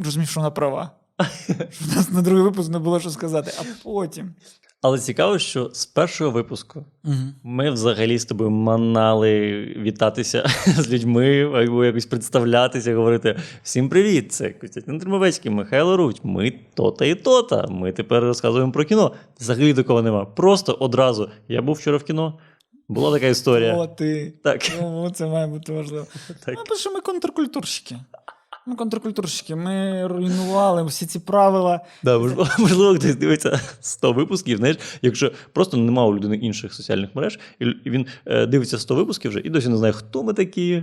розумів, 0.05 0.29
що 0.29 0.41
вона 0.41 0.51
права. 0.51 0.91
В 1.81 1.97
нас 1.97 2.11
на 2.11 2.23
другий 2.23 2.43
випуск 2.43 2.71
не 2.71 2.79
було 2.79 3.01
що 3.01 3.11
сказати, 3.11 3.53
а 3.59 3.63
потім. 3.83 4.35
Але 4.83 4.99
цікаво, 4.99 5.39
що 5.39 5.71
з 5.73 5.87
першого 5.87 6.31
випуску 6.31 6.85
Угу. 7.05 7.15
ми 7.43 7.71
взагалі 7.71 8.19
з 8.19 8.25
тобою 8.25 8.51
манали 8.51 9.63
вітатися 9.79 10.45
з 10.67 10.91
людьми, 10.91 11.43
або 11.43 11.85
якось 11.85 12.07
представлятися, 12.07 12.95
говорити: 12.97 13.39
всім 13.63 13.89
привіт! 13.89 14.33
Це 14.33 14.51
Костянтин 14.51 14.99
Тримовецький, 14.99 15.51
Михайло 15.51 15.97
Руть. 15.97 16.21
Ми 16.23 16.53
то-та 16.75 17.05
і 17.05 17.15
то-та. 17.15 17.67
Ми 17.67 17.93
тепер 17.93 18.23
розказуємо 18.23 18.73
про 18.73 18.85
кіно. 18.85 19.13
Взагалі 19.41 19.75
такого 19.75 20.03
нема. 20.03 20.25
Просто 20.25 20.73
одразу. 20.73 21.31
Я 21.49 21.63
був 21.63 21.75
вчора 21.75 21.97
в 21.97 22.03
кіно. 22.05 22.39
Була 22.89 23.13
така 23.13 23.27
історія. 23.27 23.75
О, 23.77 23.87
ти. 23.87 24.33
Так. 24.45 24.63
Ну, 24.81 25.11
це 25.11 25.27
має 25.27 25.47
бути 25.47 25.73
важливо. 25.73 26.07
Так. 26.45 26.55
Ну, 26.59 26.65
тому 26.69 26.81
що 26.81 26.93
ми 26.93 27.01
контркультурщики. 27.01 27.97
Ми 28.67 28.77
контркультурщики. 28.77 29.55
Ми 29.57 30.07
руйнували 30.07 30.85
всі 30.85 31.07
ці 31.07 31.19
правила. 31.19 31.81
Да, 32.03 32.19
можливо, 32.59 32.95
хтось 32.95 33.17
дивиться 33.17 33.61
100 33.81 34.13
випусків. 34.13 34.59
Знаєш, 34.59 34.77
якщо 35.03 35.33
просто 35.53 35.77
немає 35.77 36.09
у 36.09 36.15
людини 36.15 36.37
інших 36.37 36.75
соціальних 36.75 37.15
мереж, 37.15 37.39
і 37.59 37.91
він 37.91 38.07
е, 38.27 38.47
дивиться 38.47 38.79
100 38.79 38.95
випусків 38.95 39.31
вже 39.31 39.41
і 39.41 39.51
досі 39.51 39.69
не 39.69 39.77
знає, 39.77 39.93
хто 39.93 40.23
ми 40.23 40.35
такі. 40.35 40.83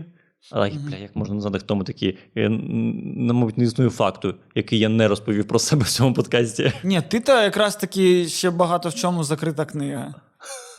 Але 0.52 0.70
бля, 0.70 0.98
як 0.98 1.16
можна 1.16 1.36
не 1.36 1.42
знати, 1.42 1.60
хто 1.60 1.76
ми 1.76 1.84
такі? 1.84 2.18
Я, 2.36 2.46
м, 2.46 3.28
мабуть, 3.28 3.58
не 3.58 3.64
існує 3.64 3.90
факту, 3.90 4.36
який 4.56 4.80
я 4.80 4.90
не 4.90 5.08
розповів 5.08 5.48
про 5.48 5.60
себе 5.60 5.84
в 5.84 5.90
цьому 5.90 6.14
подкасті. 6.14 6.74
Ні, 6.84 7.02
ти 7.10 7.20
то 7.20 7.32
якраз 7.42 7.76
таки 7.76 8.28
ще 8.28 8.50
багато 8.50 8.90
в 8.90 8.96
чому 8.96 9.24
закрита 9.24 9.66
книга. 9.66 10.16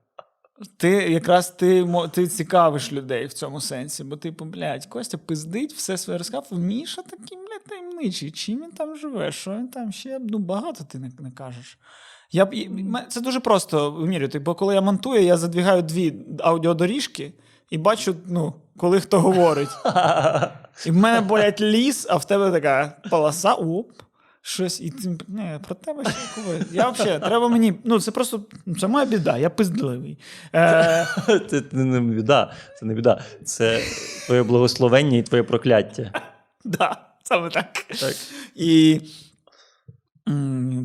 Ти 0.78 0.90
якраз 0.90 1.50
ти, 1.50 1.88
ти 2.12 2.28
цікавиш 2.28 2.94
людей 2.94 3.26
в 3.26 3.34
цьому 3.34 3.62
сенсі, 3.62 4.04
бо 4.04 4.18
типу, 4.18 4.46
блядь, 4.46 4.86
Костя 4.86 5.18
пиздить, 5.18 5.74
все 5.74 5.98
своє 5.98 6.18
розказав. 6.18 6.60
Міша 6.60 7.02
такий, 7.02 7.38
блядь, 7.38 7.64
таємничий. 7.70 8.32
Чим 8.32 8.62
він 8.62 8.72
там 8.72 8.98
живе? 8.98 9.32
Що 9.32 9.52
він 9.52 9.68
там 9.68 9.92
ще? 9.92 10.20
Ну, 10.20 10.38
багато 10.38 10.84
ти 10.84 11.00
не, 11.00 11.12
не 11.20 11.32
кажеш. 11.32 11.78
Я 12.32 12.48
це 13.10 13.22
дуже 13.22 13.40
просто 13.40 13.92
вимірювати, 13.92 14.40
бо 14.40 14.56
коли 14.56 14.74
я 14.74 14.82
монтую, 14.82 15.24
я 15.24 15.38
задвігаю 15.38 15.82
дві 15.82 16.16
аудіодоріжки 16.40 17.34
і 17.70 17.78
бачу, 17.78 18.16
ну, 18.26 18.54
коли 18.78 19.02
хто 19.02 19.20
говорить. 19.20 19.70
І 20.86 20.92
в 20.92 20.96
мене 20.96 21.22
болять 21.22 21.62
ліс, 21.62 22.08
а 22.10 22.16
в 22.16 22.26
тебе 22.26 22.52
така 22.52 23.02
полоса, 23.10 23.54
оп. 23.54 23.92
Щось, 24.42 24.82
і 24.82 24.90
ти 24.90 25.18
не, 25.28 25.60
про 25.66 25.76
тебе 25.76 26.04
ще 26.04 26.14
коли. 26.36 26.66
Я 26.72 26.90
взагалі, 26.90 27.20
треба 27.20 27.50
мені. 27.50 27.74
Ну, 27.84 28.00
це 28.00 28.12
просто 28.12 28.42
це 28.80 28.88
моя 28.88 29.06
біда, 29.06 29.38
я 29.38 29.50
пиздливий. 29.50 30.18
Е, 30.56 31.08
Це 31.50 31.64
не 31.72 32.00
біда, 32.02 32.54
це 32.80 32.86
не 32.86 32.94
біда. 32.94 33.24
Це 33.46 33.82
твоє 34.26 34.44
благословення 34.44 35.18
і 35.18 35.24
твоє 35.24 35.44
прокляття. 35.44 36.12
да, 36.66 36.98
саме 37.24 37.50
так. 37.50 37.74
Так. 38.00 38.16
І 38.56 39.02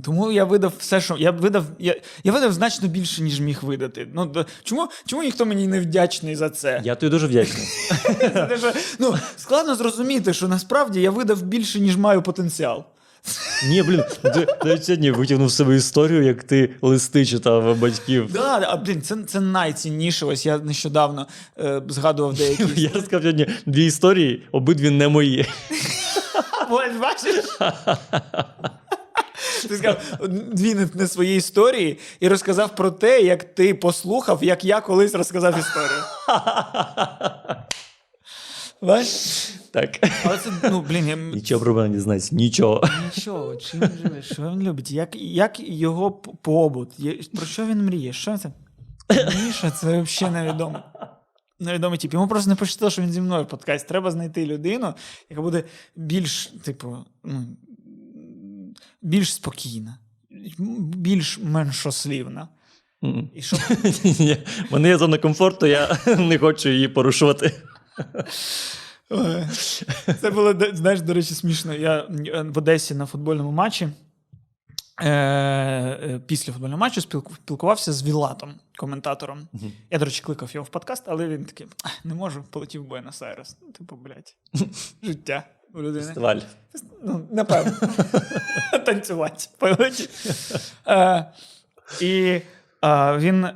тому 0.04 0.32
я 0.32 0.44
видав 0.44 0.72
все, 0.78 1.00
що. 1.00 1.16
Я 1.18 1.30
видав, 1.30 1.64
я, 1.78 1.96
я 2.24 2.32
видав 2.32 2.52
значно 2.52 2.88
більше, 2.88 3.22
ніж 3.22 3.40
міг 3.40 3.58
видати. 3.64 4.08
Ну, 4.14 4.26
до- 4.26 4.46
чому, 4.62 4.88
чому 5.06 5.22
ніхто 5.22 5.46
мені 5.46 5.66
не 5.66 5.80
вдячний 5.80 6.36
за 6.36 6.50
це? 6.50 6.80
Я 6.84 6.94
тобі 6.94 7.10
дуже 7.10 7.26
вдячний. 7.26 7.66
Ну, 8.98 9.14
складно 9.36 9.74
зрозуміти, 9.74 10.32
що 10.34 10.48
насправді 10.48 11.00
я 11.00 11.10
видав 11.10 11.42
більше, 11.42 11.80
ніж 11.80 11.96
маю 11.96 12.22
потенціал. 12.22 12.84
Ні, 13.68 13.82
блін, 13.82 14.04
ти 14.22 14.46
навіть 14.64 14.84
сьогодні 14.84 15.10
витягнув 15.10 15.52
себе 15.52 15.76
історію, 15.76 16.22
як 16.22 16.44
ти 16.44 16.70
листи 16.82 17.26
читав 17.26 17.78
батьків. 17.78 18.32
Да, 18.32 18.60
а 18.68 18.76
блін, 18.76 19.02
це, 19.02 19.16
це 19.26 19.40
найцінніше. 19.40 20.26
Ось 20.26 20.46
я 20.46 20.58
нещодавно 20.58 21.26
е, 21.58 21.82
згадував 21.88 22.34
деякі. 22.34 22.64
Я 22.80 22.90
розказав 22.94 23.22
сьогодні 23.22 23.46
дві 23.66 23.84
історії, 23.86 24.42
обидві 24.52 24.90
не 24.90 25.08
мої. 25.08 25.46
Ось 26.70 26.96
бачиш? 27.00 27.44
Ти 29.68 29.76
сказав 29.76 29.96
дві 30.52 30.88
не, 30.94 31.08
свої 31.08 31.36
історії 31.36 31.98
і 32.20 32.28
розказав 32.28 32.74
про 32.74 32.90
те, 32.90 33.20
як 33.20 33.44
ти 33.54 33.74
послухав, 33.74 34.44
як 34.44 34.64
я 34.64 34.80
колись 34.80 35.14
розказав 35.14 35.58
історію. 35.58 36.02
Бачиш? 38.82 39.54
Так. 39.74 39.98
Але 40.24 40.38
це, 40.38 40.50
ну, 40.70 40.80
блін, 40.80 41.08
я... 41.08 41.16
Нічого 41.16 41.64
про 41.64 41.74
мене 41.74 41.88
не 41.88 42.00
знається, 42.00 42.34
нічого. 42.34 42.88
Нічого, 43.04 43.56
чим 43.56 43.80
він 43.80 43.90
живе, 44.02 44.22
що 44.22 44.42
він 44.42 44.62
любить, 44.62 44.90
як, 44.90 45.16
як 45.16 45.60
його 45.60 46.10
побут, 46.12 46.88
про 47.34 47.46
що 47.46 47.66
він 47.66 47.84
мріє? 47.84 48.12
Що 48.12 48.38
це? 48.38 48.52
Міша, 49.44 49.70
це 49.70 50.02
взагалі 50.02 50.34
невідомо. 50.34 50.82
Невідомий 51.60 51.98
тип. 51.98 52.12
Йому 52.12 52.28
просто 52.28 52.50
не 52.50 52.56
пощастило, 52.56 52.90
що 52.90 53.02
він 53.02 53.12
зі 53.12 53.20
мною 53.20 53.44
в 53.44 53.48
подкасті. 53.48 53.88
Треба 53.88 54.10
знайти 54.10 54.46
людину, 54.46 54.94
яка 55.30 55.42
буде 55.42 55.64
більш, 55.96 56.46
типу, 56.46 56.96
ну, 57.24 57.46
більш 59.02 59.34
спокійна, 59.34 59.98
більш 60.78 61.38
меншослівна. 61.42 62.48
М. 63.04 63.30
І 63.34 63.42
щоб 63.42 63.60
мене 64.70 64.88
є 64.88 64.98
зона 64.98 65.18
комфорту, 65.18 65.66
я 65.66 65.98
не 66.18 66.38
хочу 66.38 66.68
її 66.68 66.88
порушувати. 66.88 67.52
Це 70.20 70.30
було, 70.30 70.54
знаєш, 70.72 71.00
до 71.00 71.14
речі, 71.14 71.34
смішно. 71.34 71.74
Я 71.74 71.98
е, 71.98 72.42
в 72.42 72.58
Одесі 72.58 72.94
на 72.94 73.06
футбольному 73.06 73.50
матчі. 73.50 73.88
Е, 75.00 75.08
е, 75.10 76.20
після 76.26 76.52
футбольного 76.52 76.78
матчу 76.80 77.00
спілку- 77.00 77.34
спілкувався 77.34 77.92
з 77.92 78.02
Вілатом, 78.02 78.54
коментатором. 78.78 79.48
Я, 79.90 79.98
до 79.98 80.04
речі, 80.04 80.22
кликав 80.22 80.50
його 80.54 80.64
в 80.64 80.68
подкаст, 80.68 81.04
але 81.06 81.28
він 81.28 81.44
такий: 81.44 81.66
не 82.04 82.14
можу, 82.14 82.44
полетів 82.50 82.82
в 82.84 82.88
Буенос-Айрес. 82.92 83.56
Ну, 83.62 83.72
типу, 83.72 83.96
блядь, 83.96 84.36
життя 85.02 85.42
у 85.74 85.82
людини. 85.82 86.04
Фестиваль. 86.06 86.40
Ну, 87.04 87.28
напевно. 87.32 87.72
Танцювати. 88.86 89.46
І 92.00 92.40
він. 93.18 93.48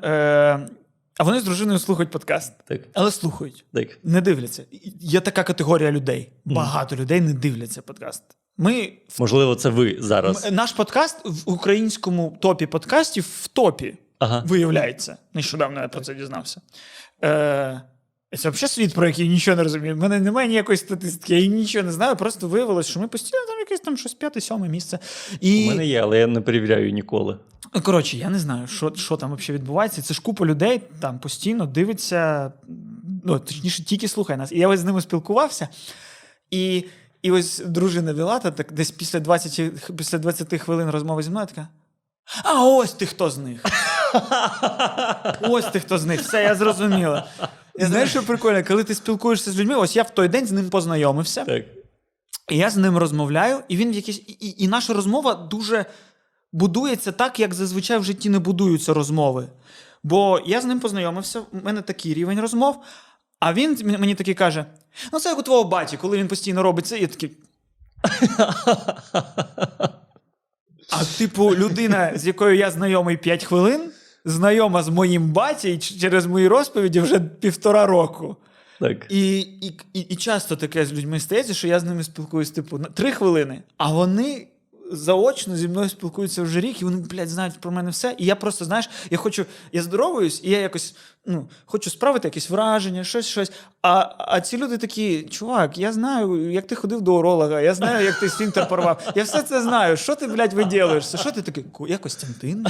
А 1.19 1.25
вони 1.25 1.41
з 1.41 1.45
дружиною 1.45 1.79
слухають 1.79 2.11
подкаст. 2.11 2.53
Так, 2.69 2.81
Але 2.95 3.11
слухають. 3.11 3.65
так. 3.75 3.99
Не 4.05 4.21
дивляться. 4.21 4.65
Є 5.01 5.21
така 5.21 5.45
категорія 5.45 5.91
людей. 5.93 6.33
Багато 6.45 6.97
людей 6.97 7.21
не 7.21 7.33
дивляться 7.35 7.83
подкаст. 7.83 8.23
Ми 8.59 8.93
Можливо, 9.19 9.55
це 9.55 9.69
ви 9.69 9.97
зараз. 10.01 10.53
наш 10.53 10.73
подкаст 10.73 11.17
в 11.25 11.51
українському 11.51 12.39
топі 12.41 12.67
подкастів 12.67 13.27
в 13.43 13.49
топі 13.49 13.95
Ага. 14.19 14.43
виявляється. 14.47 15.17
Нещодавно 15.35 15.81
я 15.81 15.89
про 15.89 16.01
це 16.01 16.15
дізнався. 16.15 16.61
Е, 17.25 17.81
Це 18.39 18.51
взагалі 18.51 18.69
світ, 18.71 18.95
про 18.95 19.07
який 19.07 19.29
нічого 19.29 19.57
не 19.57 19.63
розумію. 19.63 19.95
В 19.95 19.99
мене 19.99 20.21
немає 20.21 20.49
ніякої 20.49 20.79
статистики, 20.79 21.41
я 21.41 21.47
нічого 21.47 21.85
не 21.85 21.93
знаю. 21.93 22.17
Просто 22.17 22.49
виявилось, 22.49 22.87
що 22.87 23.01
ми 23.01 23.09
постійно 23.09 23.47
там 23.47 23.58
якесь 23.71 23.85
там 23.85 23.97
щось 23.97 24.15
п'яте, 24.15 24.41
сьоме 24.41 24.69
місце. 24.69 24.99
І... 25.41 25.65
У 25.65 25.69
мене 25.69 25.87
є, 25.87 26.03
але 26.03 26.19
я 26.19 26.27
не 26.27 26.41
перевіряю 26.41 26.93
ніколи. 26.93 27.39
Коротше, 27.83 28.17
я 28.17 28.31
не 28.31 28.39
знаю, 28.39 28.67
що, 28.67 28.93
що 28.97 29.17
там 29.17 29.35
взагалі 29.35 29.59
відбувається. 29.59 30.03
Це 30.03 30.15
ж 30.15 30.23
купа 30.23 30.47
людей 30.47 30.83
там 31.01 31.19
постійно 31.19 31.67
дивиться, 31.67 32.53
ну, 33.25 33.39
точніше, 33.39 33.85
тільки 33.85 34.09
слухає 34.09 34.37
нас. 34.37 34.53
І 34.53 34.59
я 34.59 34.69
ось 34.69 34.81
з 34.81 34.85
ними 34.85 35.01
спілкувався. 35.01 35.69
І, 36.51 36.85
і 37.23 37.31
ось 37.31 37.59
дружина 37.59 38.15
Вілата, 38.15 38.51
так 38.51 38.73
десь 38.73 38.91
після 38.91 39.21
20, 39.21 39.61
після 39.97 40.19
20 40.19 40.61
хвилин 40.61 40.91
розмови 40.91 41.23
зі 41.23 41.31
мною 41.31 41.47
така. 41.47 41.69
А 42.45 42.65
ось 42.65 42.93
ти 42.93 43.07
хто 43.07 43.31
з 43.31 43.39
них. 43.39 43.65
Ось 45.41 45.65
ти 45.65 45.81
хто 45.81 45.99
з 45.99 46.05
них. 46.05 46.21
Все, 46.21 46.43
я 46.43 46.55
зрозуміла. 46.55 47.29
Знаєш, 47.79 48.11
що 48.11 48.23
прикольно, 48.23 48.65
коли 48.65 48.85
ти 48.85 48.95
спілкуєшся 48.95 49.51
з 49.53 49.59
людьми, 49.59 49.75
ось 49.75 49.97
я 49.97 50.03
в 50.03 50.11
той 50.11 50.29
день 50.29 50.47
з 50.47 50.53
ним 50.53 50.71
познайомився. 50.71 51.45
Так. 51.45 51.65
І 52.51 52.57
я 52.57 52.71
з 52.71 52.77
ним 52.77 52.97
розмовляю, 52.97 53.61
і 53.69 53.77
він 53.77 53.91
в 53.91 53.95
якийсь. 53.95 54.19
І, 54.19 54.55
і, 54.59 54.69
наша 54.69 54.93
розмова 54.93 55.35
дуже 55.35 55.85
будується 56.53 57.13
так, 57.13 57.41
як 57.41 57.55
зазвичай 57.55 57.99
в 57.99 58.05
житті 58.05 58.31
не 58.31 58.39
будуються 58.39 58.95
розмови. 58.95 59.49
Бо 60.03 60.41
я 60.47 60.61
з 60.61 60.65
ним 60.65 60.81
познайомився, 60.81 61.41
у 61.41 61.65
мене 61.65 61.83
такий 61.83 62.15
рівень 62.15 62.41
розмов, 62.41 62.83
а 63.41 63.53
він 63.53 63.79
мені 63.99 64.15
такий 64.15 64.35
каже: 64.35 64.65
ну, 65.13 65.21
це 65.21 65.29
як 65.29 65.39
у 65.39 65.43
твого 65.43 65.65
баті, 65.65 65.97
коли 65.97 66.19
він 66.19 66.29
постійно 66.29 66.63
робить 66.63 66.87
це, 66.87 66.99
і 66.99 67.01
я 67.01 67.07
такий. 67.07 67.37
А, 70.91 71.05
типу, 71.19 71.55
людина, 71.55 72.13
з 72.15 72.27
якою 72.27 72.57
я 72.57 72.71
знайомий 72.71 73.17
5 73.17 73.45
хвилин, 73.45 73.91
знайома 74.25 74.83
з 74.83 74.89
моїм 74.89 75.33
баті 75.33 75.73
і 75.73 75.79
через 75.79 76.27
мої 76.27 76.49
розповіді 76.49 77.01
вже 77.01 77.21
півтора 77.21 77.87
року. 77.87 78.37
Так. 78.81 79.07
І, 79.09 79.39
і, 79.41 79.73
і, 79.93 80.01
і 80.01 80.17
часто 80.17 80.57
таке 80.57 80.87
з 80.87 80.93
людьми 80.93 81.21
стається, 81.21 81.55
що 81.55 81.69
я 81.69 81.81
з 81.81 81.85
ними 81.85 82.05
спілкуюсь, 82.05 82.51
типу, 82.51 82.79
на 82.79 82.85
три 82.85 83.13
хвилини, 83.13 83.63
а 83.77 83.93
вони 83.93 84.47
заочно 84.91 85.57
зі 85.57 85.69
мною 85.69 85.89
спілкуються 85.89 86.43
вже 86.43 86.61
рік, 86.61 86.83
і 86.83 86.85
вони, 86.85 86.97
блядь, 86.97 87.29
знають 87.29 87.61
про 87.61 87.71
мене 87.71 87.91
все. 87.91 88.15
І 88.19 88.27
я 88.27 88.37
просто, 88.37 88.65
знаєш, 88.65 88.91
я 89.11 89.19
хочу, 89.19 89.47
я 89.73 89.83
здоровуюсь, 89.83 90.41
і 90.45 90.51
я 90.51 90.59
якось 90.59 90.95
ну, 91.27 91.49
хочу 91.65 91.91
справити 91.91 92.29
якесь 92.29 92.51
враження, 92.51 93.05
щось, 93.05 93.27
щось. 93.27 93.53
А, 93.83 94.15
а 94.19 94.41
ці 94.41 94.57
люди 94.57 94.79
такі, 94.79 95.23
чувак, 95.23 95.79
я 95.79 95.93
знаю, 95.93 96.51
як 96.51 96.67
ти 96.67 96.75
ходив 96.75 97.01
до 97.01 97.15
уролога, 97.15 97.61
я 97.61 97.75
знаю, 97.75 98.05
як 98.05 98.21
ти 98.21 98.29
сфінктер 98.29 98.69
порвав. 98.69 99.13
Я 99.15 99.23
все 99.23 99.43
це 99.43 99.63
знаю. 99.63 99.97
Що 99.97 100.15
ти, 100.15 100.27
блядь, 100.27 100.53
виділуєшся? 100.53 101.19
Що 101.19 101.31
ти 101.31 101.43
такий? 101.43 101.65
Я 101.89 101.99
Костянтин. 101.99 102.67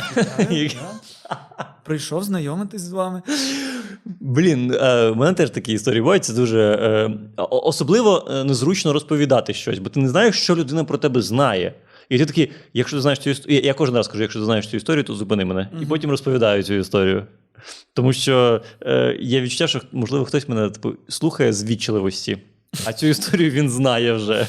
Прийшов 1.84 2.24
знайомитись 2.24 2.82
з 2.82 2.92
вами. 2.92 3.22
Блін, 4.04 4.72
е, 4.74 5.10
в 5.10 5.16
мене 5.16 5.32
теж 5.32 5.50
такі 5.50 5.72
історії 5.72 6.00
бувають. 6.00 6.24
Це 6.24 6.32
дуже 6.32 6.60
е, 6.60 7.10
особливо 7.50 8.28
е, 8.30 8.44
незручно 8.44 8.92
розповідати 8.92 9.54
щось, 9.54 9.78
бо 9.78 9.90
ти 9.90 10.00
не 10.00 10.08
знаєш, 10.08 10.42
що 10.42 10.56
людина 10.56 10.84
про 10.84 10.98
тебе 10.98 11.22
знає. 11.22 11.74
І 12.09 12.18
ти 12.18 12.26
такий, 12.26 12.52
якщо 12.74 12.96
ти 12.96 13.00
знаєш 13.00 13.18
цю 13.18 13.30
історію, 13.30 13.61
я 13.64 13.74
кожен 13.74 13.94
раз 13.96 14.09
кажу, 14.09 14.22
якщо 14.22 14.38
ти 14.38 14.44
знаєш 14.44 14.68
цю 14.68 14.76
історію, 14.76 15.04
то 15.04 15.14
зупини 15.14 15.44
мене. 15.44 15.68
І 15.82 15.86
потім 15.86 16.11
розповідаю 16.11 16.62
цю 16.62 16.74
історію. 16.74 17.26
Тому 17.94 18.12
що 18.12 18.62
е, 18.82 19.16
є 19.20 19.40
відчуття, 19.40 19.66
що 19.68 19.80
можливо 19.92 20.24
хтось 20.24 20.48
мене 20.48 20.70
типу, 20.70 20.92
слухає 21.09 21.52
з 21.52 21.64
вічливості, 21.64 22.38
а 22.84 22.92
цю 22.92 23.06
історію 23.06 23.50
він 23.50 23.70
знає 23.70 24.12
вже. 24.12 24.46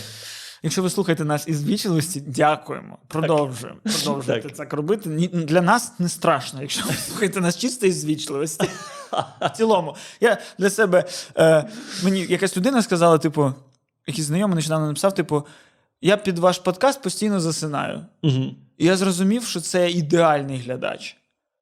Якщо 0.64 0.82
ви 0.84 0.90
слухаєте 0.90 1.26
нас 1.26 1.48
із 1.48 1.64
вічливості, 1.70 2.24
дякуємо. 2.28 2.98
Продовжуємо. 3.08 3.80
Продовжуйте 3.84 4.42
Так. 4.42 4.52
так 4.58 4.74
робити. 4.74 5.10
Ні- 5.10 5.28
Для 5.28 5.62
нас 5.62 5.94
не 6.00 6.10
страшно, 6.10 6.62
якщо 6.62 6.86
ви 6.88 6.94
слухаєте 6.94 7.42
нас 7.42 7.58
чисто 7.58 7.88
із 7.88 8.06
вічливості. 8.06 8.70
В 9.42 9.50
цілому, 9.50 9.96
я 10.22 10.38
для 10.60 10.70
себе 10.70 11.04
е, 11.38 11.66
мені 12.04 12.26
якась 12.30 12.58
людина 12.58 12.82
сказала, 12.82 13.18
типу, 13.18 13.54
якийсь 14.08 14.28
знайомий 14.28 14.56
нещодавно 14.56 14.88
написав, 14.88 15.16
типу, 15.16 15.44
я 16.02 16.18
під 16.18 16.40
ваш 16.40 16.60
подкаст 16.60 17.02
постійно 17.02 17.40
засинаю. 17.40 18.06
Угу. 18.24 18.56
І 18.78 18.86
я 18.86 18.98
зрозумів, 18.98 19.44
що 19.44 19.62
це 19.62 19.92
ідеальний 19.92 20.58
глядач. 20.58 21.18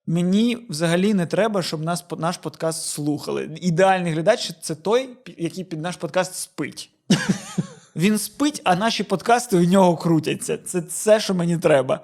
Мені 0.07 0.57
взагалі 0.69 1.13
не 1.13 1.25
треба, 1.25 1.63
щоб 1.63 1.83
нас 1.83 2.05
наш 2.17 2.37
подкаст 2.37 2.85
слухали. 2.85 3.49
Ідеальний 3.61 4.13
глядач 4.13 4.51
це 4.61 4.75
той, 4.75 5.09
який 5.37 5.63
під 5.63 5.81
наш 5.81 5.95
подкаст 5.95 6.35
спить. 6.35 6.89
Він 7.95 8.17
спить, 8.17 8.61
а 8.63 8.75
наші 8.75 9.03
подкасти 9.03 9.57
у 9.57 9.63
нього 9.63 9.97
крутяться. 9.97 10.57
Це 10.57 10.79
все, 10.79 11.19
що 11.19 11.33
мені 11.33 11.57
треба. 11.57 11.99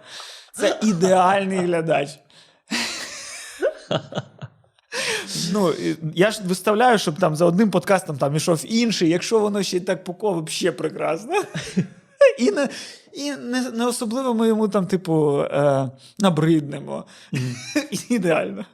Це 0.54 0.80
ідеальний 0.84 1.60
глядач. 1.60 2.10
Ну, 5.52 5.74
я 6.16 6.32
ж 6.32 6.42
виставляю, 6.44 6.98
щоб 6.98 7.20
там 7.20 7.36
за 7.36 7.46
одним 7.46 7.72
подкастом 7.72 8.18
там 8.18 8.36
ішов 8.36 8.64
інший, 8.68 9.10
якщо 9.10 9.40
воно 9.40 9.64
ще 9.64 9.78
й 9.78 9.80
так 9.80 10.04
по 10.04 10.14
колу, 10.14 10.44
взагалі 10.44 10.78
прекрасно. 10.78 11.44
І 12.40 12.52
не, 12.52 12.70
і 13.14 13.32
не, 13.32 13.72
не 13.72 13.86
особливо 13.86 14.34
ми 14.34 14.48
йому 14.48 14.68
там, 14.68 14.88
типу, 14.88 15.40
е, 15.42 15.92
набриднемо. 16.20 17.06
Ідеально. 18.10 18.66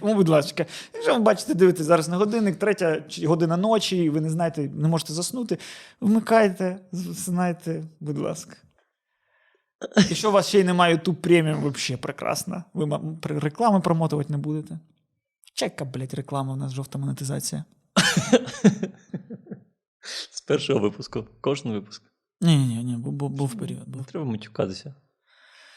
Тому, 0.00 0.14
будь 0.14 0.28
ласка, 0.28 0.66
якщо 0.94 1.14
ви 1.14 1.20
бачите, 1.20 1.54
дивитесь 1.54 1.86
зараз 1.86 2.08
на 2.08 2.16
годинник, 2.16 2.56
третя 2.56 3.02
година 3.24 3.56
ночі, 3.56 3.96
і 3.96 4.10
ви 4.10 4.20
не 4.20 4.30
знаєте, 4.30 4.70
не 4.74 4.88
можете 4.88 5.12
заснути, 5.12 5.58
вмикайте, 6.00 6.80
засинайте, 6.92 7.84
будь 8.00 8.18
ласка. 8.18 8.56
Якщо 9.96 10.28
у 10.28 10.32
вас 10.32 10.48
ще 10.48 10.60
й 10.60 10.64
немає 10.64 10.96
YouTube 10.96 11.14
преміум, 11.14 11.72
взагалі 11.72 12.02
прекрасно. 12.02 12.64
Ви 12.74 13.00
реклами 13.22 13.80
промотувати 13.80 14.32
не 14.32 14.38
будете. 14.38 14.78
Чека, 15.54 15.84
блядь, 15.84 16.14
реклама 16.14 16.52
у 16.52 16.56
нас 16.56 16.72
жовта 16.72 16.98
монетизація. 16.98 17.64
З 20.30 20.40
першого 20.40 20.80
випуску. 20.80 21.24
Кожен 21.40 21.72
випуск. 21.72 22.02
Ні, 22.40 22.56
ні, 22.56 22.84
ні, 22.84 22.96
був, 22.96 23.12
був, 23.12 23.30
був 23.30 23.54
період. 23.54 23.88
Не 23.88 23.96
Був. 23.96 24.04
треба 24.06 24.26
матюкатися. 24.26 24.94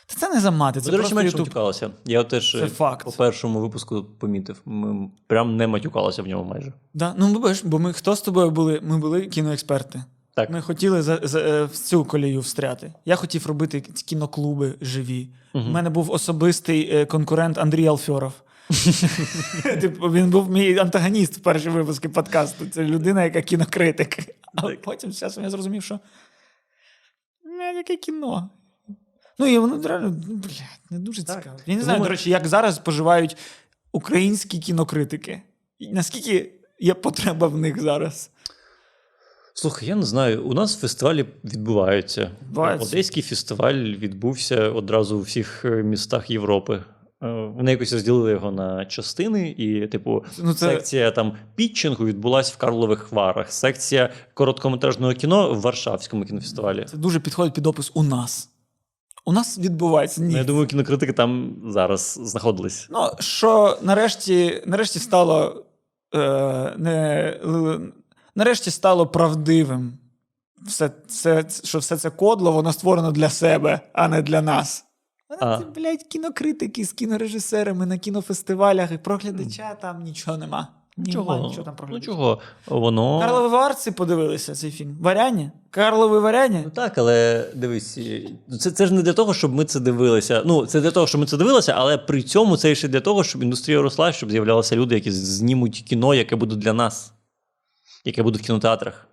Та 0.08 0.16
це 0.16 0.34
не 0.34 0.40
за 0.40 0.52
мати, 0.52 0.82
Це, 0.82 0.92
до 0.92 0.98
речі, 0.98 1.14
просто 1.14 1.16
менше 1.16 1.38
YouTube. 1.38 1.92
Я 2.06 2.24
теж 2.24 2.52
Це 2.52 2.66
е, 2.66 2.70
факт. 2.70 3.06
по 3.06 3.12
першому 3.12 3.60
випуску 3.60 4.04
помітив. 4.04 4.62
Ми 4.66 5.10
прям 5.28 5.58
не 5.58 5.68
матюкалися 5.68 6.24
в 6.24 6.28
ньому 6.28 6.44
майже. 6.50 6.74
Да, 6.94 7.14
ну 7.18 7.40
бачиш, 7.40 7.64
бо 7.64 7.80
ми 7.80 7.94
хто 7.94 8.16
з 8.16 8.22
тобою 8.22 8.52
були? 8.52 8.80
Ми 8.84 8.98
були 8.98 9.28
кіноексперти. 9.28 10.04
Так. 10.36 10.50
Ми 10.50 10.62
хотіли 10.62 11.02
за, 11.02 11.20
за, 11.24 11.40
е, 11.40 11.64
в 11.64 11.72
цю 11.78 12.06
колію 12.06 12.40
встряти. 12.40 12.94
Я 13.06 13.16
хотів 13.16 13.48
робити 13.48 13.82
кіноклуби 13.82 14.76
живі. 14.82 15.30
У 15.54 15.60
мене 15.60 15.90
був 15.90 16.12
особистий 16.12 16.90
е, 16.96 17.06
конкурент 17.06 17.58
Андрій 17.58 17.88
Алфьоров. 17.88 18.34
Типу, 19.82 20.12
він 20.12 20.30
був 20.30 20.50
мій 20.50 20.78
антагоніст 20.78 21.38
в 21.38 21.40
перші 21.40 21.70
випуски 21.70 22.10
подкасту. 22.10 22.66
Це 22.66 22.84
людина, 22.84 23.24
яка 23.24 23.42
кінокритик. 23.42 24.18
А 24.56 24.62
потім 24.84 25.14
часом 25.14 25.44
я 25.44 25.50
зрозумів, 25.50 25.84
що 25.84 25.94
«Не, 25.94 26.00
яке 27.64 27.96
кіно. 27.98 28.50
Ну, 29.40 29.48
і 29.48 29.58
воно 29.58 29.88
реально, 29.88 30.16
ну, 30.28 30.36
блядь, 30.36 30.80
не 30.90 31.00
дуже 31.00 31.24
Так. 31.24 31.38
цікаво. 31.44 31.60
Я 31.66 31.76
не 31.76 31.82
знаю, 31.82 32.00
ми- 32.00 32.06
до 32.06 32.10
речі, 32.12 32.30
як 32.30 32.48
зараз 32.48 32.80
поживають 32.80 33.38
українські 33.92 34.60
кінокритики. 34.60 35.42
І 35.80 35.88
Наскільки 35.92 36.52
є 36.80 36.94
потреба 36.94 37.48
в 37.48 37.58
них 37.58 37.82
зараз? 37.82 38.30
Слухай, 39.54 39.90
я 39.90 39.96
не 39.96 40.04
знаю. 40.04 40.44
У 40.46 40.54
нас 40.54 40.78
фестивалі 40.80 41.26
відбуваються. 41.44 42.32
Відбуваються. 42.42 42.88
Одеський 42.88 43.24
фестиваль 43.24 43.76
відбувся 43.76 44.70
одразу 44.70 45.18
у 45.18 45.22
всіх 45.22 45.66
е, 45.66 45.70
містах 45.70 46.30
Європи. 46.30 46.84
Е, 47.24 47.28
Вони 47.56 47.72
якось 47.72 47.94
розділили 47.94 48.32
його 48.32 48.52
на 48.52 48.86
частини, 48.86 49.50
і, 49.58 49.88
типу, 49.88 50.24
Ну, 50.38 50.54
це- 50.54 50.66
секція 50.66 51.12
там 51.12 51.34
пітчингу 51.56 52.06
відбулася 52.06 52.54
в 52.56 52.58
Карлових 52.58 53.12
Варах, 53.12 53.52
секція 53.52 54.10
короткометражного 54.34 55.14
кіно 55.14 55.54
в 55.54 55.62
Варшавському 55.62 56.26
кінофестивалі. 56.26 56.86
Це 56.90 56.98
дуже 56.98 57.20
підходить 57.20 57.54
під 57.54 57.68
опис 57.68 57.92
у 57.94 58.04
нас. 58.04 58.50
У 59.26 59.34
нас 59.34 59.58
відбувається 59.60 60.22
ні. 60.22 60.32
Ну, 60.32 60.38
я 60.38 60.44
думаю, 60.44 60.68
кінокритики 60.68 61.14
там 61.14 61.56
зараз 61.68 62.20
знаходились. 62.24 62.88
Ну, 62.90 63.10
що 63.20 63.78
нарешті, 63.82 64.64
нарешті 64.66 65.00
стало 65.00 65.66
е, 66.16 66.74
не, 66.78 67.40
нарешті 68.36 68.72
стало 68.72 69.08
правдивим. 69.08 69.94
Все 70.68 70.92
це, 71.08 71.46
що 71.64 71.80
все 71.80 71.98
це 71.98 72.10
кодло, 72.10 72.52
воно 72.52 72.74
створено 72.74 73.12
для 73.12 73.30
себе, 73.30 73.80
а 73.94 74.08
не 74.08 74.22
для 74.22 74.42
нас. 74.42 74.86
А. 75.30 75.58
Це, 75.58 75.66
блядь, 75.76 76.04
кінокритики 76.04 76.86
з 76.86 76.94
кінорежисерами 76.94 77.86
на 77.86 77.98
кінофестивалях 77.98 78.92
і 78.92 78.98
про 78.98 79.18
глядача 79.18 79.76
там 79.82 80.04
нічого 80.04 80.38
нема. 80.38 80.68
Нема 80.98 81.40
нічого 81.40 81.64
там 81.64 81.76
про 81.76 81.88
ну 81.88 82.00
чого? 82.00 82.40
Воно. 82.68 83.20
Карлові 83.20 83.52
варці 83.52 83.92
подивилися 83.92 84.56
цей 84.56 84.72
фільм. 84.72 84.98
Варяні? 85.02 85.52
Карлові 85.70 86.22
варяні? 86.22 86.62
Ну 86.66 86.70
так, 86.70 86.98
але 86.98 87.46
дивись, 87.56 88.00
це, 88.60 88.72
це 88.72 88.88
ж 88.88 88.94
не 88.94 89.02
для 89.02 89.14
того, 89.14 89.34
щоб 89.34 89.54
ми 89.54 89.66
це 89.66 89.80
дивилися. 89.80 90.44
Ну, 90.46 90.66
це 90.66 90.82
для 90.82 90.92
того, 90.92 91.08
щоб 91.08 91.22
ми 91.22 91.28
це 91.28 91.38
дивилися, 91.38 91.74
але 91.78 91.98
при 91.98 92.24
цьому 92.24 92.58
це 92.58 92.76
ще 92.76 92.88
для 92.88 93.02
того, 93.02 93.24
щоб 93.24 93.44
індустрія 93.44 93.82
росла, 93.82 94.12
щоб 94.12 94.32
з'являлися 94.32 94.76
люди, 94.76 94.96
які 94.96 95.12
знімуть 95.12 95.84
кіно, 95.90 96.14
яке 96.14 96.36
буде 96.36 96.56
для 96.56 96.74
нас, 96.74 97.14
яке 98.06 98.24
буде 98.24 98.40
в 98.40 98.42
кінотеатрах. 98.42 99.09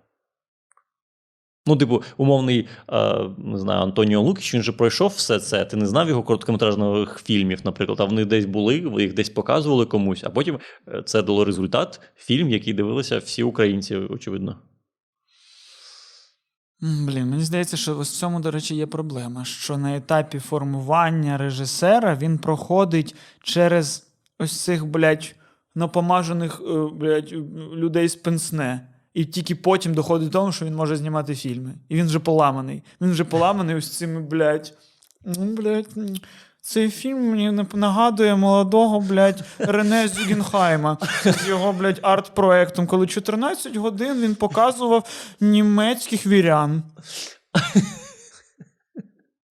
Ну, 1.67 1.75
типу, 1.75 2.03
умовний, 2.17 2.67
е, 2.89 3.29
не 3.37 3.57
знаю, 3.57 3.81
Антоніо 3.81 4.21
Лукіч, 4.21 4.53
він 4.53 4.63
же 4.63 4.71
пройшов 4.71 5.09
все 5.09 5.39
це. 5.39 5.65
Ти 5.65 5.77
не 5.77 5.85
знав 5.85 6.09
його 6.09 6.23
короткометражних 6.23 7.21
фільмів, 7.23 7.59
наприклад, 7.63 8.01
а 8.01 8.05
вони 8.05 8.25
десь 8.25 8.45
були, 8.45 8.79
ви 8.81 9.01
їх 9.01 9.13
десь 9.13 9.29
показували 9.29 9.85
комусь, 9.85 10.23
а 10.23 10.29
потім 10.29 10.59
е, 10.87 11.03
це 11.05 11.21
дало 11.21 11.45
результат 11.45 12.01
фільм, 12.15 12.49
який 12.49 12.73
дивилися 12.73 13.17
всі 13.17 13.43
українці, 13.43 13.95
очевидно. 13.95 14.57
Блін, 16.81 17.29
мені 17.29 17.43
здається, 17.43 17.77
що 17.77 17.99
в 17.99 18.05
цьому, 18.05 18.39
до 18.39 18.51
речі, 18.51 18.75
є 18.75 18.87
проблема. 18.87 19.45
Що 19.45 19.77
на 19.77 19.95
етапі 19.95 20.39
формування 20.39 21.37
режисера 21.37 22.15
він 22.15 22.37
проходить 22.37 23.15
через 23.43 24.07
ось 24.39 24.63
цих, 24.63 24.85
блядь, 24.85 25.35
напомажених 25.75 26.61
е, 26.69 26.87
блядь, 26.93 27.31
людей 27.73 28.07
з 28.07 28.15
пенсне. 28.15 28.87
І 29.17 29.25
тільки 29.25 29.55
потім 29.55 29.93
доходить 29.93 30.27
до 30.27 30.39
того, 30.39 30.51
що 30.51 30.65
він 30.65 30.75
може 30.75 30.95
знімати 30.95 31.35
фільми. 31.35 31.73
І 31.89 31.95
він 31.95 32.05
вже 32.05 32.19
поламаний. 32.19 32.83
Він 33.01 33.11
вже 33.11 33.23
поламаний 33.23 33.75
ось 33.75 33.97
цими, 33.97 34.21
блядь. 34.21 34.73
Ну, 35.25 35.45
блядь, 35.45 35.87
цей 36.61 36.89
фільм 36.89 37.29
мені 37.29 37.65
нагадує 37.73 38.35
молодого, 38.35 38.99
блядь, 38.99 39.43
Рене 39.59 40.07
Зюгенхайма 40.07 40.97
з 41.23 41.47
його, 41.47 41.73
блядь, 41.73 41.99
арт-проектом, 42.03 42.87
коли 42.87 43.07
14 43.07 43.75
годин 43.75 44.21
він 44.21 44.35
показував 44.35 45.09
німецьких 45.39 46.25
вірян. 46.25 46.83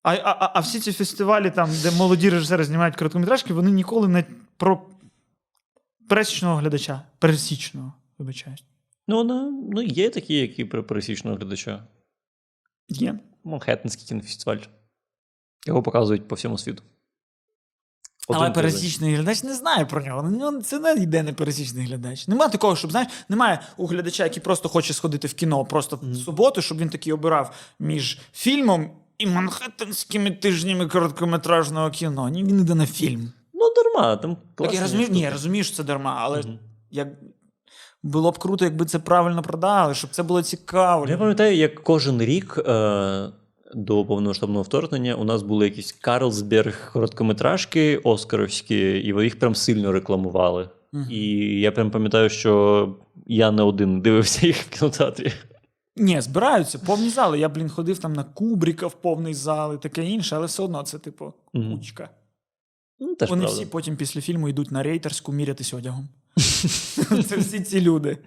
А, 0.03 0.13
а, 0.13 0.51
а- 0.53 0.59
всі 0.59 0.79
ці 0.79 0.93
фестивалі, 0.93 1.51
там, 1.51 1.69
де 1.83 1.91
молоді 1.91 2.29
режисери 2.29 2.63
знімають 2.63 2.95
короткометражки, 2.95 3.53
вони 3.53 3.71
ніколи 3.71 4.07
не 4.07 4.23
про 4.57 4.81
пересічного 6.09 6.55
глядача. 6.55 7.01
Пересічного, 7.19 7.93
вибачаюсь. 8.17 8.63
Ну, 9.07 9.23
ну, 9.23 9.69
ну 9.73 9.81
є 9.81 10.09
такі, 10.09 10.33
які 10.33 10.65
при 10.65 10.83
пересічного 10.83 11.37
глядача. 11.37 11.83
Є. 12.89 13.19
Манхеттенський 13.43 14.07
кінофестиваль. 14.07 14.57
Його 15.65 15.83
показують 15.83 16.27
по 16.27 16.35
всьому 16.35 16.57
світу. 16.57 16.83
Але 18.29 18.51
пересічний 18.51 19.15
глядач 19.15 19.43
не 19.43 19.55
знає 19.55 19.85
про 19.85 20.01
нього. 20.01 20.29
Ну, 20.31 20.61
Це 20.61 20.79
не 20.79 20.93
йде 20.93 21.23
не 21.23 21.33
пересічний 21.33 21.85
глядач. 21.85 22.27
Немає 22.27 22.51
такого, 22.51 22.75
щоб 22.75 22.91
знаєш, 22.91 23.09
немає 23.29 23.61
у 23.77 23.85
глядача, 23.85 24.23
який 24.23 24.43
просто 24.43 24.69
хоче 24.69 24.93
сходити 24.93 25.27
в 25.27 25.33
кіно 25.33 25.65
просто 25.65 25.99
в 26.03 26.15
суботу, 26.15 26.61
щоб 26.61 26.77
він 26.77 26.89
такий 26.89 27.13
обирав 27.13 27.55
між 27.79 28.19
фільмом 28.33 28.91
і 29.17 29.27
манхеттенськими 29.27 30.31
тижнями 30.31 30.87
короткометражного 30.87 31.89
кіно. 31.89 32.29
Ні, 32.29 32.43
він 32.43 32.59
йде 32.59 32.75
на 32.75 32.85
фільм. 32.85 33.33
Ну, 33.53 33.73
дарма. 33.75 34.17
Там 34.17 34.37
Так 34.55 34.73
я 34.73 34.81
розумію, 34.81 35.09
ні, 35.09 35.19
я 35.19 35.31
розумію, 35.31 35.63
що 35.63 35.75
це 35.75 35.83
дарма, 35.83 36.17
але 36.19 36.39
Мгм. 36.41 36.59
як 36.91 37.07
було 38.03 38.31
б 38.31 38.37
круто, 38.37 38.65
якби 38.65 38.85
це 38.85 38.99
правильно 38.99 39.41
продали, 39.41 39.93
щоб 39.93 40.09
це 40.09 40.23
було 40.23 40.41
цікаво. 40.41 41.05
Я 41.09 41.17
пам'ятаю, 41.17 41.55
як 41.55 41.83
кожен 41.83 42.21
рік 42.21 42.57
е, 42.67 43.29
до 43.75 44.05
повномасштабного 44.05 44.61
вторгнення 44.61 45.15
у 45.15 45.23
нас 45.23 45.43
були 45.43 45.65
якісь 45.65 45.91
Карлсберг 45.91 46.91
короткометражки 46.93 47.97
оскаровські, 47.97 48.75
і 48.77 49.23
їх 49.23 49.39
прям 49.39 49.55
сильно 49.55 49.91
рекламували. 49.91 50.69
Мгм. 50.91 51.07
І 51.11 51.19
я 51.59 51.71
прям 51.71 51.91
пам'ятаю, 51.91 52.29
що 52.29 52.95
я 53.25 53.51
не 53.51 53.63
один 53.63 54.01
дивився 54.01 54.47
їх 54.47 54.57
в 54.57 54.69
кінотеатрі. 54.69 55.33
Ні, 55.95 56.21
збираються 56.21 56.79
повні 56.79 57.09
зали. 57.09 57.39
Я, 57.39 57.49
блін, 57.49 57.69
ходив 57.69 57.99
там 57.99 58.13
на 58.13 58.23
Кубріка 58.23 58.87
в 58.87 58.93
повний 58.93 59.33
зал 59.33 59.73
і 59.73 59.77
таке 59.77 60.05
інше, 60.05 60.35
але 60.35 60.45
все 60.45 60.63
одно 60.63 60.83
це, 60.83 60.99
типу, 60.99 61.33
кучка. 61.53 62.09
Ну, 62.99 63.07
Вони 63.07 63.17
правда. 63.17 63.45
всі 63.45 63.65
потім 63.65 63.95
після 63.95 64.21
фільму 64.21 64.49
йдуть 64.49 64.71
на 64.71 64.83
рейтерську 64.83 65.31
мірятись 65.31 65.73
одягом. 65.73 66.09
Це 67.27 67.37
всі 67.37 67.59
ці 67.59 67.81
люди. 67.81 68.17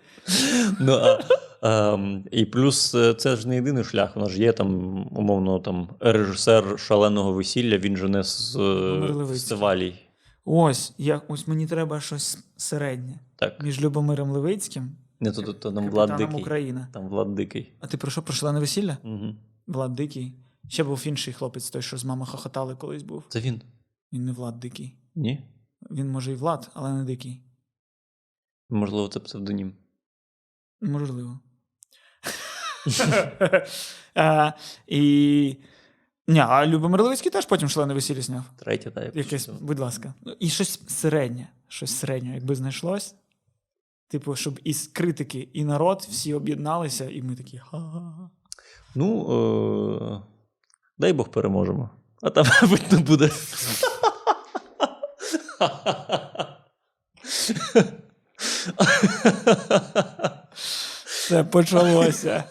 Ну, 0.81 0.93
а, 0.93 1.95
ем, 1.95 2.25
і 2.31 2.45
плюс 2.45 2.95
е, 2.95 3.15
це 3.15 3.37
ж 3.37 3.49
не 3.49 3.55
єдиний 3.55 3.85
шлях. 3.85 4.17
У 4.17 4.21
нас 4.21 4.31
ж 4.31 4.43
є 4.43 4.53
там, 4.53 4.99
умовно, 5.11 5.59
там 5.59 5.89
режисер 6.01 6.81
шаленого 6.81 7.33
весілля, 7.33 7.79
він 7.79 7.97
же 7.97 8.09
не 8.09 8.23
з 8.23 8.53
фестивалій. 9.29 9.95
Ось, 10.45 10.93
я, 10.99 11.23
ось 11.29 11.49
мені 11.49 11.67
треба 11.67 12.01
щось 12.01 12.39
середнє. 12.57 13.19
Так. 13.37 13.63
Між 13.63 13.81
Любомиром 13.81 14.31
Левицьким 14.31 14.91
Не 15.21 15.33
то, 15.33 15.43
то, 15.43 15.53
то 15.53 15.73
там 15.73 15.91
Влад 15.91 16.17
Дикий. 16.17 16.41
України. 16.41 16.87
Там 16.93 17.09
Влад 17.09 17.35
Дикий. 17.35 17.73
А 17.81 17.87
ти 17.87 17.97
про 17.97 18.11
що 18.11 18.23
про 18.23 18.35
шалене 18.35 18.61
весілля? 18.61 18.97
Угу. 19.05 19.35
Влад 19.67 19.95
Дикий. 19.95 20.35
Ще 20.69 20.85
був 20.85 21.03
інший 21.07 21.35
хлопець, 21.35 21.71
той, 21.71 21.83
що 21.83 21.97
з 21.97 22.05
мама 22.05 22.27
хохотали 22.27 22.75
колись 22.75 23.03
був. 23.03 23.25
Це 23.29 23.41
він? 23.41 23.61
Він 24.13 24.25
не 24.25 24.33
Влад 24.33 24.61
Дикий. 24.61 24.95
Ні? 25.15 25.41
Він 25.91 26.11
може 26.11 26.33
і 26.33 26.35
Влад, 26.35 26.71
але 26.75 26.93
не 26.93 27.05
дикий. 27.05 27.41
Можливо, 28.71 29.09
це 29.09 29.21
псевдонім. 29.21 29.75
Можливо. 30.81 31.41
а, 34.15 34.53
і... 34.87 35.57
Ні, 36.29 36.41
а 36.41 36.67
Любомир 36.67 37.03
Левицький 37.03 37.33
теж 37.33 37.47
потім 37.47 37.69
шалене 37.69 37.95
весілля 37.95 38.23
зняв. 38.23 38.45
Третє, 38.59 38.91
так. 38.91 39.17
Якесь, 39.17 39.49
будь 39.49 39.79
ласка. 39.79 40.15
Ну, 40.23 40.37
І 40.41 40.49
щось 40.49 40.81
середнє. 40.89 41.49
Щось 41.69 41.97
середнє, 41.99 42.35
якби 42.35 42.55
знайшлось. 42.55 43.15
Типу, 44.09 44.37
щоб 44.37 44.61
і 44.65 44.75
критики, 44.75 45.49
і 45.53 45.65
народ 45.65 46.07
всі 46.11 46.35
об'єдналися, 46.35 47.11
і 47.11 47.23
ми 47.23 47.37
такі 47.37 47.59
ха-ха-ха. 47.59 48.31
Ну, 48.95 49.27
е- 50.13 50.23
дай 50.99 51.13
Бог 51.13 51.29
переможемо. 51.29 51.91
А 52.23 52.31
там, 52.31 52.47
мабуть, 52.63 52.93
не 52.93 52.99
буде. 52.99 53.31
Все 61.05 61.45
почалося. 61.45 62.45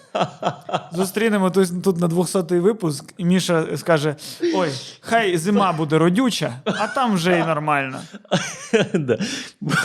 Зустрінемо 0.91 1.49
тут, 1.51 1.83
тут 1.83 1.97
на 1.97 2.07
200-й 2.07 2.59
випуск, 2.59 3.13
і 3.17 3.25
Міша 3.25 3.77
скаже: 3.77 4.15
Ой, 4.55 4.69
хай 5.01 5.37
зима 5.37 5.73
буде 5.73 5.97
родюча, 5.97 6.53
а 6.65 6.87
там 6.87 7.13
вже 7.13 7.37
і 7.39 7.43
нормально. 7.43 8.01
Да. 8.93 9.17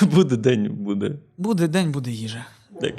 Буде 0.01 0.37
день, 0.37 0.69
буде. 0.71 1.11
Буде 1.39 1.69
день, 1.69 1.93
буде 1.93 2.11
їжа. 2.11 2.45
Так. 2.81 2.95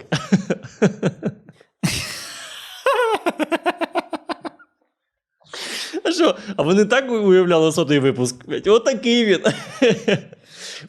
А 6.03 6.11
що? 6.11 6.35
А 6.57 6.63
вони 6.63 6.85
так 6.85 7.11
уявляли 7.11 7.71
сотий 7.71 7.99
випуск? 7.99 8.35
Отакий 8.67 9.25
він. 9.25 9.41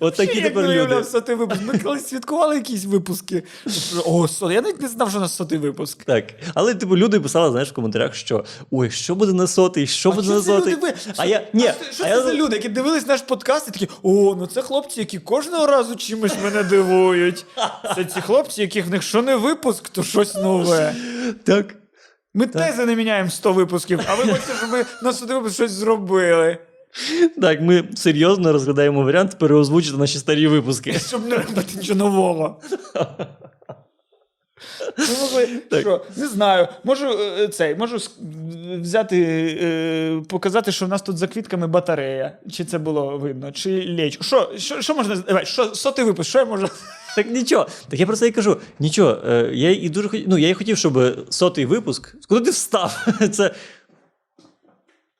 Отакі 0.00 0.34
Як 0.38 0.44
тепер 0.44 0.64
люди. 0.64 0.72
уявляв 0.72 1.04
сотий 1.06 1.34
випуск. 1.34 1.60
Ми 1.62 1.78
колись 1.78 2.06
святкували 2.08 2.54
якісь 2.54 2.84
випуски. 2.84 3.42
О, 4.04 4.28
сотий. 4.28 4.54
Я 4.54 4.62
навіть 4.62 4.82
не 4.82 4.88
знав, 4.88 5.08
що 5.10 5.18
у 5.18 5.20
нас 5.20 5.36
сотий 5.36 5.58
випуск. 5.58 6.04
Так. 6.04 6.24
Але 6.54 6.74
типу 6.74 6.96
люди 6.96 7.20
писали, 7.20 7.50
знаєш, 7.50 7.68
в 7.70 7.72
коментарях, 7.72 8.14
що 8.14 8.44
ой, 8.70 8.90
що 8.90 9.14
буде 9.14 9.32
на 9.32 9.46
сотий, 9.46 9.86
що 9.86 10.12
буде 10.12 10.28
на 10.28 10.42
сотий. 10.42 10.76
А 11.16 11.26
я 11.26 11.48
ні, 11.52 11.70
що 11.92 12.04
а 12.04 12.08
це 12.08 12.08
я 12.08 12.22
за 12.22 12.34
люди, 12.34 12.56
які 12.56 12.68
дивились 12.68 13.06
наш 13.06 13.22
подкаст 13.22 13.68
і 13.68 13.70
такі: 13.70 13.88
о, 14.02 14.36
ну 14.38 14.46
це 14.46 14.62
хлопці, 14.62 15.00
які 15.00 15.18
кожного 15.18 15.66
разу 15.66 15.96
чимось 15.96 16.34
мене 16.44 16.62
дивують. 16.62 17.46
Це 17.94 18.04
ці 18.04 18.20
хлопці, 18.20 18.60
яких 18.60 18.86
в 18.86 18.90
них 18.90 19.02
що 19.02 19.22
не 19.22 19.36
випуск, 19.36 19.88
то 19.88 20.02
щось 20.02 20.34
нове. 20.34 20.94
так. 21.44 21.74
Ми 22.34 22.46
тези 22.46 22.86
не 22.86 22.96
міняємо 22.96 23.30
100 23.30 23.52
випусків, 23.52 24.00
а 24.06 24.14
ви 24.14 24.22
хочете, 24.22 24.52
щоб 24.58 24.70
ми 24.70 24.84
на 25.02 25.12
100 25.12 25.26
випуск 25.26 25.54
щось 25.54 25.70
зробили. 25.70 26.58
Так, 27.40 27.60
ми 27.60 27.84
серйозно 27.94 28.52
розглядаємо 28.52 29.02
варіант 29.02 29.38
переозвучити 29.38 29.96
наші 29.96 30.18
старі 30.18 30.46
випуски. 30.46 30.92
Щоб 30.98 31.26
не 31.28 31.36
робити 31.36 31.72
нічого 31.76 31.98
нового. 31.98 32.60
Ми 35.34 35.80
що, 35.80 36.04
не 36.16 36.28
знаю, 36.28 36.68
можу 36.84 37.06
е, 37.08 37.48
цей, 37.48 37.74
можу 37.74 37.96
взяти, 38.80 39.18
е, 39.62 40.22
показати, 40.28 40.72
що 40.72 40.86
в 40.86 40.88
нас 40.88 41.02
тут 41.02 41.18
за 41.18 41.26
квітками 41.26 41.66
батарея. 41.66 42.38
Чи 42.52 42.64
це 42.64 42.78
було 42.78 43.18
видно, 43.18 43.52
чи 43.52 43.70
ліч. 43.70 44.18
Що, 44.24 44.52
що, 44.56 44.82
що 44.82 44.94
можна 44.94 45.16
давай, 45.16 45.46
що, 45.46 45.74
сотий 45.74 46.04
випуск, 46.04 46.28
що 46.30 46.38
я 46.38 46.44
можу? 46.44 46.68
Так 47.16 47.30
нічого. 47.30 47.66
Так 47.88 48.00
я 48.00 48.06
про 48.06 48.16
це 48.16 48.26
і 48.26 48.30
кажу. 48.32 48.56
Нічого. 48.78 49.18
е, 49.28 49.50
Я 49.54 49.70
і 49.70 49.88
дуже 49.88 50.08
хотів, 50.08 50.26
ну, 50.28 50.38
я 50.38 50.48
і 50.48 50.54
хотів, 50.54 50.78
щоб 50.78 50.98
сотий 51.30 51.66
випуск. 51.66 52.14
Куди 52.28 52.44
ти 52.44 52.50
встав? 52.50 53.06
Це 53.32 53.54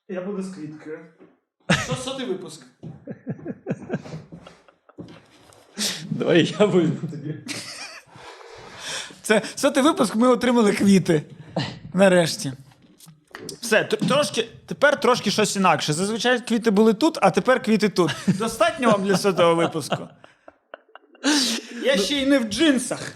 Я 0.08 0.20
буду 0.20 0.42
з 0.42 0.54
квіткою. 0.54 0.98
Що 1.70 1.94
сотий 2.04 2.26
випуск? 2.26 2.62
давай 6.10 6.54
я 6.60 6.66
буду 6.66 6.88
тобі. 7.10 7.34
Це 9.22 9.42
сотий 9.54 9.82
випуск, 9.82 10.16
ми 10.16 10.28
отримали 10.28 10.72
квіти. 10.72 11.22
Нарешті. 11.94 12.52
Все, 13.60 13.84
трошки, 13.84 14.48
тепер 14.66 15.00
трошки 15.00 15.30
щось 15.30 15.56
інакше. 15.56 15.92
Зазвичай 15.92 16.40
квіти 16.40 16.70
були 16.70 16.94
тут, 16.94 17.18
а 17.22 17.30
тепер 17.30 17.62
квіти 17.62 17.88
тут. 17.88 18.10
Достатньо 18.26 18.90
вам 18.90 19.04
для 19.04 19.16
сотого 19.16 19.54
випуску. 19.54 20.08
Я 21.84 21.96
ще 21.96 22.14
й 22.14 22.26
не 22.26 22.38
в 22.38 22.44
джинсах. 22.44 23.12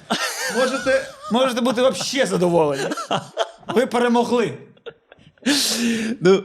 Можете, 0.56 1.06
можете 1.32 1.60
бути 1.60 1.82
взагалі 1.88 2.28
задоволені. 2.28 2.88
Ви 3.66 3.86
перемогли. 3.86 4.58
Ну, 6.20 6.44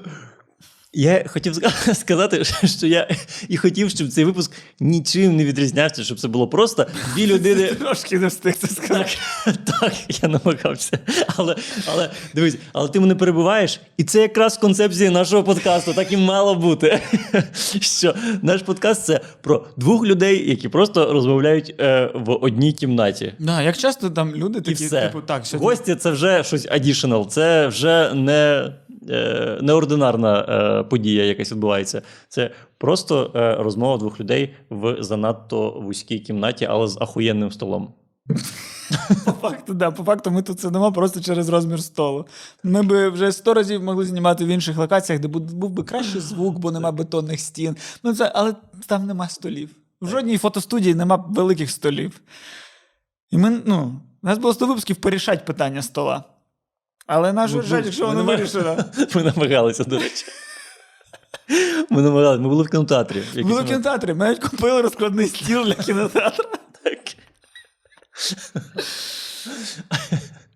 Я 0.98 1.24
хотів 1.28 1.56
сказати, 1.94 2.44
що 2.64 2.88
я 2.88 3.08
і 3.50 3.58
хотів, 3.58 3.90
щоб 3.90 4.10
цей 4.10 4.26
випуск 4.26 4.52
нічим 4.80 5.36
не 5.36 5.46
відрізнявся, 5.46 6.04
щоб 6.04 6.20
це 6.20 6.28
було 6.28 6.48
просто 6.48 6.86
дві 7.16 7.28
людини. 7.28 7.68
Трошки 7.68 8.20
не 8.20 8.28
встиг 8.28 8.54
це 8.54 8.68
сказати. 8.68 9.10
Так, 9.46 9.56
так, 9.80 9.94
я 10.24 10.30
намагався. 10.30 11.00
Але, 11.28 11.56
але 11.92 12.10
дивись, 12.34 12.58
але 12.74 12.90
ти 12.90 13.00
мене 13.00 13.16
перебуваєш, 13.16 13.80
і 13.98 14.04
це 14.04 14.22
якраз 14.22 14.58
концепція 14.58 15.12
нашого 15.12 15.44
подкасту, 15.44 15.94
так 15.94 16.12
і 16.12 16.18
мало 16.18 16.56
бути. 16.56 17.00
Що 17.82 18.16
наш 18.42 18.62
подкаст 18.62 19.06
це 19.06 19.22
про 19.42 19.66
двох 19.78 20.06
людей, 20.06 20.50
які 20.50 20.70
просто 20.70 21.14
розмовляють 21.14 21.76
е, 21.80 22.12
в 22.14 22.32
одній 22.32 22.74
кімнаті. 22.74 23.34
Да, 23.40 23.62
як 23.62 23.78
часто 23.78 24.10
там 24.10 24.36
люди 24.36 24.60
І 24.60 24.62
такі, 24.62 24.86
все. 24.86 25.02
типу, 25.02 25.22
так, 25.22 25.46
сьогодні 25.46 25.70
Гості 25.70 25.96
це 25.96 26.12
вже 26.12 26.44
щось 26.44 26.68
additional, 26.68 27.28
це 27.28 27.68
вже 27.68 28.14
не, 28.14 28.72
е, 29.10 29.60
неординарна 29.62 30.40
е, 30.40 30.84
подія, 30.84 31.26
якась 31.26 31.52
відбувається. 31.52 32.02
Це 32.28 32.52
просто 32.78 33.32
е, 33.36 33.56
розмова 33.56 33.98
двох 33.98 34.20
людей 34.20 34.56
в 34.70 35.04
занадто 35.04 35.72
вузькій 35.72 36.20
кімнаті, 36.20 36.66
але 36.66 36.88
з 36.88 36.98
ахуєнним 37.02 37.52
столом. 37.52 37.94
По 39.26 39.32
факту, 39.32 39.74
да, 39.74 39.92
по 39.92 40.04
факту 40.04 40.32
ми 40.32 40.42
тут 40.42 40.60
сидимо 40.60 40.92
просто 40.92 41.22
через 41.22 41.50
розмір 41.50 41.84
столу. 41.84 42.26
Ми 42.64 42.84
би 42.84 43.10
вже 43.10 43.32
сто 43.32 43.54
разів 43.54 43.84
могли 43.84 44.06
знімати 44.06 44.46
в 44.46 44.48
інших 44.48 44.78
локаціях, 44.78 45.22
де 45.22 45.28
був, 45.28 45.72
би 45.72 45.84
кращий 45.84 46.22
звук, 46.22 46.60
бо 46.60 46.72
нема 46.72 46.92
бетонних 46.92 47.40
стін. 47.40 47.76
Ну, 48.04 48.14
це, 48.14 48.32
але 48.36 48.56
там 48.88 49.06
нема 49.06 49.30
столів. 49.30 49.70
В 50.02 50.08
жодній 50.08 50.38
фотостудії 50.38 50.96
нема 50.96 51.26
великих 51.30 51.72
столів. 51.72 52.22
І 53.32 53.38
ми, 53.38 53.62
ну, 53.66 54.02
у 54.24 54.28
нас 54.28 54.38
було 54.38 54.54
100 54.54 54.68
випусків 54.68 54.96
порішати 54.96 55.44
питання 55.46 55.82
стола. 55.82 56.24
Але 57.08 57.34
наш 57.34 57.52
жаль, 57.52 57.84
якщо 57.84 58.08
ми 58.08 58.14
воно 58.14 58.24
вирішено. 58.24 58.78
Ми 59.16 59.24
намагалися, 59.24 59.84
до 59.84 60.00
речі. 60.00 60.26
Ми 61.90 62.02
намагалися, 62.02 62.42
ми 62.42 62.50
були 62.50 62.64
в 62.64 62.70
кінотеатрі. 62.70 63.18
якийсь 63.18 63.48
Були 63.48 63.62
в 63.62 63.66
кінотеатрі, 63.66 64.14
ми 64.14 64.26
навіть 64.26 64.40
купили 64.40 64.82
розкладний 64.82 65.28
стіл 65.28 65.66
для 65.66 65.74
кінотеатру. 65.74 66.46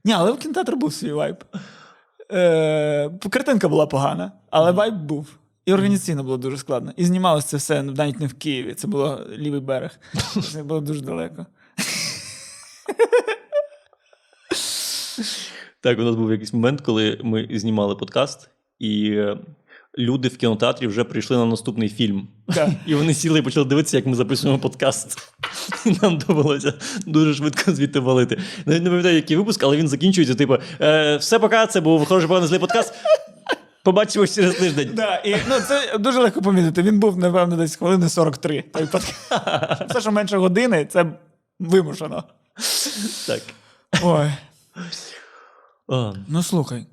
Ні, 0.05 0.13
але 0.13 0.31
в 0.31 0.37
кінотеатру 0.37 0.77
був 0.77 0.93
свій 0.93 1.11
вайб. 1.11 1.43
Е, 2.31 3.09
картинка 3.29 3.67
була 3.67 3.87
погана, 3.87 4.31
але 4.49 4.71
вайб 4.71 4.95
був. 4.95 5.27
І 5.65 5.73
організаційно 5.73 6.23
було 6.23 6.37
дуже 6.37 6.57
складно. 6.57 6.93
І 6.97 7.05
знімалося 7.05 7.47
це 7.47 7.57
все 7.57 7.83
навіть 7.83 8.19
не 8.19 8.27
в 8.27 8.33
Києві, 8.33 8.73
це 8.73 8.87
було 8.87 9.25
лівий 9.37 9.61
берег. 9.61 9.91
Це 10.53 10.63
було 10.63 10.81
дуже 10.81 11.01
далеко. 11.01 11.45
Так, 15.81 15.99
у 15.99 16.01
нас 16.01 16.15
був 16.15 16.31
якийсь 16.31 16.53
момент, 16.53 16.81
коли 16.81 17.19
ми 17.23 17.47
знімали 17.51 17.95
подкаст, 17.95 18.49
і 18.79 19.11
е, 19.11 19.37
люди 19.97 20.27
в 20.27 20.37
кінотеатрі 20.37 20.87
вже 20.87 21.03
прийшли 21.03 21.37
на 21.37 21.45
наступний 21.45 21.89
фільм. 21.89 22.27
Так. 22.55 22.69
І 22.85 22.95
вони 22.95 23.13
сіли 23.13 23.39
і 23.39 23.41
почали 23.41 23.65
дивитися, 23.65 23.97
як 23.97 24.05
ми 24.05 24.15
записуємо 24.15 24.59
подкаст. 24.59 25.17
І 25.85 25.95
нам 26.01 26.17
довелося 26.17 26.73
дуже 27.05 27.33
швидко 27.33 27.71
звідти 27.71 27.99
валити. 27.99 28.39
Навіть 28.65 28.83
не 28.83 28.89
пам'ятаю, 28.89 29.15
який 29.15 29.37
випуск, 29.37 29.63
але 29.63 29.77
він 29.77 29.87
закінчується. 29.87 30.35
Типу, 30.35 30.57
е, 30.81 31.17
все 31.17 31.39
пока, 31.39 31.67
це 31.67 31.81
був 31.81 32.05
хороший 32.05 32.27
поганий 32.27 32.47
злий 32.47 32.59
подкаст. 32.59 32.93
Побачимось 33.83 34.35
через 34.35 34.55
тиждень. 34.55 34.89
Да, 34.93 35.15
і, 35.15 35.35
ну, 35.49 35.55
це 35.67 35.97
дуже 35.97 36.19
легко 36.19 36.41
помітити. 36.41 36.81
Він 36.81 36.99
був, 36.99 37.17
напевно, 37.17 37.55
десь 37.55 37.75
хвилини 37.75 38.09
43. 38.09 38.61
Той 38.61 38.85
подкаст. 38.85 39.13
Все, 39.89 40.01
що 40.01 40.11
менше 40.11 40.37
години, 40.37 40.85
це 40.85 41.05
вимушено. 41.59 42.23
Так. 43.27 43.41
Ой. 44.03 44.31
О, 45.91 46.13
Ну 46.27 46.43
слухай, 46.43 46.85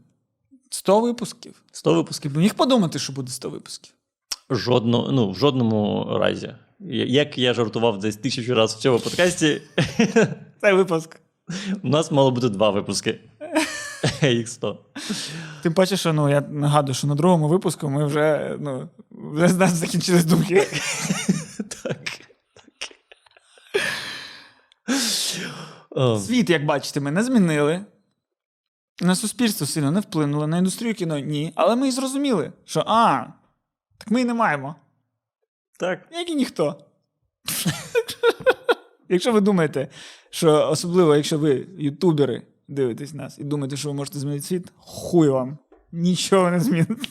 100 0.70 1.00
випусків. 1.00 1.62
100 1.72 1.94
випусків. 1.94 2.36
Міг 2.36 2.54
подумати, 2.54 2.98
що 2.98 3.12
буде 3.12 3.30
100 3.32 3.50
випусків. 3.50 3.92
Жодно, 4.50 5.08
ну, 5.12 5.30
в 5.30 5.38
жодному 5.38 6.06
разі. 6.20 6.54
Я- 6.80 7.04
Як 7.06 7.38
я 7.38 7.54
жартував 7.54 7.98
десь 7.98 8.16
тисячу 8.16 8.54
разів 8.54 8.78
в 8.78 8.80
цьому 8.80 8.98
подкасті, 8.98 9.62
Цей 10.60 10.72
випуск. 10.72 11.20
у 11.82 11.88
нас 11.88 12.10
мало 12.10 12.30
бути 12.30 12.48
два 12.48 12.70
випуски. 12.70 13.20
Їх 14.22 14.48
100. 14.48 14.78
Тим 15.62 15.74
паче, 15.74 15.96
що 15.96 16.12
ну, 16.12 16.28
я 16.28 16.40
нагадую, 16.40 16.94
що 16.94 17.06
на 17.06 17.14
другому 17.14 17.48
випуску 17.48 17.90
ми 17.90 18.06
вже, 18.06 18.56
ну, 18.60 18.88
вже 19.10 19.48
з 19.48 19.56
нас 19.56 19.72
закінчились 19.72 20.24
думки. 20.24 20.66
Так. 21.82 22.00
О, 25.90 26.18
Світ, 26.18 26.50
як 26.50 26.64
бачите, 26.66 27.00
ми 27.00 27.10
не 27.10 27.22
змінили. 27.24 27.84
На 29.00 29.14
суспільство 29.14 29.66
сильно 29.66 29.90
не 29.90 30.00
вплинули, 30.00 30.46
на 30.46 30.58
індустрію 30.58 30.94
кіно 30.94 31.18
ні. 31.18 31.52
Але 31.54 31.76
ми 31.76 31.88
і 31.88 31.90
зрозуміли, 31.90 32.52
що 32.64 32.84
а, 32.86 33.26
так 33.98 34.10
ми 34.10 34.20
і 34.20 34.24
не 34.24 34.34
маємо. 34.34 34.76
Так. 35.78 36.08
Як 36.12 36.30
і 36.30 36.34
ніхто. 36.34 36.84
Якщо 39.08 39.32
ви 39.32 39.40
думаєте, 39.40 39.88
що 40.30 40.68
особливо, 40.70 41.16
якщо 41.16 41.38
ви 41.38 41.66
ютубери 41.78 42.42
дивитесь 42.68 43.14
нас 43.14 43.38
і 43.38 43.44
думаєте, 43.44 43.76
що 43.76 43.88
ви 43.88 43.94
можете 43.94 44.18
змінити 44.18 44.42
світ, 44.42 44.72
хуй 44.76 45.28
вам. 45.28 45.58
Нічого 45.92 46.50
не 46.50 46.60
зміните. 46.60 46.94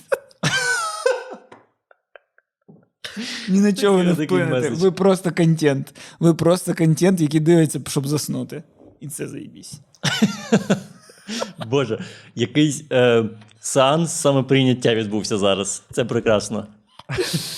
Ні 3.49 3.59
на 3.59 3.73
чого 3.73 4.03
не 4.03 4.13
вплинете. 4.13 4.69
Ви 4.69 4.91
просто 4.91 5.31
контент. 5.31 5.95
Ви 6.19 6.33
просто 6.33 6.75
контент, 6.75 7.21
який 7.21 7.39
дивиться, 7.39 7.81
щоб 7.87 8.07
заснути. 8.07 8.63
І 8.99 9.07
це 9.07 9.27
заїбісь. 9.27 9.79
Боже, 11.67 11.99
якийсь 12.35 12.83
е, 12.91 13.23
сеанс 13.59 14.11
самоприйняття 14.11 14.95
відбувся 14.95 15.37
зараз. 15.37 15.83
Це 15.91 16.05
прекрасно. 16.05 16.67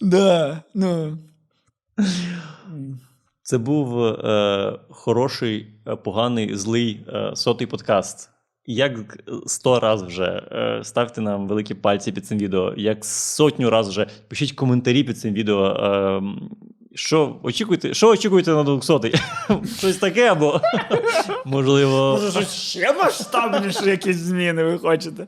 Да, 0.00 0.62
ну. 0.74 1.18
Це 3.42 3.58
був 3.58 4.04
е, 4.04 4.78
хороший, 4.88 5.66
е, 5.86 5.96
поганий, 5.96 6.56
злий 6.56 7.00
е, 7.08 7.30
сотий 7.34 7.66
подкаст. 7.66 8.30
Як 8.66 9.18
сто 9.46 9.80
раз 9.80 10.02
вже 10.02 10.42
е, 10.52 10.80
ставте 10.84 11.20
нам 11.20 11.48
великі 11.48 11.74
пальці 11.74 12.12
під 12.12 12.26
цим 12.26 12.38
відео, 12.38 12.74
як 12.76 13.04
сотню 13.04 13.70
раз 13.70 13.88
вже 13.88 14.06
пишіть 14.28 14.52
коментарі 14.52 15.04
під 15.04 15.18
цим 15.18 15.34
відео. 15.34 16.22
Що 16.98 17.36
очікуєте, 17.42 17.94
що 17.94 18.08
очікуєте 18.08 18.50
на 18.50 18.64
200 18.64 19.14
Щось 19.78 19.96
таке, 19.96 20.30
або 20.30 20.60
можливо. 21.44 22.18
Може, 22.20 22.30
щось 22.30 22.52
ще 22.52 22.92
масштабніше 22.92 23.90
якісь 23.90 24.16
зміни 24.16 24.64
ви 24.64 24.78
хочете. 24.78 25.26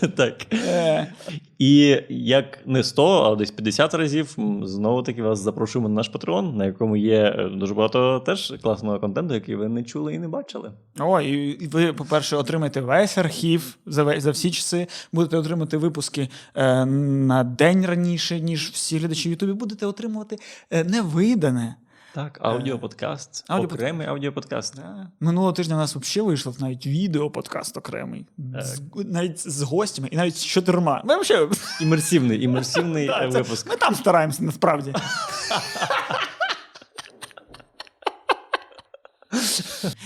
так. 0.16 0.34
Е, 0.52 1.12
І 1.58 2.02
як 2.08 2.58
не 2.66 2.84
100, 2.84 3.22
а 3.22 3.36
десь 3.36 3.50
50 3.50 3.94
разів 3.94 4.36
знову 4.62 5.02
таки 5.02 5.22
вас 5.22 5.38
запрошуємо 5.40 5.88
на 5.88 5.94
наш 5.94 6.10
Patreon, 6.10 6.56
на 6.56 6.64
якому 6.64 6.96
є 6.96 7.34
е, 7.38 7.48
дуже 7.48 7.74
багато 7.74 8.20
теж 8.20 8.54
класного 8.62 9.00
контенту, 9.00 9.34
який 9.34 9.54
ви 9.54 9.68
не 9.68 9.82
чули 9.82 10.14
і 10.14 10.18
не 10.18 10.28
бачили. 10.28 10.72
О, 10.98 11.20
і 11.20 11.66
ви, 11.66 11.92
по-перше, 11.92 12.36
отримаєте 12.36 12.80
весь 12.80 13.18
архів 13.18 13.76
за, 13.86 14.20
за 14.20 14.30
всі 14.30 14.50
часи. 14.50 14.86
Будете 15.12 15.36
отримати 15.36 15.76
випуски 15.76 16.28
е, 16.54 16.84
на 16.86 17.44
день 17.44 17.86
раніше, 17.86 18.40
ніж 18.40 18.70
всі 18.70 18.98
глядачі 18.98 19.28
в 19.28 19.30
Ютубі. 19.32 19.52
Будете 19.52 19.86
отримувати 19.86 20.38
е, 20.70 20.81
невидане. 20.84 21.76
Так, 22.14 22.38
аудіоподкаст, 22.42 23.44
аудіоподкаст. 23.48 23.82
окремий 23.82 24.06
аудіоподкаст. 24.06 24.76
Да. 24.76 25.06
Минулого 25.20 25.52
тижня 25.52 25.74
у 25.74 25.78
нас 25.78 25.96
взагалі 25.96 26.28
вийшов 26.28 26.56
навіть 26.62 26.86
відеоподкаст 26.86 27.76
окремий. 27.76 28.26
З, 28.58 28.80
навіть 28.94 29.50
з 29.50 29.62
гостями 29.62 30.08
і 30.10 30.16
навіть 30.16 30.36
з 30.36 30.44
чотирма. 30.44 31.02
Ми, 31.04 31.20
взагалі, 31.20 31.48
Імерсивний, 31.80 32.42
імерсивний 32.42 33.06
да, 33.06 33.26
е, 33.26 33.32
це- 33.32 33.38
випуск. 33.38 33.68
ми 33.70 33.76
там 33.76 33.94
стараємося 33.94 34.44
насправді. 34.44 34.94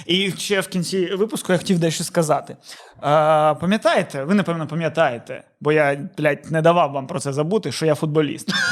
І 0.07 0.33
ще 0.33 0.61
в 0.61 0.69
кінці 0.69 1.15
випуску 1.15 1.53
я 1.53 1.59
хотів 1.59 1.79
дещо 1.79 2.05
сказати. 2.05 2.57
А, 3.01 3.55
пам'ятаєте, 3.61 4.25
ви 4.25 4.35
напевно 4.35 4.67
пам'ятаєте, 4.67 5.45
бо 5.61 5.73
я, 5.73 6.09
блядь, 6.19 6.51
не 6.51 6.63
давав 6.63 6.93
вам 6.93 7.07
про 7.07 7.21
це 7.21 7.33
забути, 7.33 7.73
що 7.73 7.87
я 7.87 7.95
футболіст. 7.95 8.53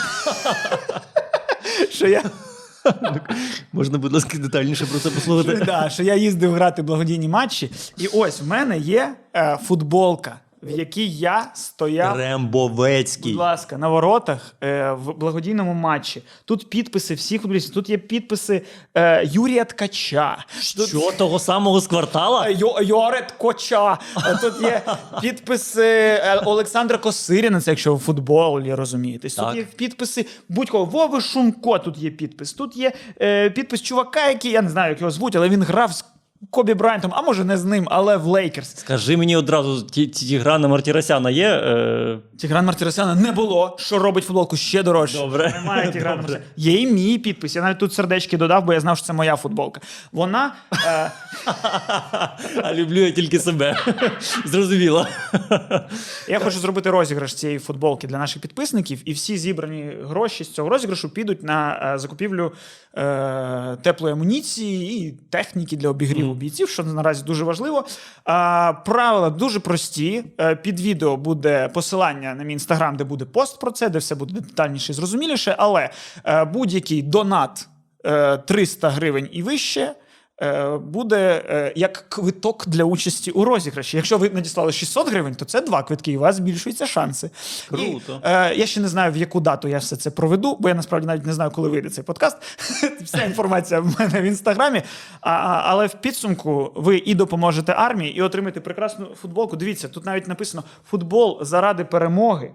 Що 1.91 2.09
я, 2.09 2.23
Можна, 3.73 3.99
будь 3.99 4.13
ласка, 4.13 4.39
детальніше 4.39 4.87
про 4.87 4.99
це 4.99 5.11
послухати. 5.11 5.63
да, 5.67 5.91
що 5.91 6.03
я 6.03 6.15
їздив 6.15 6.53
грати 6.53 6.83
благодійні 6.83 7.29
матчі. 7.29 7.71
І 7.99 8.07
ось 8.07 8.41
в 8.41 8.47
мене 8.47 8.79
є 8.79 9.15
е, 9.37 9.59
футболка, 9.65 10.37
в 10.65 10.71
якій 10.79 11.09
я 11.11 11.51
стояв. 11.55 12.17
Будь 13.31 13.39
ласка, 13.39 13.79
на 13.79 13.89
воротах 13.89 14.55
е, 14.63 14.93
в 14.93 15.13
благодійному 15.19 15.75
матчі. 15.75 16.23
Тут 16.45 16.71
підписи 16.71 17.15
всіх 17.15 17.43
футболістів. 17.43 17.75
Тут 17.75 17.91
є 17.91 17.99
підписи 17.99 18.63
е, 18.95 19.25
Юрія 19.33 19.65
Ткача. 19.65 20.45
Тут, 20.77 20.89
Що 20.89 21.11
того 21.19 21.39
самого 21.39 21.81
з 21.81 21.87
квартала? 21.87 22.47
Е, 22.49 22.53
Йо, 22.53 22.81
Йорет 22.83 23.33
Коча. 23.33 23.99
Е, 24.27 24.39
Тут 24.41 24.63
є 24.63 24.83
підписи 25.21 25.87
е, 25.87 26.41
Олександра 26.45 26.99
Косиріна, 26.99 27.61
це 27.61 27.71
якщо 27.71 27.95
в 27.95 27.99
футболі 27.99 28.75
розумієтесь. 28.75 29.35
Тут 29.35 29.45
Так. 29.47 29.57
є 29.57 29.65
підписи 29.65 30.27
будь-кого. 30.49 30.85
Вови 30.85 31.21
Шумко 31.21 31.79
тут 31.79 31.99
є 31.99 32.11
підпис. 32.11 32.53
Тут 32.53 32.77
є 32.77 32.93
е, 33.21 33.51
підпис 33.51 33.83
чувака, 33.83 34.29
який 34.29 34.51
я 34.51 34.63
не 34.63 34.71
знаю, 34.71 34.91
як 34.91 35.01
його 35.01 35.11
звуть, 35.11 35.37
але 35.37 35.49
він 35.49 35.63
грав 35.63 35.93
з 35.93 36.05
Кобі 36.51 36.75
Брайантом, 36.75 37.11
а 37.15 37.23
може 37.23 37.45
не 37.45 37.57
з 37.57 37.65
ним, 37.65 37.89
але 37.91 38.17
в 38.17 38.27
Лейкерс. 38.27 38.77
Скажи 38.77 39.17
мені 39.17 39.37
одразу, 39.37 39.83
ті, 39.83 40.07
ті, 40.07 40.27
Тіграна 40.27 40.69
Мартіросяна 40.69 41.31
є? 41.31 41.49
Е... 41.49 42.19
Тігран 42.39 42.67
Мартіросяна 42.67 43.15
не 43.15 43.33
було, 43.33 43.77
що 43.81 43.99
робить 43.99 44.25
футболку 44.25 44.57
ще 44.57 44.83
дорожче. 44.83 45.19
Добре. 45.19 45.53
Немає 45.61 45.93
Тіграна 45.93 46.17
Добре. 46.17 46.33
Мартіросяна. 46.33 46.45
Є 46.57 46.81
і 46.81 46.87
мій 46.87 47.19
підпис. 47.19 47.57
Я 47.57 47.63
навіть 47.63 47.79
тут 47.79 47.93
сердечки 47.93 48.37
додав, 48.37 48.65
бо 48.65 48.73
я 48.73 48.81
знав, 48.81 48.97
що 48.97 49.07
це 49.07 49.13
моя 49.13 49.37
футболка. 49.37 49.81
Вона. 50.13 50.55
Е, 50.87 51.11
А 52.63 52.75
люблю 52.75 53.01
я 53.01 53.11
тільки 53.11 53.39
себе. 53.39 53.77
Зрозуміло. 54.45 55.07
Я 56.29 56.39
хочу 56.39 56.59
зробити 56.59 56.91
розіграш 56.91 57.35
цієї 57.35 57.59
футболки 57.59 58.07
для 58.07 58.19
наших 58.19 58.43
підписників, 58.43 59.03
і 59.05 59.13
всі 59.13 59.39
зібрані 59.39 59.93
гроші 60.03 60.45
з 60.45 60.51
цього 60.51 60.69
розіграшу 60.69 61.11
підуть 61.11 61.43
на 61.43 61.93
е, 61.95 61.99
закупівлю 61.99 62.53
е, 62.95 63.77
теплої 63.83 64.13
амуніції 64.13 65.07
і 65.07 65.13
техніки 65.31 65.77
для 65.77 65.89
обігріву 65.89 66.34
бійців, 66.35 66.69
що 66.69 66.83
наразі 66.83 67.25
дуже 67.25 67.45
важливо. 67.45 67.85
А, 68.25 68.73
правила 68.87 69.31
дуже 69.31 69.61
прості. 69.61 70.25
Е, 70.41 70.57
під 70.57 70.81
відео 70.81 71.17
буде 71.17 71.69
посилання 71.69 72.35
на 72.35 72.45
мій 72.45 72.53
інстаграм, 72.53 72.97
де 72.97 73.05
буде 73.05 73.25
пост 73.25 73.61
про 73.61 73.71
це, 73.71 73.89
де 73.89 73.99
все 73.99 74.15
буде 74.15 74.41
детальніше 74.41 74.93
і 74.93 74.95
зрозуміліше. 74.95 75.55
Але 75.59 75.91
е, 76.25 76.45
будь-який 76.45 77.03
донат 77.03 77.69
е, 78.07 78.37
300 78.39 78.91
гривень 78.91 79.29
і 79.33 79.43
вище. 79.43 79.95
Е, 80.43 80.77
Буде 80.79 81.45
е, 81.49 81.73
як 81.77 82.05
квиток 82.09 82.69
для 82.69 82.85
участі 82.85 83.31
у 83.31 83.45
розіграші. 83.45 83.97
Якщо 83.97 84.19
ви 84.19 84.31
надіслали 84.31 84.73
600 84.73 85.11
гривень, 85.11 85.35
то 85.35 85.45
це 85.45 85.61
два 85.61 85.83
квитки, 85.83 86.13
і 86.13 86.17
у 86.17 86.21
вас 86.21 86.37
збільшуються 86.37 86.87
шанси. 86.87 87.31
Круто. 87.69 88.21
І, 88.25 88.27
е, 88.29 88.55
я 88.55 88.67
ще 88.67 88.81
не 88.81 88.89
знаю, 88.89 89.13
в 89.13 89.17
яку 89.17 89.41
дату 89.41 89.69
я 89.69 89.79
все 89.79 89.97
це 89.97 90.11
проведу, 90.11 90.57
бо 90.61 90.69
я 90.69 90.75
насправді 90.75 91.07
навіть 91.07 91.27
не 91.27 91.33
знаю, 91.33 91.51
коли 91.51 91.69
вийде 91.69 91.91
цей 91.91 92.05
подкаст. 92.05 92.37
Вся 93.05 93.25
інформація 93.25 93.81
в 93.81 94.01
мене 94.01 94.21
в 94.21 94.25
інстаграмі. 94.25 94.83
А, 95.21 95.31
але 95.65 95.87
в 95.87 95.95
підсумку 95.95 96.73
ви 96.77 97.03
і 97.07 97.15
допоможете 97.15 97.73
армії, 97.73 98.17
і 98.17 98.23
отримаєте 98.23 98.61
прекрасну 98.61 99.07
футболку. 99.07 99.57
Дивіться, 99.57 99.89
тут 99.89 100.07
навіть 100.07 100.29
написано 100.29 100.65
футбол 100.91 101.39
заради 101.43 101.85
перемоги. 101.85 102.51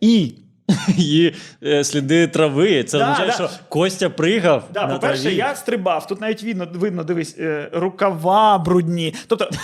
І 0.00 0.34
І 0.98 1.32
е, 1.64 1.84
сліди 1.84 2.26
трави. 2.26 2.84
Це 2.84 2.98
Да, 2.98 3.04
означає, 3.04 3.28
да. 3.28 3.34
що 3.34 3.50
Костя 3.68 4.10
пригав. 4.10 4.64
Да, 4.74 4.86
на 4.86 4.94
по-перше, 4.94 5.22
траві. 5.22 5.36
я 5.36 5.54
стрибав. 5.54 6.06
Тут 6.06 6.20
навіть 6.20 6.42
видно, 6.42 6.66
видно 6.74 7.04
дивись, 7.04 7.36
е, 7.38 7.68
рукава 7.72 8.58
брудні. 8.58 9.14
Тобто, 9.26 9.44
ця, 9.52 9.58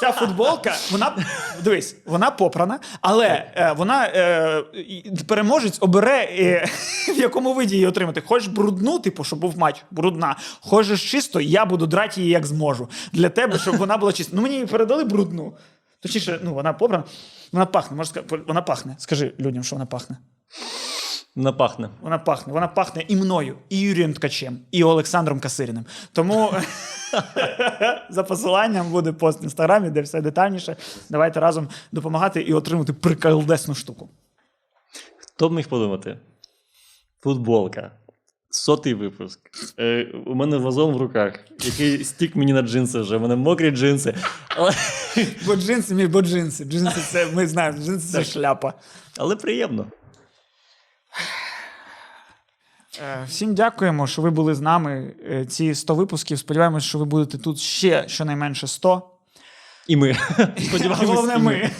ця 0.00 0.12
футболка, 0.12 0.74
вона 0.92 1.16
дивись, 1.64 1.96
вона 2.06 2.30
попрана, 2.30 2.78
але 3.00 3.26
е, 3.56 3.74
вона 3.76 4.04
е, 4.06 4.62
і 4.74 5.10
переможець 5.28 5.78
обере, 5.80 6.28
е, 6.38 6.66
в 7.16 7.18
якому 7.20 7.54
виді 7.54 7.74
її 7.74 7.86
отримати. 7.86 8.20
Хочеш 8.26 8.48
брудну, 8.48 8.98
типу, 8.98 9.24
щоб 9.24 9.38
був 9.38 9.58
матч, 9.58 9.82
брудна. 9.90 10.36
Хочеш 10.60 11.10
чисто, 11.10 11.40
я 11.40 11.64
буду 11.64 11.86
драти 11.86 12.20
її 12.20 12.32
як 12.32 12.46
зможу. 12.46 12.88
Для 13.12 13.28
тебе, 13.28 13.58
щоб 13.58 13.76
вона 13.76 13.96
була 13.96 14.12
чиста. 14.12 14.32
Ну 14.36 14.42
мені 14.42 14.66
передали 14.66 15.04
брудну. 15.04 15.52
Точніше, 16.04 16.40
ну 16.42 16.54
вона 16.54 16.72
попрана, 16.72 17.04
вона 17.52 17.66
пахне. 17.66 17.96
Можна 17.96 18.10
сказати, 18.10 18.44
вона 18.46 18.62
пахне. 18.62 18.96
Скажи 18.98 19.34
людям, 19.40 19.64
що 19.64 19.76
вона 19.76 19.86
пахне. 19.86 20.16
Напахне. 21.36 21.90
Вона 22.00 22.18
пахне. 22.18 22.52
Вона 22.52 22.68
пахне 22.68 23.04
і 23.08 23.16
мною, 23.16 23.58
і 23.68 23.80
Юрієм 23.80 24.14
Ткачем, 24.14 24.58
і 24.70 24.84
Олександром 24.84 25.40
Касиріним. 25.40 25.84
Тому 26.12 26.54
за 28.10 28.22
посиланням 28.22 28.90
буде 28.90 29.12
пост 29.12 29.42
в 29.42 29.44
інстаграмі, 29.44 29.90
де 29.90 30.02
все 30.02 30.20
детальніше. 30.20 30.76
Давайте 31.10 31.40
разом 31.40 31.68
допомагати 31.92 32.42
і 32.42 32.54
отримати 32.54 32.92
приколдесну 32.92 33.74
штуку. 33.74 34.08
Хто 35.18 35.48
б 35.48 35.52
міг 35.52 35.68
подумати? 35.68 36.18
Футболка. 37.20 37.90
Сотий 38.56 38.94
випуск. 38.94 39.40
Е, 39.78 40.06
у 40.26 40.34
мене 40.34 40.56
вазон 40.56 40.94
в 40.94 40.96
руках, 40.96 41.32
який 41.62 42.04
стік 42.04 42.36
мені 42.36 42.52
на 42.52 42.62
джинси 42.62 43.00
вже. 43.00 43.16
У 43.16 43.20
мене 43.20 43.36
мокрі 43.36 43.70
джинси. 43.70 44.14
Але, 44.48 44.72
Бо 45.46 45.56
джинси, 45.56 45.94
мій, 45.94 46.06
бо 46.06 46.22
джинси. 46.22 46.64
Джинси 46.64 47.00
це 47.00 47.26
ми 47.26 47.46
знаємо, 47.46 47.78
джинси 47.78 48.12
це 48.12 48.24
шляпа. 48.24 48.74
але 49.18 49.36
приємно. 49.36 49.86
Е, 53.02 53.24
Всім 53.28 53.54
дякуємо, 53.54 54.06
що 54.06 54.22
ви 54.22 54.30
були 54.30 54.54
з 54.54 54.60
нами 54.60 55.14
е, 55.30 55.46
ці 55.46 55.74
100 55.74 55.94
випусків. 55.94 56.38
Сподіваємось, 56.38 56.84
що 56.84 56.98
ви 56.98 57.04
будете 57.04 57.38
тут 57.38 57.58
ще 57.58 58.08
щонайменше 58.08 58.66
100. 58.66 59.10
І 59.86 59.96
ми. 59.96 60.14
Сподіваємось, 60.68 61.08
Головне, 61.08 61.34
і 61.34 61.38
ми. 61.38 61.70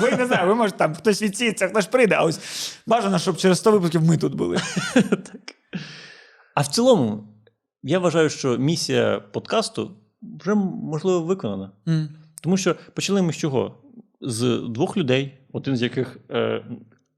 Ви 0.00 0.10
не 0.10 0.26
знаю, 0.26 0.48
ви 0.48 0.54
можете 0.54 0.78
там 0.78 0.94
хтось 0.94 1.22
відсіється, 1.22 1.68
хтось 1.68 1.86
прийде, 1.86 2.14
а 2.14 2.24
ось 2.24 2.40
бажано, 2.86 3.18
щоб 3.18 3.36
через 3.36 3.58
100 3.58 3.72
випусків 3.72 4.02
ми 4.02 4.16
тут 4.16 4.34
були. 4.34 4.56
так. 4.94 5.59
А 6.54 6.60
в 6.60 6.66
цілому, 6.66 7.24
я 7.82 7.98
вважаю, 7.98 8.30
що 8.30 8.58
місія 8.58 9.20
подкасту 9.32 9.90
вже 10.40 10.54
можливо 10.54 11.20
виконана. 11.20 11.70
М. 11.88 12.08
Тому 12.42 12.56
що 12.56 12.76
почали 12.94 13.22
ми 13.22 13.32
з 13.32 13.36
чого? 13.36 13.74
З 14.20 14.62
двох 14.68 14.96
людей, 14.96 15.38
один 15.52 15.76
з 15.76 15.82
яких 15.82 16.18
е, 16.30 16.64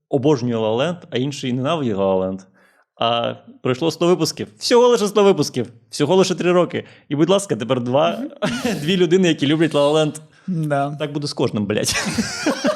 обожнює 0.08 0.56
Лаленд, 0.56 0.98
а 1.10 1.18
інший 1.18 1.52
ненавидить 1.52 1.96
Лаленд. 1.96 2.40
А 2.96 3.34
пройшло 3.62 3.90
100 3.90 4.06
випусків. 4.06 4.48
Всього 4.58 4.88
лише 4.88 5.08
100 5.08 5.24
випусків, 5.24 5.66
всього 5.90 6.16
лише 6.16 6.34
3 6.34 6.52
роки. 6.52 6.84
І, 7.08 7.16
будь 7.16 7.28
ласка, 7.28 7.56
тепер 7.56 7.80
два, 7.80 8.22
дві 8.80 8.96
людини, 8.96 9.28
які 9.28 9.46
люблять 9.46 9.74
Лаленд. 9.74 10.20
Да. 10.46 10.96
Так 10.98 11.12
буде 11.12 11.26
з 11.26 11.32
кожним, 11.32 11.66
блядь. 11.66 11.94